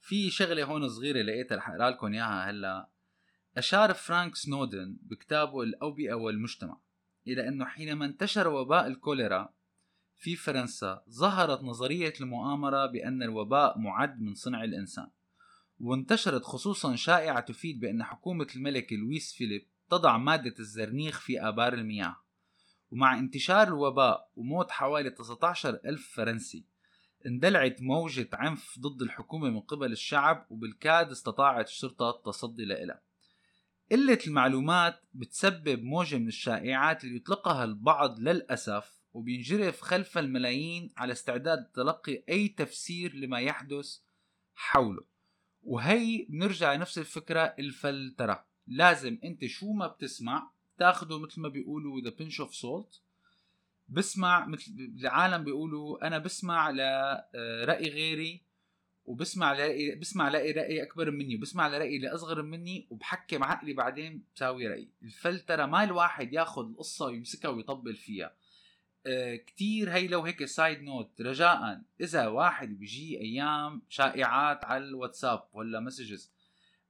في 0.00 0.30
شغلة 0.30 0.64
هون 0.64 0.88
صغيرة 0.88 1.22
لقيتها 1.22 1.56
رح 1.56 1.68
أقرأ 1.68 1.90
لكم 1.90 2.12
إياها 2.12 2.50
هلأ. 2.50 2.88
أشار 3.56 3.94
فرانك 3.94 4.36
سنودن 4.36 4.98
بكتابه 5.02 5.62
الأوبئة 5.62 6.14
والمجتمع 6.14 6.76
إلى 7.26 7.48
إنه 7.48 7.64
حينما 7.64 8.04
انتشر 8.04 8.48
وباء 8.48 8.86
الكوليرا 8.86 9.54
في 10.16 10.36
فرنسا 10.36 11.04
ظهرت 11.10 11.62
نظرية 11.62 12.12
المؤامرة 12.20 12.86
بأن 12.86 13.22
الوباء 13.22 13.78
معد 13.78 14.20
من 14.20 14.34
صنع 14.34 14.64
الإنسان. 14.64 15.10
وانتشرت 15.82 16.44
خصوصا 16.44 16.96
شائعة 16.96 17.40
تفيد 17.40 17.80
بأن 17.80 18.04
حكومة 18.04 18.46
الملك 18.56 18.92
لويس 18.92 19.32
فيليب 19.32 19.66
تضع 19.90 20.16
مادة 20.16 20.54
الزرنيخ 20.58 21.20
في 21.20 21.40
آبار 21.40 21.74
المياه. 21.74 22.16
ومع 22.90 23.18
انتشار 23.18 23.68
الوباء 23.68 24.30
وموت 24.36 24.70
حوالي 24.70 25.10
19 25.10 25.80
ألف 25.84 26.12
فرنسي 26.14 26.66
اندلعت 27.26 27.82
موجة 27.82 28.28
عنف 28.32 28.78
ضد 28.78 29.02
الحكومة 29.02 29.50
من 29.50 29.60
قبل 29.60 29.92
الشعب 29.92 30.46
وبالكاد 30.50 31.10
استطاعت 31.10 31.68
الشرطة 31.68 32.10
التصدي 32.10 32.64
لها 32.64 33.02
قلة 33.92 34.18
المعلومات 34.26 35.00
بتسبب 35.12 35.82
موجة 35.82 36.16
من 36.16 36.28
الشائعات 36.28 37.04
اللي 37.04 37.16
يطلقها 37.16 37.64
البعض 37.64 38.18
للأسف 38.18 38.98
وبينجرف 39.12 39.80
خلف 39.80 40.18
الملايين 40.18 40.92
على 40.96 41.12
استعداد 41.12 41.64
تلقي 41.74 42.24
أي 42.28 42.48
تفسير 42.48 43.14
لما 43.14 43.40
يحدث 43.40 43.98
حوله. 44.54 45.11
وهي 45.62 46.26
بنرجع 46.28 46.74
لنفس 46.74 46.98
الفكرة 46.98 47.54
الفلترة 47.58 48.46
لازم 48.66 49.18
انت 49.24 49.46
شو 49.46 49.72
ما 49.72 49.86
بتسمع 49.86 50.50
تاخده 50.78 51.18
مثل 51.18 51.40
ما 51.40 51.48
بيقولوا 51.48 52.00
the 52.00 52.10
pinch 52.10 52.40
of 52.40 52.54
salt 52.54 53.02
بسمع 53.88 54.46
مثل 54.46 54.72
العالم 54.78 55.44
بيقولوا 55.44 56.06
أنا 56.06 56.18
بسمع 56.18 56.70
لرأي 56.70 57.88
آه، 57.88 57.94
غيري 57.94 58.42
وبسمع 59.04 59.52
لرأي 59.52 59.94
بسمع 59.94 60.28
لرأي 60.28 60.52
رأي 60.52 60.82
أكبر 60.82 61.10
مني 61.10 61.36
وبسمع 61.36 61.68
لرأي 61.68 61.96
اللي 61.96 62.08
أصغر 62.08 62.42
مني 62.42 62.86
وبحكم 62.90 63.44
عقلي 63.44 63.72
بعدين 63.72 64.24
بساوي 64.34 64.66
رأي. 64.66 64.88
الفلترة 65.02 65.66
ما 65.66 65.84
الواحد 65.84 66.32
ياخذ 66.32 66.62
القصة 66.62 67.06
ويمسكها 67.06 67.48
ويطبل 67.48 67.96
فيها. 67.96 68.34
كتير 69.46 69.90
هي 69.90 70.08
لو 70.08 70.22
هيك 70.22 70.44
side 70.44 70.82
note 70.82 71.20
رجاء 71.20 71.80
إذا 72.00 72.26
واحد 72.26 72.78
بيجي 72.78 73.20
أيام 73.20 73.82
شائعات 73.88 74.64
على 74.64 74.84
الواتساب 74.84 75.42
ولا 75.52 75.80
messages 75.80 76.32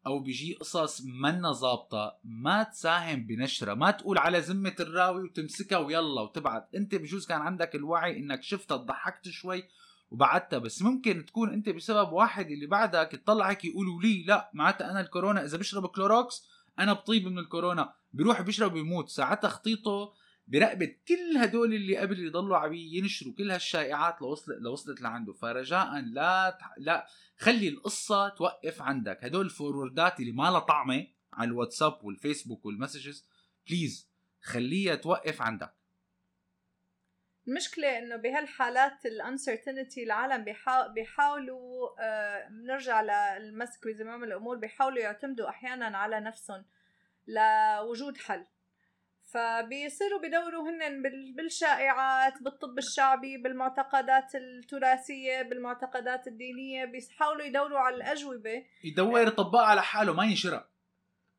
أو 0.06 0.18
بيجي 0.18 0.54
قصص 0.54 1.02
منا 1.04 1.52
ظابطة 1.52 2.18
ما 2.24 2.62
تساهم 2.62 3.26
بنشرها 3.26 3.74
ما 3.74 3.90
تقول 3.90 4.18
على 4.18 4.38
ذمة 4.38 4.76
الراوي 4.80 5.22
وتمسكها 5.22 5.78
ويلا 5.78 6.20
وتبعت. 6.20 6.68
أنت 6.74 6.94
بجوز 6.94 7.26
كان 7.26 7.40
عندك 7.40 7.74
الوعي 7.74 8.18
إنك 8.18 8.42
شفتها 8.42 8.76
ضحكت 8.76 9.28
شوي 9.28 9.64
وبعتها 10.10 10.58
بس 10.58 10.82
ممكن 10.82 11.26
تكون 11.26 11.52
أنت 11.52 11.68
بسبب 11.68 12.12
واحد 12.12 12.50
اللي 12.50 12.66
بعدك 12.66 13.14
يطلع 13.14 13.50
هيك 13.50 13.64
يقولوا 13.64 14.02
لي 14.02 14.24
لا 14.24 14.50
معناتها 14.54 14.90
أنا 14.90 15.00
الكورونا 15.00 15.44
إذا 15.44 15.58
بشرب 15.58 15.86
كلوروكس 15.86 16.46
أنا 16.78 16.92
بطيب 16.92 17.26
من 17.26 17.38
الكورونا 17.38 17.94
بيروح 18.12 18.40
بيشرب 18.40 18.74
ويموت 18.74 19.08
ساعتها 19.08 19.48
خطيطه 19.48 20.12
برقبة 20.52 20.96
كل 21.08 21.36
هدول 21.36 21.74
اللي 21.74 21.96
قبل 21.96 22.26
يضلوا 22.26 22.56
عم 22.56 22.72
ينشروا 22.74 23.34
كل 23.34 23.50
هالشائعات 23.50 24.22
لوصلت 24.22 24.58
لوصلت 24.60 25.00
لعنده. 25.00 25.32
فرجاء 25.32 26.00
لا 26.00 26.56
تح... 26.60 26.74
لا 26.78 27.06
خلي 27.36 27.68
القصة 27.68 28.28
توقف 28.28 28.82
عندك. 28.82 29.24
هدول 29.24 29.44
ال 29.44 29.53
forwardات 29.53 30.20
اللي 30.20 30.32
ما 30.32 30.42
لها 30.42 30.58
طعمة 30.58 31.06
على 31.32 31.48
الواتساب 31.48 32.04
والفيسبوك 32.04 32.66
وال 32.66 32.78
messages 32.78 33.26
please 33.68 34.08
خليها 34.42 34.94
توقف 34.94 35.42
عندك. 35.42 35.74
المشكلة 37.48 37.98
إنه 37.98 38.16
بهالحالات 38.16 39.06
ال 39.06 39.14
uncertainty 39.14 40.02
العالم 40.02 40.44
بيحاولوا 40.94 41.88
آه 42.00 42.48
بنرجع 42.48 43.00
للمسك 43.00 43.86
بزمام 43.86 44.24
الأمور 44.24 44.56
بيحاولوا 44.56 44.98
يعتمدوا 44.98 45.48
أحيانا 45.48 45.98
على 45.98 46.20
نفسهم 46.20 46.64
لوجود 47.26 48.18
حل. 48.18 48.44
فبيصيروا 49.32 50.20
بدوروا 50.22 50.70
هن 50.70 51.02
بالشائعات 51.36 52.42
بالطب 52.42 52.78
الشعبي 52.78 53.36
بالمعتقدات 53.36 54.34
التراثية 54.34 55.42
بالمعتقدات 55.42 56.26
الدينية 56.26 56.84
بيحاولوا 56.84 57.44
يدوروا 57.44 57.78
على 57.78 57.96
الأجوبة. 57.96 58.64
يدور 58.84 59.20
يطبقها 59.20 59.66
على 59.66 59.82
حاله 59.82 60.12
ما 60.12 60.24
ينشرها. 60.24 60.68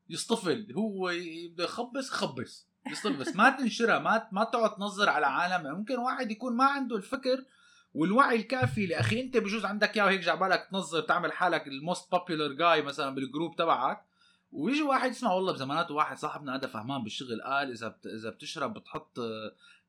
يصطفل 0.09 0.73
هو 0.77 1.11
بده 1.53 1.63
يخبص 1.63 2.09
خبص. 2.09 2.67
يصطفل 2.91 3.13
بس 3.13 3.35
ما 3.35 3.49
تنشرها 3.49 3.99
ما 3.99 4.27
ما 4.31 4.43
تقعد 4.43 4.75
تنظر 4.75 5.09
على 5.09 5.25
عالم 5.25 5.77
ممكن 5.77 5.97
واحد 5.97 6.31
يكون 6.31 6.57
ما 6.57 6.65
عنده 6.65 6.95
الفكر 6.95 7.45
والوعي 7.93 8.35
الكافي 8.35 8.85
لأخي 8.85 9.21
أنت 9.21 9.37
بجوز 9.37 9.65
عندك 9.65 9.95
إياه 9.95 10.05
وهيك 10.05 10.21
جعبالك 10.21 10.67
تنظر 10.71 11.01
تعمل 11.01 11.31
حالك 11.31 11.67
ال 11.67 11.76
most 11.76 12.11
popular 12.11 12.53
guy 12.53 12.81
مثلا 12.81 13.15
بال 13.15 13.27
group 13.27 13.55
تبعك. 13.55 14.05
ويجي 14.53 14.81
واحد 14.81 15.11
يسمع 15.11 15.33
والله 15.33 15.53
بزماناته 15.53 15.93
واحد 15.93 16.17
صاحبنا 16.17 16.55
هذا 16.55 16.67
فهمان 16.67 17.03
بالشغل 17.03 17.41
قال 17.41 17.71
إذا 17.71 17.87
بت... 17.87 18.05
إذا 18.05 18.29
بتشرب 18.29 18.73
بتحط 18.73 19.19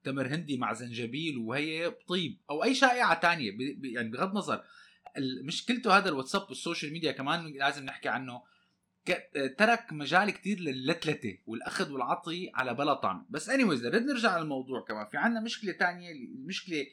تمر 0.04 0.26
هندي 0.26 0.56
مع 0.56 0.72
زنجبيل 0.72 1.38
وهي 1.38 1.90
بطيب 1.90 2.40
أو 2.50 2.64
أي 2.64 2.74
شائعة 2.74 3.20
تانية 3.20 3.50
ب... 3.50 3.84
يعني 3.84 4.08
بغض 4.08 4.28
النظر 4.28 4.64
مشكلته 5.44 5.96
هذا 5.96 6.08
الواتساب 6.08 6.42
وال 6.48 6.59
social 6.59 6.92
media 6.92 7.12
كمان 7.12 7.52
لازم 7.52 7.84
نحكي 7.84 8.08
عنه 8.08 8.42
ك... 9.06 9.30
ترك 9.58 9.92
مجال 9.92 10.30
كتير 10.30 10.60
للتلتة 10.60 11.38
والأخذ 11.46 11.92
والعطي 11.92 12.50
على 12.54 12.74
بلا 12.74 12.94
طعم. 12.94 13.26
بس 13.30 13.48
anyway 13.48 13.64
anyway, 13.64 13.82
نرد 13.82 14.02
نرجع 14.02 14.38
للموضوع 14.38 14.80
كمان 14.80 15.06
في 15.06 15.16
عندنا 15.16 15.40
مشكلة 15.40 15.72
تانية 15.72 16.12
المشكلة 16.12 16.86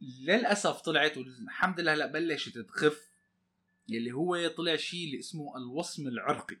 للأسف 0.00 0.80
طلعت 0.80 1.16
والحمد 1.18 1.80
لله 1.80 1.94
هلأ 1.94 2.06
بلشت 2.06 2.58
تخف 2.58 3.08
يلي 3.88 4.12
هو 4.12 4.48
طلع 4.48 4.76
شيء 4.76 5.06
اللي 5.06 5.18
اسمه 5.18 5.56
الوصم 5.56 6.08
العرقي. 6.08 6.56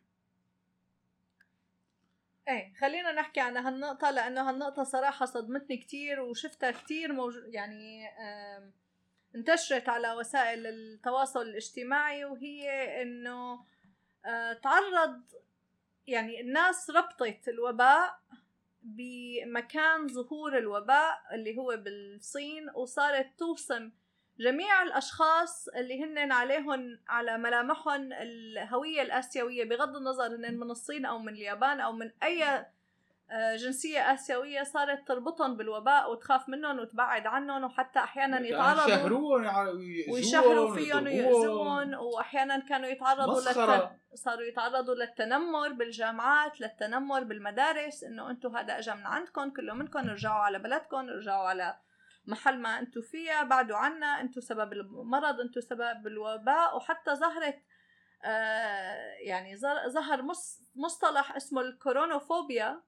إيه 2.48 2.74
خلينا 2.74 3.12
نحكي 3.12 3.40
عن 3.40 3.56
هالنقطة 3.56 4.10
لأنه 4.10 4.50
هالنقطة 4.50 4.84
صراحة 4.84 5.26
صدمتني 5.26 5.76
كتير 5.76 6.20
وشفتها 6.20 6.70
كتير 6.70 7.12
موجود 7.12 7.54
يعني 7.54 8.08
انتشرت 9.34 9.88
على 9.88 10.12
وسائل 10.12 10.66
التواصل 10.66 11.42
الاجتماعي 11.42 12.24
وهي 12.24 13.02
إنه 13.02 13.64
آه، 14.26 14.52
تعرض 14.52 15.22
يعني 16.06 16.40
الناس 16.40 16.90
ربطت 16.90 17.48
الوباء 17.48 18.20
بمكان 18.82 20.08
ظهور 20.08 20.58
الوباء 20.58 21.18
اللي 21.32 21.58
هو 21.58 21.76
بالصين 21.76 22.70
وصارت 22.74 23.38
توصم 23.38 23.90
جميع 24.40 24.82
الأشخاص 24.82 25.68
اللي 25.68 26.04
هن 26.04 26.32
عليهم 26.32 26.98
على 27.08 27.38
ملامحهم 27.38 28.12
الهوية 28.12 29.02
الآسيوية 29.02 29.64
بغض 29.64 29.96
النظر 29.96 30.26
هن 30.26 30.58
من 30.58 30.70
الصين 30.70 31.06
أو 31.06 31.18
من 31.18 31.32
اليابان 31.32 31.80
أو 31.80 31.92
من 31.92 32.10
أي 32.22 32.66
آه، 33.30 33.56
جنسية 33.56 34.12
آسيوية 34.14 34.62
صارت 34.62 35.08
تربطهم 35.08 35.56
بالوباء 35.56 36.12
وتخاف 36.12 36.48
منهم 36.48 36.78
وتبعد 36.78 37.26
عنهم 37.26 37.64
وحتى 37.64 37.98
أحيانا 37.98 38.40
يتعرضوا 38.40 38.94
يشهرون 38.94 39.46
ويشهروا 40.10 40.74
فيهم 40.74 41.04
ويأذون 41.04 41.94
وأحيانا 41.94 42.58
كانوا 42.58 42.88
يتعرضوا 42.88 43.40
للت... 43.40 43.90
صاروا 44.14 44.42
يتعرضوا 44.42 44.94
للتنمر 44.94 45.72
بالجامعات 45.72 46.60
للتنمر 46.60 47.24
بالمدارس 47.24 48.04
إنه 48.04 48.30
أنتم 48.30 48.56
هذا 48.56 48.78
أجا 48.78 48.94
من 48.94 49.06
عندكم 49.06 49.50
كله 49.50 49.74
منكم 49.74 49.98
ارجعوا 49.98 50.42
على 50.42 50.58
بلدكم 50.58 51.08
ارجعوا 51.08 51.48
على 51.48 51.76
محل 52.28 52.58
ما 52.58 52.78
أنتم 52.78 53.00
فيها 53.00 53.42
بعدوا 53.42 53.76
عنا 53.76 54.20
أنتم 54.20 54.40
سبب 54.40 54.72
المرض 54.72 55.40
أنتم 55.40 55.60
سبب 55.60 56.06
الوباء 56.06 56.76
وحتى 56.76 57.14
ظهرت 57.14 57.62
آه 58.24 59.12
يعني 59.20 59.56
ظهر 59.88 60.22
مصطلح 60.76 61.36
اسمه 61.36 61.60
الكورونوفوبيا. 61.60 62.82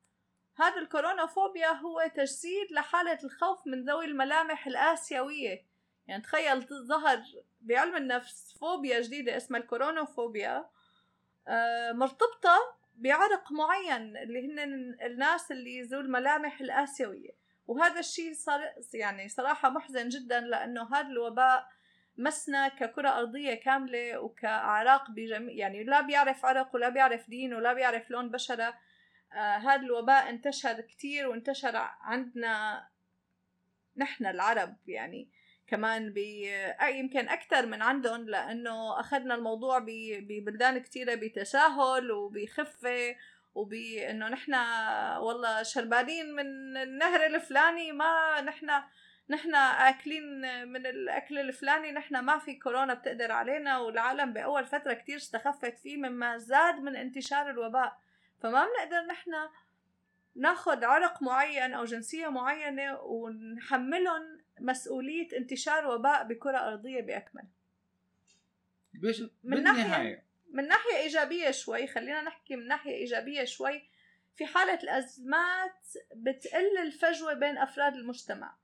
هذا 0.56 0.76
الكورونوفوبيا 0.76 1.68
هو 1.72 2.10
تجسيد 2.14 2.72
لحالة 2.72 3.18
الخوف 3.24 3.66
من 3.66 3.84
ذوي 3.84 4.04
الملامح 4.04 4.66
الآسيوية. 4.66 5.66
يعني 6.06 6.22
تخيل 6.22 6.66
ظهر 6.86 7.22
بعلم 7.60 7.96
النفس 7.96 8.58
فوبيا 8.60 9.00
جديدة 9.00 9.36
اسمها 9.36 9.60
الكورونوفوبيا 9.60 10.70
آه 11.48 11.92
مرتبطة 11.92 12.58
بعرق 12.94 13.52
معين 13.52 14.16
اللي 14.16 14.46
هن 14.46 14.58
الناس 15.02 15.52
اللي 15.52 15.82
ذو 15.82 16.00
الملامح 16.00 16.60
الآسيوية. 16.60 17.39
وهذا 17.70 17.98
الشيء 18.00 18.34
صار 18.34 18.60
يعني 18.94 19.28
صراحة 19.28 19.70
محزن 19.70 20.08
جدا 20.08 20.40
لأنه 20.40 20.94
هذا 20.94 21.08
الوباء 21.08 21.68
مسنا 22.18 22.68
ككرة 22.68 23.08
أرضية 23.08 23.54
كاملة 23.54 24.18
وكأعراق 24.18 25.10
بجميع 25.10 25.54
يعني 25.54 25.84
لا 25.84 26.00
بيعرف 26.00 26.44
عرق 26.44 26.74
ولا 26.74 26.88
بيعرف 26.88 27.30
دين 27.30 27.54
ولا 27.54 27.72
بيعرف 27.72 28.10
لون 28.10 28.30
بشرة. 28.30 28.74
آه 29.32 29.56
هذا 29.56 29.82
الوباء 29.82 30.30
انتشر 30.30 30.80
كتير 30.80 31.28
وانتشر 31.28 31.76
عندنا 32.00 32.86
نحن 33.96 34.26
العرب 34.26 34.76
يعني 34.86 35.28
كمان 35.66 36.12
بي 36.12 36.54
آه، 36.54 36.86
يمكن 36.86 37.28
أكثر 37.28 37.66
من 37.66 37.82
عندهم 37.82 38.28
لأنه 38.28 39.00
أخذنا 39.00 39.34
الموضوع 39.34 39.78
ببلدان 40.20 40.78
كتيرة 40.78 41.14
بتساهل 41.14 42.12
وبخفة 42.12 43.16
وبانه 43.54 44.28
نحن 44.28 44.54
والله 45.18 45.62
شربانين 45.62 46.34
من 46.34 46.76
النهر 46.76 47.26
الفلاني 47.26 47.92
ما 47.92 48.40
نحن 48.40 48.70
نحن 49.30 49.54
أكلين 49.54 50.40
من 50.68 50.86
الأكل 50.86 51.38
الفلاني 51.38 51.92
نحن 51.92 52.18
ما 52.18 52.38
في 52.38 52.54
كورونا 52.54 52.94
بتقدر 52.94 53.32
علينا 53.32 53.78
والعالم 53.78 54.32
بأول 54.32 54.66
فترة 54.66 54.92
كتير 54.94 55.16
استخفت 55.16 55.78
فيه 55.78 55.96
مما 55.96 56.38
زاد 56.38 56.74
من 56.74 56.96
انتشار 56.96 57.50
الوباء. 57.50 57.98
فما 58.40 58.66
بنقدر 58.66 59.06
نحن 59.06 59.30
ناخذ 60.36 60.84
عرق 60.84 61.22
معين 61.22 61.74
أو 61.74 61.84
جنسية 61.84 62.28
معينة 62.28 63.00
ونحملهم 63.00 64.22
مسؤولية 64.60 65.28
انتشار 65.36 65.86
وباء 65.86 66.24
بكرة 66.24 66.58
أرضية 66.58 67.00
بأكمل. 67.00 67.44
من 69.44 69.62
ناحية 69.62 70.29
من 70.50 70.68
ناحية 70.68 70.96
إيجابية 70.96 71.50
شوي 71.50 71.86
خلينا 71.86 72.22
نحكي 72.22 72.56
من 72.56 72.68
ناحية 72.68 72.94
إيجابية 72.94 73.44
شوي 73.44 73.82
في 74.36 74.46
حالة 74.46 74.78
الأزمات 74.82 75.86
بتقل 76.14 76.78
الفجوة 76.78 77.34
بين 77.34 77.58
أفراد 77.58 77.94
المجتمع 77.94 78.56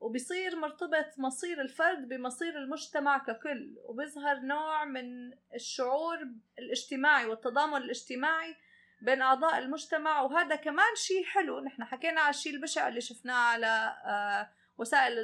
وبصير 0.00 0.56
مرتبط 0.56 1.18
مصير 1.18 1.60
الفرد 1.60 2.08
بمصير 2.08 2.58
المجتمع 2.58 3.18
ككل 3.18 3.76
وبيظهر 3.84 4.40
نوع 4.40 4.84
من 4.84 5.32
الشعور 5.54 6.18
الاجتماعي 6.58 7.26
والتضامن 7.26 7.76
الاجتماعي 7.76 8.56
بين 9.02 9.22
أعضاء 9.22 9.58
المجتمع 9.58 10.20
وهذا 10.22 10.56
كمان 10.56 10.94
شيء 10.94 11.24
حلو 11.24 11.60
نحن 11.60 11.84
حكينا 11.84 12.20
على 12.20 12.30
الشيء 12.30 12.54
البشع 12.54 12.88
اللي 12.88 13.00
شفناه 13.00 13.34
على 13.34 13.96
آه 14.04 14.50
وسائل 14.80 15.14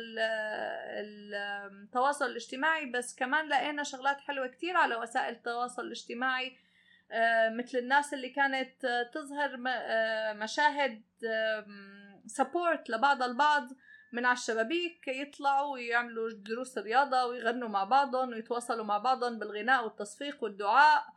التواصل 1.82 2.26
الاجتماعي 2.26 2.86
بس 2.86 3.14
كمان 3.14 3.48
لقينا 3.48 3.82
شغلات 3.82 4.20
حلوة 4.20 4.46
كتير 4.46 4.76
على 4.76 4.96
وسائل 4.96 5.34
التواصل 5.34 5.82
الاجتماعي 5.82 6.56
آه، 7.10 7.48
مثل 7.48 7.78
الناس 7.78 8.14
اللي 8.14 8.28
كانت 8.28 9.08
تظهر 9.14 9.62
آه، 9.68 10.32
مشاهد 10.32 11.02
سبورت 12.26 12.90
لبعض 12.90 13.22
البعض 13.22 13.68
من 14.12 14.24
على 14.26 14.36
الشبابيك 14.36 15.08
يطلعوا 15.08 15.72
ويعملوا 15.72 16.30
دروس 16.32 16.78
رياضة 16.78 17.24
ويغنوا 17.24 17.68
مع 17.68 17.84
بعضهم 17.84 18.28
ويتواصلوا 18.28 18.84
مع 18.84 18.98
بعضهم 18.98 19.38
بالغناء 19.38 19.84
والتصفيق 19.84 20.44
والدعاء. 20.44 21.15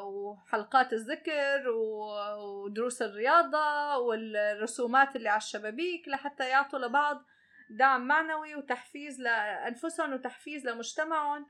وحلقات 0.00 0.92
الذكر 0.92 1.68
ودروس 1.68 3.02
الرياضة 3.02 3.96
والرسومات 3.96 5.16
اللي 5.16 5.28
على 5.28 5.38
الشبابيك 5.38 6.08
لحتى 6.08 6.48
يعطوا 6.48 6.78
لبعض 6.78 7.24
دعم 7.70 8.06
معنوي 8.06 8.54
وتحفيز 8.54 9.20
لأنفسهم 9.20 10.12
وتحفيز 10.12 10.66
لمجتمعهم 10.66 11.46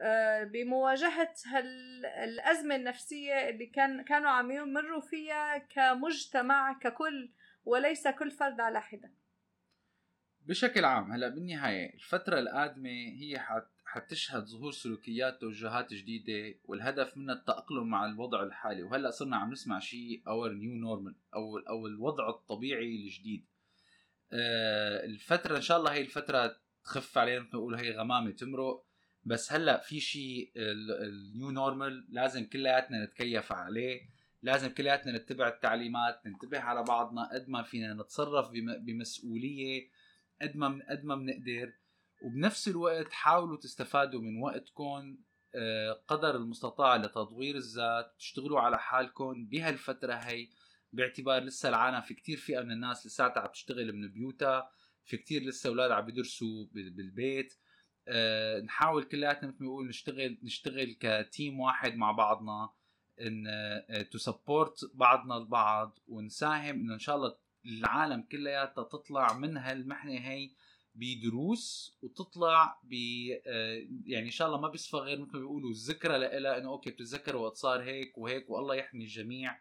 آه، 0.00 0.44
بمواجهة 0.44 1.34
هالأزمة 1.46 2.76
النفسية 2.76 3.48
اللي 3.48 3.66
كان 3.66 4.04
كانوا 4.04 4.30
عم 4.30 4.50
يمروا 4.50 5.00
فيها 5.00 5.58
كمجتمع 5.58 6.78
ككل 6.82 7.32
وليس 7.64 8.08
كل 8.08 8.30
فرد 8.30 8.60
على 8.60 8.80
حدة. 8.80 9.12
بشكل 10.40 10.84
عام 10.84 11.12
هلا 11.12 11.28
بالنهاية 11.28 11.94
الفترة 11.94 12.38
القادمة 12.38 12.90
هي 12.90 13.38
حت 13.38 13.73
حتشهد 13.94 14.44
ظهور 14.44 14.72
سلوكيات 14.72 15.40
توجهات 15.40 15.94
جديدة 15.94 16.58
والهدف 16.64 17.16
منها 17.16 17.34
التأقلم 17.34 17.88
مع 17.88 18.06
الوضع 18.06 18.42
الحالي. 18.42 18.82
وهلأ 18.82 19.10
صرنا 19.10 19.36
عم 19.36 19.52
نسمع 19.52 19.78
شيء 19.78 20.22
our 20.26 20.52
new 20.52 20.74
normal 20.74 21.14
أو 21.34 21.58
أو 21.58 21.86
الوضع 21.86 22.28
الطبيعي 22.28 22.96
الجديد. 22.96 23.44
آه 24.32 25.04
الفترة 25.04 25.56
إن 25.56 25.62
شاء 25.62 25.78
الله 25.78 25.92
هي 25.92 26.00
الفترة 26.00 26.56
تخف 26.84 27.18
علينا 27.18 27.40
مثل 27.40 27.56
نقول 27.56 27.74
هي 27.74 27.96
غمامة 27.96 28.30
تمرق. 28.30 28.84
بس 29.24 29.52
هلأ 29.52 29.80
في 29.80 30.00
شيء 30.00 30.52
النيو 30.56 31.50
نورمال 31.50 32.06
لازم 32.08 32.46
كلياتنا 32.46 33.04
نتكيف 33.04 33.52
عليه. 33.52 34.00
لازم 34.42 34.68
كلياتنا 34.68 35.18
نتبع 35.18 35.48
التعليمات 35.48 36.26
ننتبه 36.26 36.58
على 36.58 36.82
بعضنا 36.82 37.30
قد 37.32 37.48
ما 37.48 37.62
فينا 37.62 37.94
نتصرف 37.94 38.50
بمسؤولية 38.80 39.88
قد 40.42 40.56
ما 40.56 40.80
قد 40.90 41.04
ما 41.04 41.16
بنقدر. 41.16 41.72
وبنفس 42.24 42.68
الوقت 42.68 43.12
حاولوا 43.12 43.56
تستفادوا 43.56 44.20
من 44.20 44.42
وقتكم 44.42 45.18
آه، 45.54 45.92
قدر 46.08 46.36
المستطاع 46.36 46.96
لتطوير 46.96 47.56
الذات 47.56 48.14
تشتغلوا 48.18 48.60
على 48.60 48.78
حالكم 48.78 49.46
بهالفترة 49.46 50.14
هي. 50.14 50.48
باعتبار 50.92 51.42
لسه 51.42 51.68
العالم 51.68 52.00
في 52.00 52.14
كتير 52.14 52.36
فئة 52.36 52.60
من 52.60 52.70
الناس 52.72 53.06
لساتها 53.06 53.40
عم 53.40 53.50
تشتغل 53.52 53.92
من 53.92 54.08
بيوتها 54.12 54.70
في 55.04 55.16
كتير 55.16 55.42
لسه 55.42 55.68
أولاد 55.68 55.90
عم 55.90 56.06
بيدرسوا 56.06 56.66
بالبيت. 56.72 57.54
أه 58.08 58.60
نحاول 58.60 59.04
كلياتنا 59.04 59.48
مثل 59.48 59.56
ما 59.56 59.60
بيقول 59.60 59.88
نشتغل 59.88 60.38
نشتغل 60.42 60.96
ك 61.00 61.12
team 61.12 61.60
واحد 61.60 61.94
مع 61.94 62.12
بعضنا 62.12 62.70
إن 63.20 63.44
to 64.10 64.18
آه، 64.18 64.20
support 64.20 64.78
بعضنا 64.94 65.36
البعض 65.36 65.98
ونساهم 66.08 66.74
إنه 66.74 66.94
إن 66.94 66.98
شاء 66.98 67.16
الله 67.16 67.36
العالم 67.66 68.22
كلياتها 68.22 68.84
تطلع 68.84 69.32
من 69.38 69.56
هالمحنة 69.56 70.12
هي. 70.12 70.50
بدروس 70.94 71.96
وتطلع 72.02 72.80
ب 72.84 72.94
آه، 73.46 73.86
يعني 74.06 74.26
إن 74.26 74.30
شاء 74.30 74.48
الله 74.48 74.60
ما 74.60 74.68
بيصفى 74.68 74.96
غير 74.96 75.20
مثل 75.20 75.32
ما 75.32 75.38
بيقولوا 75.38 75.70
الذكرى 75.70 76.18
لها 76.18 76.58
إنه 76.58 76.68
okay 76.68 76.90
بتتذكر 76.90 77.36
وقت 77.36 77.56
صار 77.56 77.82
هيك 77.82 78.18
وهيك 78.18 78.50
والله 78.50 78.74
يحمي 78.74 79.04
الجميع. 79.04 79.58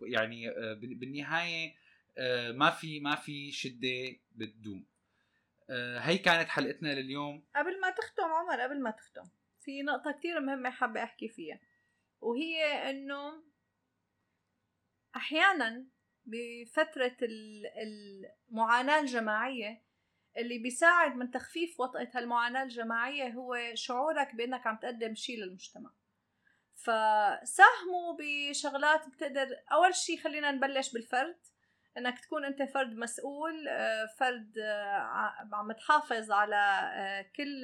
ويعني 0.00 0.48
آه، 0.50 0.74
بالنهاية 0.74 1.74
ما 2.52 2.70
في 2.70 3.00
ما 3.00 3.14
في 3.14 3.52
شدة 3.52 4.16
بتدوم. 4.32 4.86
هي 5.98 6.18
كانت 6.18 6.48
حلقتنا 6.48 6.94
لليوم. 6.94 7.44
قبل 7.56 7.80
ما 7.80 7.90
تختم 7.90 8.24
عمر 8.24 8.60
قبل 8.60 8.82
ما 8.82 8.90
تختم 8.90 9.24
في 9.60 9.82
نقطة 9.82 10.12
كتير 10.12 10.40
مهمة 10.40 10.70
حابة 10.70 11.02
أحكي 11.02 11.28
فيها 11.28 11.60
وهي 12.20 12.64
إنه 12.90 13.42
أحيانا 15.16 15.86
بفترة 16.28 17.16
المعاناة 18.50 19.00
الجماعية. 19.00 19.82
اللي 20.36 20.58
بيساعد 20.58 21.16
من 21.16 21.30
تخفيف 21.30 21.80
وطأة 21.80 22.08
هالمعاناة 22.14 22.62
الجماعية 22.62 23.28
هو 23.28 23.58
شعورك 23.74 24.34
بأنك 24.34 24.66
عم 24.66 24.76
تقدم 24.76 25.14
شيء 25.14 25.38
للمجتمع. 25.38 25.90
فساهموا 26.74 28.16
بشغلات 28.18 29.08
بتقدر 29.08 29.56
أول 29.72 29.94
شيء 29.94 30.20
خلينا 30.20 30.50
نبلش 30.50 30.92
بالفرد 30.92 31.38
إنك 31.98 32.18
تكون 32.18 32.44
أنت 32.44 32.62
فرد 32.62 32.94
مسؤول 32.96 33.68
آه، 33.68 34.06
فرد 34.18 34.58
آه، 34.58 35.48
عم 35.52 35.72
تحافظ 35.72 36.30
على 36.30 36.90
آه، 36.94 37.22
كل 37.36 37.62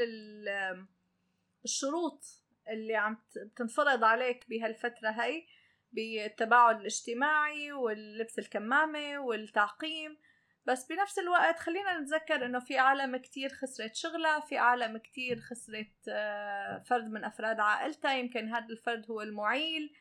الشروط 1.64 2.24
اللي 2.68 2.96
عم 2.96 3.16
تنفرض 3.56 4.04
عليك 4.04 4.48
بهالفترة 4.48 5.10
هاي. 5.10 5.46
بالتباعد 5.94 6.80
الاجتماعي 6.80 7.72
واللبس 7.72 8.38
الكمامة 8.38 9.18
والتعقيم. 9.18 10.18
بس 10.66 10.86
بنفس 10.86 11.18
الوقت 11.18 11.58
خلينا 11.58 12.00
نتذكر 12.00 12.46
إنه 12.46 12.58
في 12.58 12.78
عالم 12.78 13.16
كتير 13.16 13.48
خسرت 13.48 13.94
شغلها 13.94 14.40
في 14.40 14.58
عالم 14.58 14.98
كتير 14.98 15.40
خسرت 15.40 15.92
فرد 16.86 17.10
من 17.10 17.24
أفراد 17.24 17.60
عائلتها 17.60 18.14
يمكن 18.14 18.48
هذا 18.48 18.66
الفرد 18.70 19.10
هو 19.10 19.22
المعيل. 19.22 19.96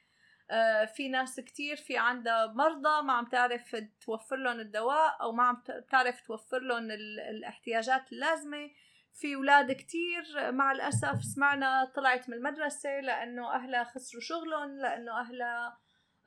آه، 0.51 0.85
في 0.85 1.09
ناس 1.09 1.39
كتير 1.39 1.75
في 1.75 1.97
عندها 1.97 2.45
مرضى 2.47 3.01
ما 3.03 3.13
عم 3.13 3.25
تعرف 3.25 3.75
توفر 4.01 4.35
لهم 4.35 4.59
الدواء 4.59 5.17
أو 5.21 5.31
ما 5.31 5.43
عم 5.43 5.63
تعرف 5.91 6.21
توفر 6.21 6.59
لهم 6.59 6.91
الاحتياجات 6.91 8.13
اللازمة. 8.13 8.69
في 9.14 9.36
أولاد 9.36 9.72
كتير 9.72 10.51
مع 10.51 10.72
الأسف 10.72 11.24
سمعنا 11.36 11.91
طلعت 11.95 12.30
من 12.30 12.36
المدرسة 12.36 12.99
لأنه 12.99 13.55
أهلها 13.55 13.84
خسروا 13.84 14.22
شغلهم 14.22 14.78
لأنه 14.78 15.20
أهلها 15.20 15.78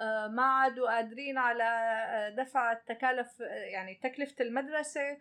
آه، 0.01 0.29
ما 0.29 0.43
عادوا 0.43 0.91
قادرين 0.91 1.39
على 1.39 1.65
آه، 1.65 2.29
دفع 2.29 2.73
التكالف 2.73 3.41
يعني 3.73 3.95
تكلفة 3.95 4.45
المدرسة. 4.45 5.19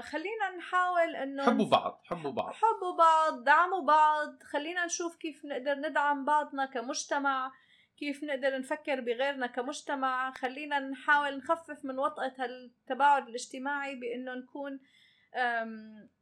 خلينا 0.00 0.56
نحاول 0.58 1.16
إنه 1.16 1.46
حبوا 1.46 1.70
بعض 1.70 2.00
حبوا 2.04 2.30
بعض. 2.30 2.54
حبوا 2.54 2.96
بعض 2.98 3.44
دعموا 3.44 3.86
بعض. 3.86 4.42
خلينا 4.42 4.84
نشوف 4.86 5.16
كيف 5.16 5.44
نقدر 5.44 5.74
ندعم 5.74 6.24
بعضنا 6.24 6.66
كمجتمع 6.66 7.52
كيف 7.98 8.24
نقدر 8.24 8.58
نفكر 8.58 9.00
بغيرنا 9.00 9.46
كمجتمع. 9.46 10.30
خلينا 10.30 10.78
نحاول 10.78 11.36
نخفف 11.36 11.84
من 11.84 11.98
وطأة 11.98 12.34
التباعد 12.44 13.28
الاجتماعي 13.28 13.94
بأنه 13.94 14.34
نكون 14.34 14.80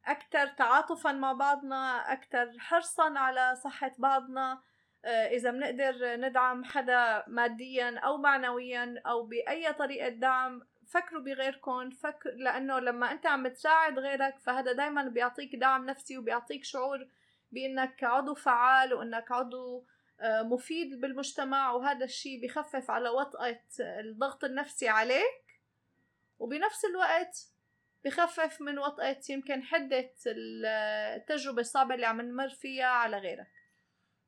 أكثر 0.06 0.46
تعاطفا 0.46 1.12
مع 1.12 1.32
بعضنا 1.32 2.12
أكثر 2.12 2.58
حرصا 2.58 3.18
على 3.18 3.56
صحة 3.64 3.92
بعضنا. 3.98 4.62
آه، 5.04 5.26
إذا 5.26 5.50
بنقدر 5.50 6.16
ندعم 6.16 6.64
حدا 6.64 7.24
ماديا 7.26 7.98
أو 7.98 8.16
معنويا 8.16 9.02
أو 9.06 9.22
بأي 9.22 9.72
طريقة 9.72 10.08
دعم 10.08 10.62
فكروا 10.86 11.22
بغيركم. 11.22 11.90
فكر 11.90 12.30
لأنه 12.30 12.78
لما 12.78 13.12
أنت 13.12 13.26
عم 13.26 13.48
تساعد 13.48 13.98
غيرك 13.98 14.38
فهذا 14.38 14.72
دايما 14.72 15.02
بيعطيك 15.02 15.56
دعم 15.56 15.86
نفسي 15.86 16.18
وبيعطيك 16.18 16.64
شعور 16.64 17.08
بأنك 17.52 18.04
عضو 18.04 18.34
فعال 18.34 18.94
وأنك 18.94 19.32
عضو 19.32 19.84
آه، 20.20 20.42
مفيد 20.42 21.00
بالمجتمع. 21.00 21.72
وهذا 21.72 22.04
الشيء 22.04 22.42
بخفف 22.42 22.90
على 22.90 23.08
وطأة 23.08 23.60
الضغط 23.80 24.44
النفسي 24.44 24.88
عليك. 24.88 25.44
وبنفس 26.38 26.84
الوقت 26.84 27.53
بخفف 28.04 28.60
من 28.60 28.78
وطأة 28.78 29.20
يمكن 29.30 29.62
حدة 29.62 30.10
التجربة 31.16 31.60
الصعبة 31.60 31.94
اللي 31.94 32.06
عم 32.06 32.20
نمر 32.20 32.48
فيها 32.48 32.86
على 32.86 33.18
غيرك. 33.18 33.50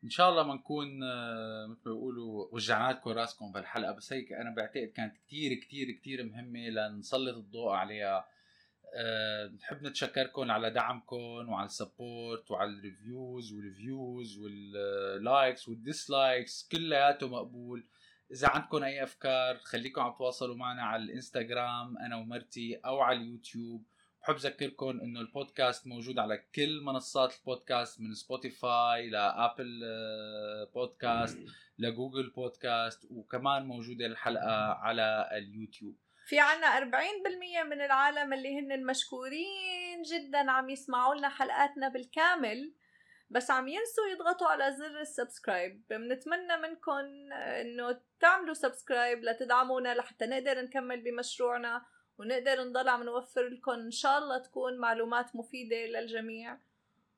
إن 0.05 0.11
شاء 0.11 0.31
الله 0.31 0.43
ما 0.43 0.55
نكون 0.55 1.03
آه، 1.03 1.67
مثل 1.67 1.89
ما 1.89 1.95
بيقولوا 1.95 2.49
وجعنا 2.53 2.93
لكم 2.93 3.11
راسكم 3.11 3.53
بالحلقة 3.53 3.93
بس 3.93 4.13
هيك 4.13 4.33
أنا 4.33 4.55
بعتقد 4.55 4.93
كانت 4.97 5.17
كتير 5.17 5.55
كتير 5.55 5.91
كتير 5.91 6.25
مهمة 6.25 6.61
لنسلط 6.61 7.37
الضوء 7.37 7.73
عليها. 7.73 8.29
أه 8.95 9.47
نحب 9.47 9.83
نتشكركم 9.83 10.51
على 10.51 10.71
دعمكم 10.71 11.49
وعلى 11.49 11.67
ال 11.67 11.77
support 11.77 12.51
وعلى 12.51 12.71
الريفيوز 12.71 13.53
والفيوز 13.53 14.39
واللايكس 14.39 15.69
والديسلايكس 15.69 16.69
كلياته 16.73 17.29
مقبول. 17.29 17.87
إذا 18.33 18.49
عندكم 18.49 18.83
أي 18.83 19.03
أفكار 19.03 19.57
خليكم 19.57 20.01
عم 20.01 20.13
تواصلوا 20.13 20.57
معنا 20.57 20.83
على 20.83 21.03
الإنستغرام 21.03 21.99
أنا 21.99 22.17
ومرتي 22.17 22.81
أو 22.85 23.01
على 23.01 23.19
اليوتيوب. 23.19 23.85
بحب 24.23 24.35
أذكركم 24.35 25.01
إنه 25.01 25.21
البودكاست 25.21 25.87
موجود 25.87 26.19
على 26.19 26.45
كل 26.55 26.81
منصات 26.83 27.35
البودكاست 27.39 28.01
من 28.01 28.15
سبوتيفاي 28.15 29.11
ل 29.11 29.23
Apple 29.23 29.81
Podcast 30.75 31.39
ل 31.79 31.86
Google 31.86 32.31
Podcast 32.31 33.07
وكمان 33.11 33.67
موجودة 33.67 34.07
الحلقة 34.07 34.73
على 34.73 35.29
اليوتيوب. 35.33 35.97
في 36.27 36.41
عنا 36.41 36.67
40% 36.67 37.65
من 37.67 37.81
العالم 37.81 38.33
اللي 38.33 38.61
هن 38.61 38.73
المشكورين 38.73 40.03
جدا 40.03 40.51
عم 40.51 40.71
يسمعوا 40.71 41.15
لنا 41.15 41.29
حلقاتنا 41.29 41.89
بالكامل. 41.89 42.73
بس 43.31 43.51
عم 43.51 43.69
ينسوا 43.69 44.07
يضغطوا 44.13 44.47
على 44.47 44.77
زر 44.77 45.01
ال 45.01 45.08
subscribe. 45.08 45.83
بنتمنى 45.91 46.57
منكم 46.63 46.93
انه 47.33 48.01
تعملوا 48.21 48.55
subscribe 48.55 49.25
لتدعمونا 49.25 49.95
لحتى 49.95 50.27
نقدر 50.27 50.63
نكمل 50.63 51.01
بمشروعنا 51.01 51.85
ونقدر 52.19 52.65
نضل 52.65 52.89
عم 52.89 53.03
نوفر 53.03 53.49
لكم 53.49 53.73
إن 53.73 53.91
شاء 53.91 54.19
الله 54.19 54.39
تكون 54.39 54.79
معلومات 54.79 55.37
مفيدة 55.37 55.77
للجميع. 55.77 56.59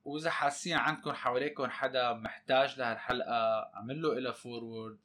وإذا 0.05 0.31
حاسين 0.31 0.77
عندكم 0.77 1.13
حواليكم 1.13 1.67
حدا 1.67 2.13
محتاج 2.13 2.79
لهالحلقة 2.79 3.71
اعملوا 3.75 4.15
له 4.15 4.33
forward 4.33 4.99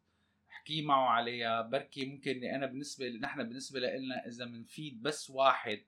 احكي 0.51 0.81
معه 0.81 1.09
عليها 1.09 1.61
بركي 1.61 2.05
ممكن 2.05 2.43
أنا 2.43 2.65
بالنسبة 2.65 3.09
نحن 3.09 3.43
بالنسبة 3.43 3.79
لنا 3.79 4.27
إذا 4.27 4.45
بنفيد 4.45 5.01
بس 5.01 5.29
واحد 5.29 5.83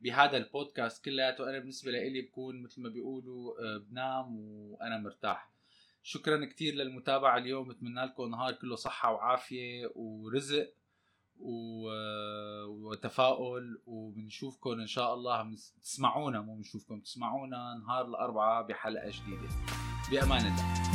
بهذا 0.00 0.36
البودكاست 0.36 1.04
كلياته 1.04 1.50
أنا 1.50 1.58
بالنسبة 1.58 1.90
لي 1.90 2.22
بكون 2.22 2.62
مثل 2.62 2.82
ما 2.82 2.88
بيقولوا 2.88 3.60
آه، 3.60 3.78
بنام 3.78 4.36
وأنا 4.36 4.98
مرتاح. 4.98 5.50
شكرا 6.02 6.44
كثير 6.44 6.74
للمتابعة 6.74 7.38
اليوم 7.38 7.68
بتمنى 7.68 8.04
لكم 8.04 8.30
نهار 8.30 8.52
كله 8.52 8.76
صحة 8.76 9.12
وعافية 9.12 9.92
ورزق 9.94 10.72
وتفاؤل 12.68 13.80
وبنشوفكم 13.86 14.70
إن 14.70 14.86
شاء 14.86 15.14
الله. 15.14 15.56
تسمعونا 15.82 16.40
مو 16.40 16.56
بنشوفكم 16.56 17.00
تسمعونا 17.00 17.82
نهار 17.86 18.08
الأربعاء 18.08 18.66
بحلقة 18.66 19.10
جديده 19.10 19.48
بامان 20.10 20.46
الله. 20.46 20.87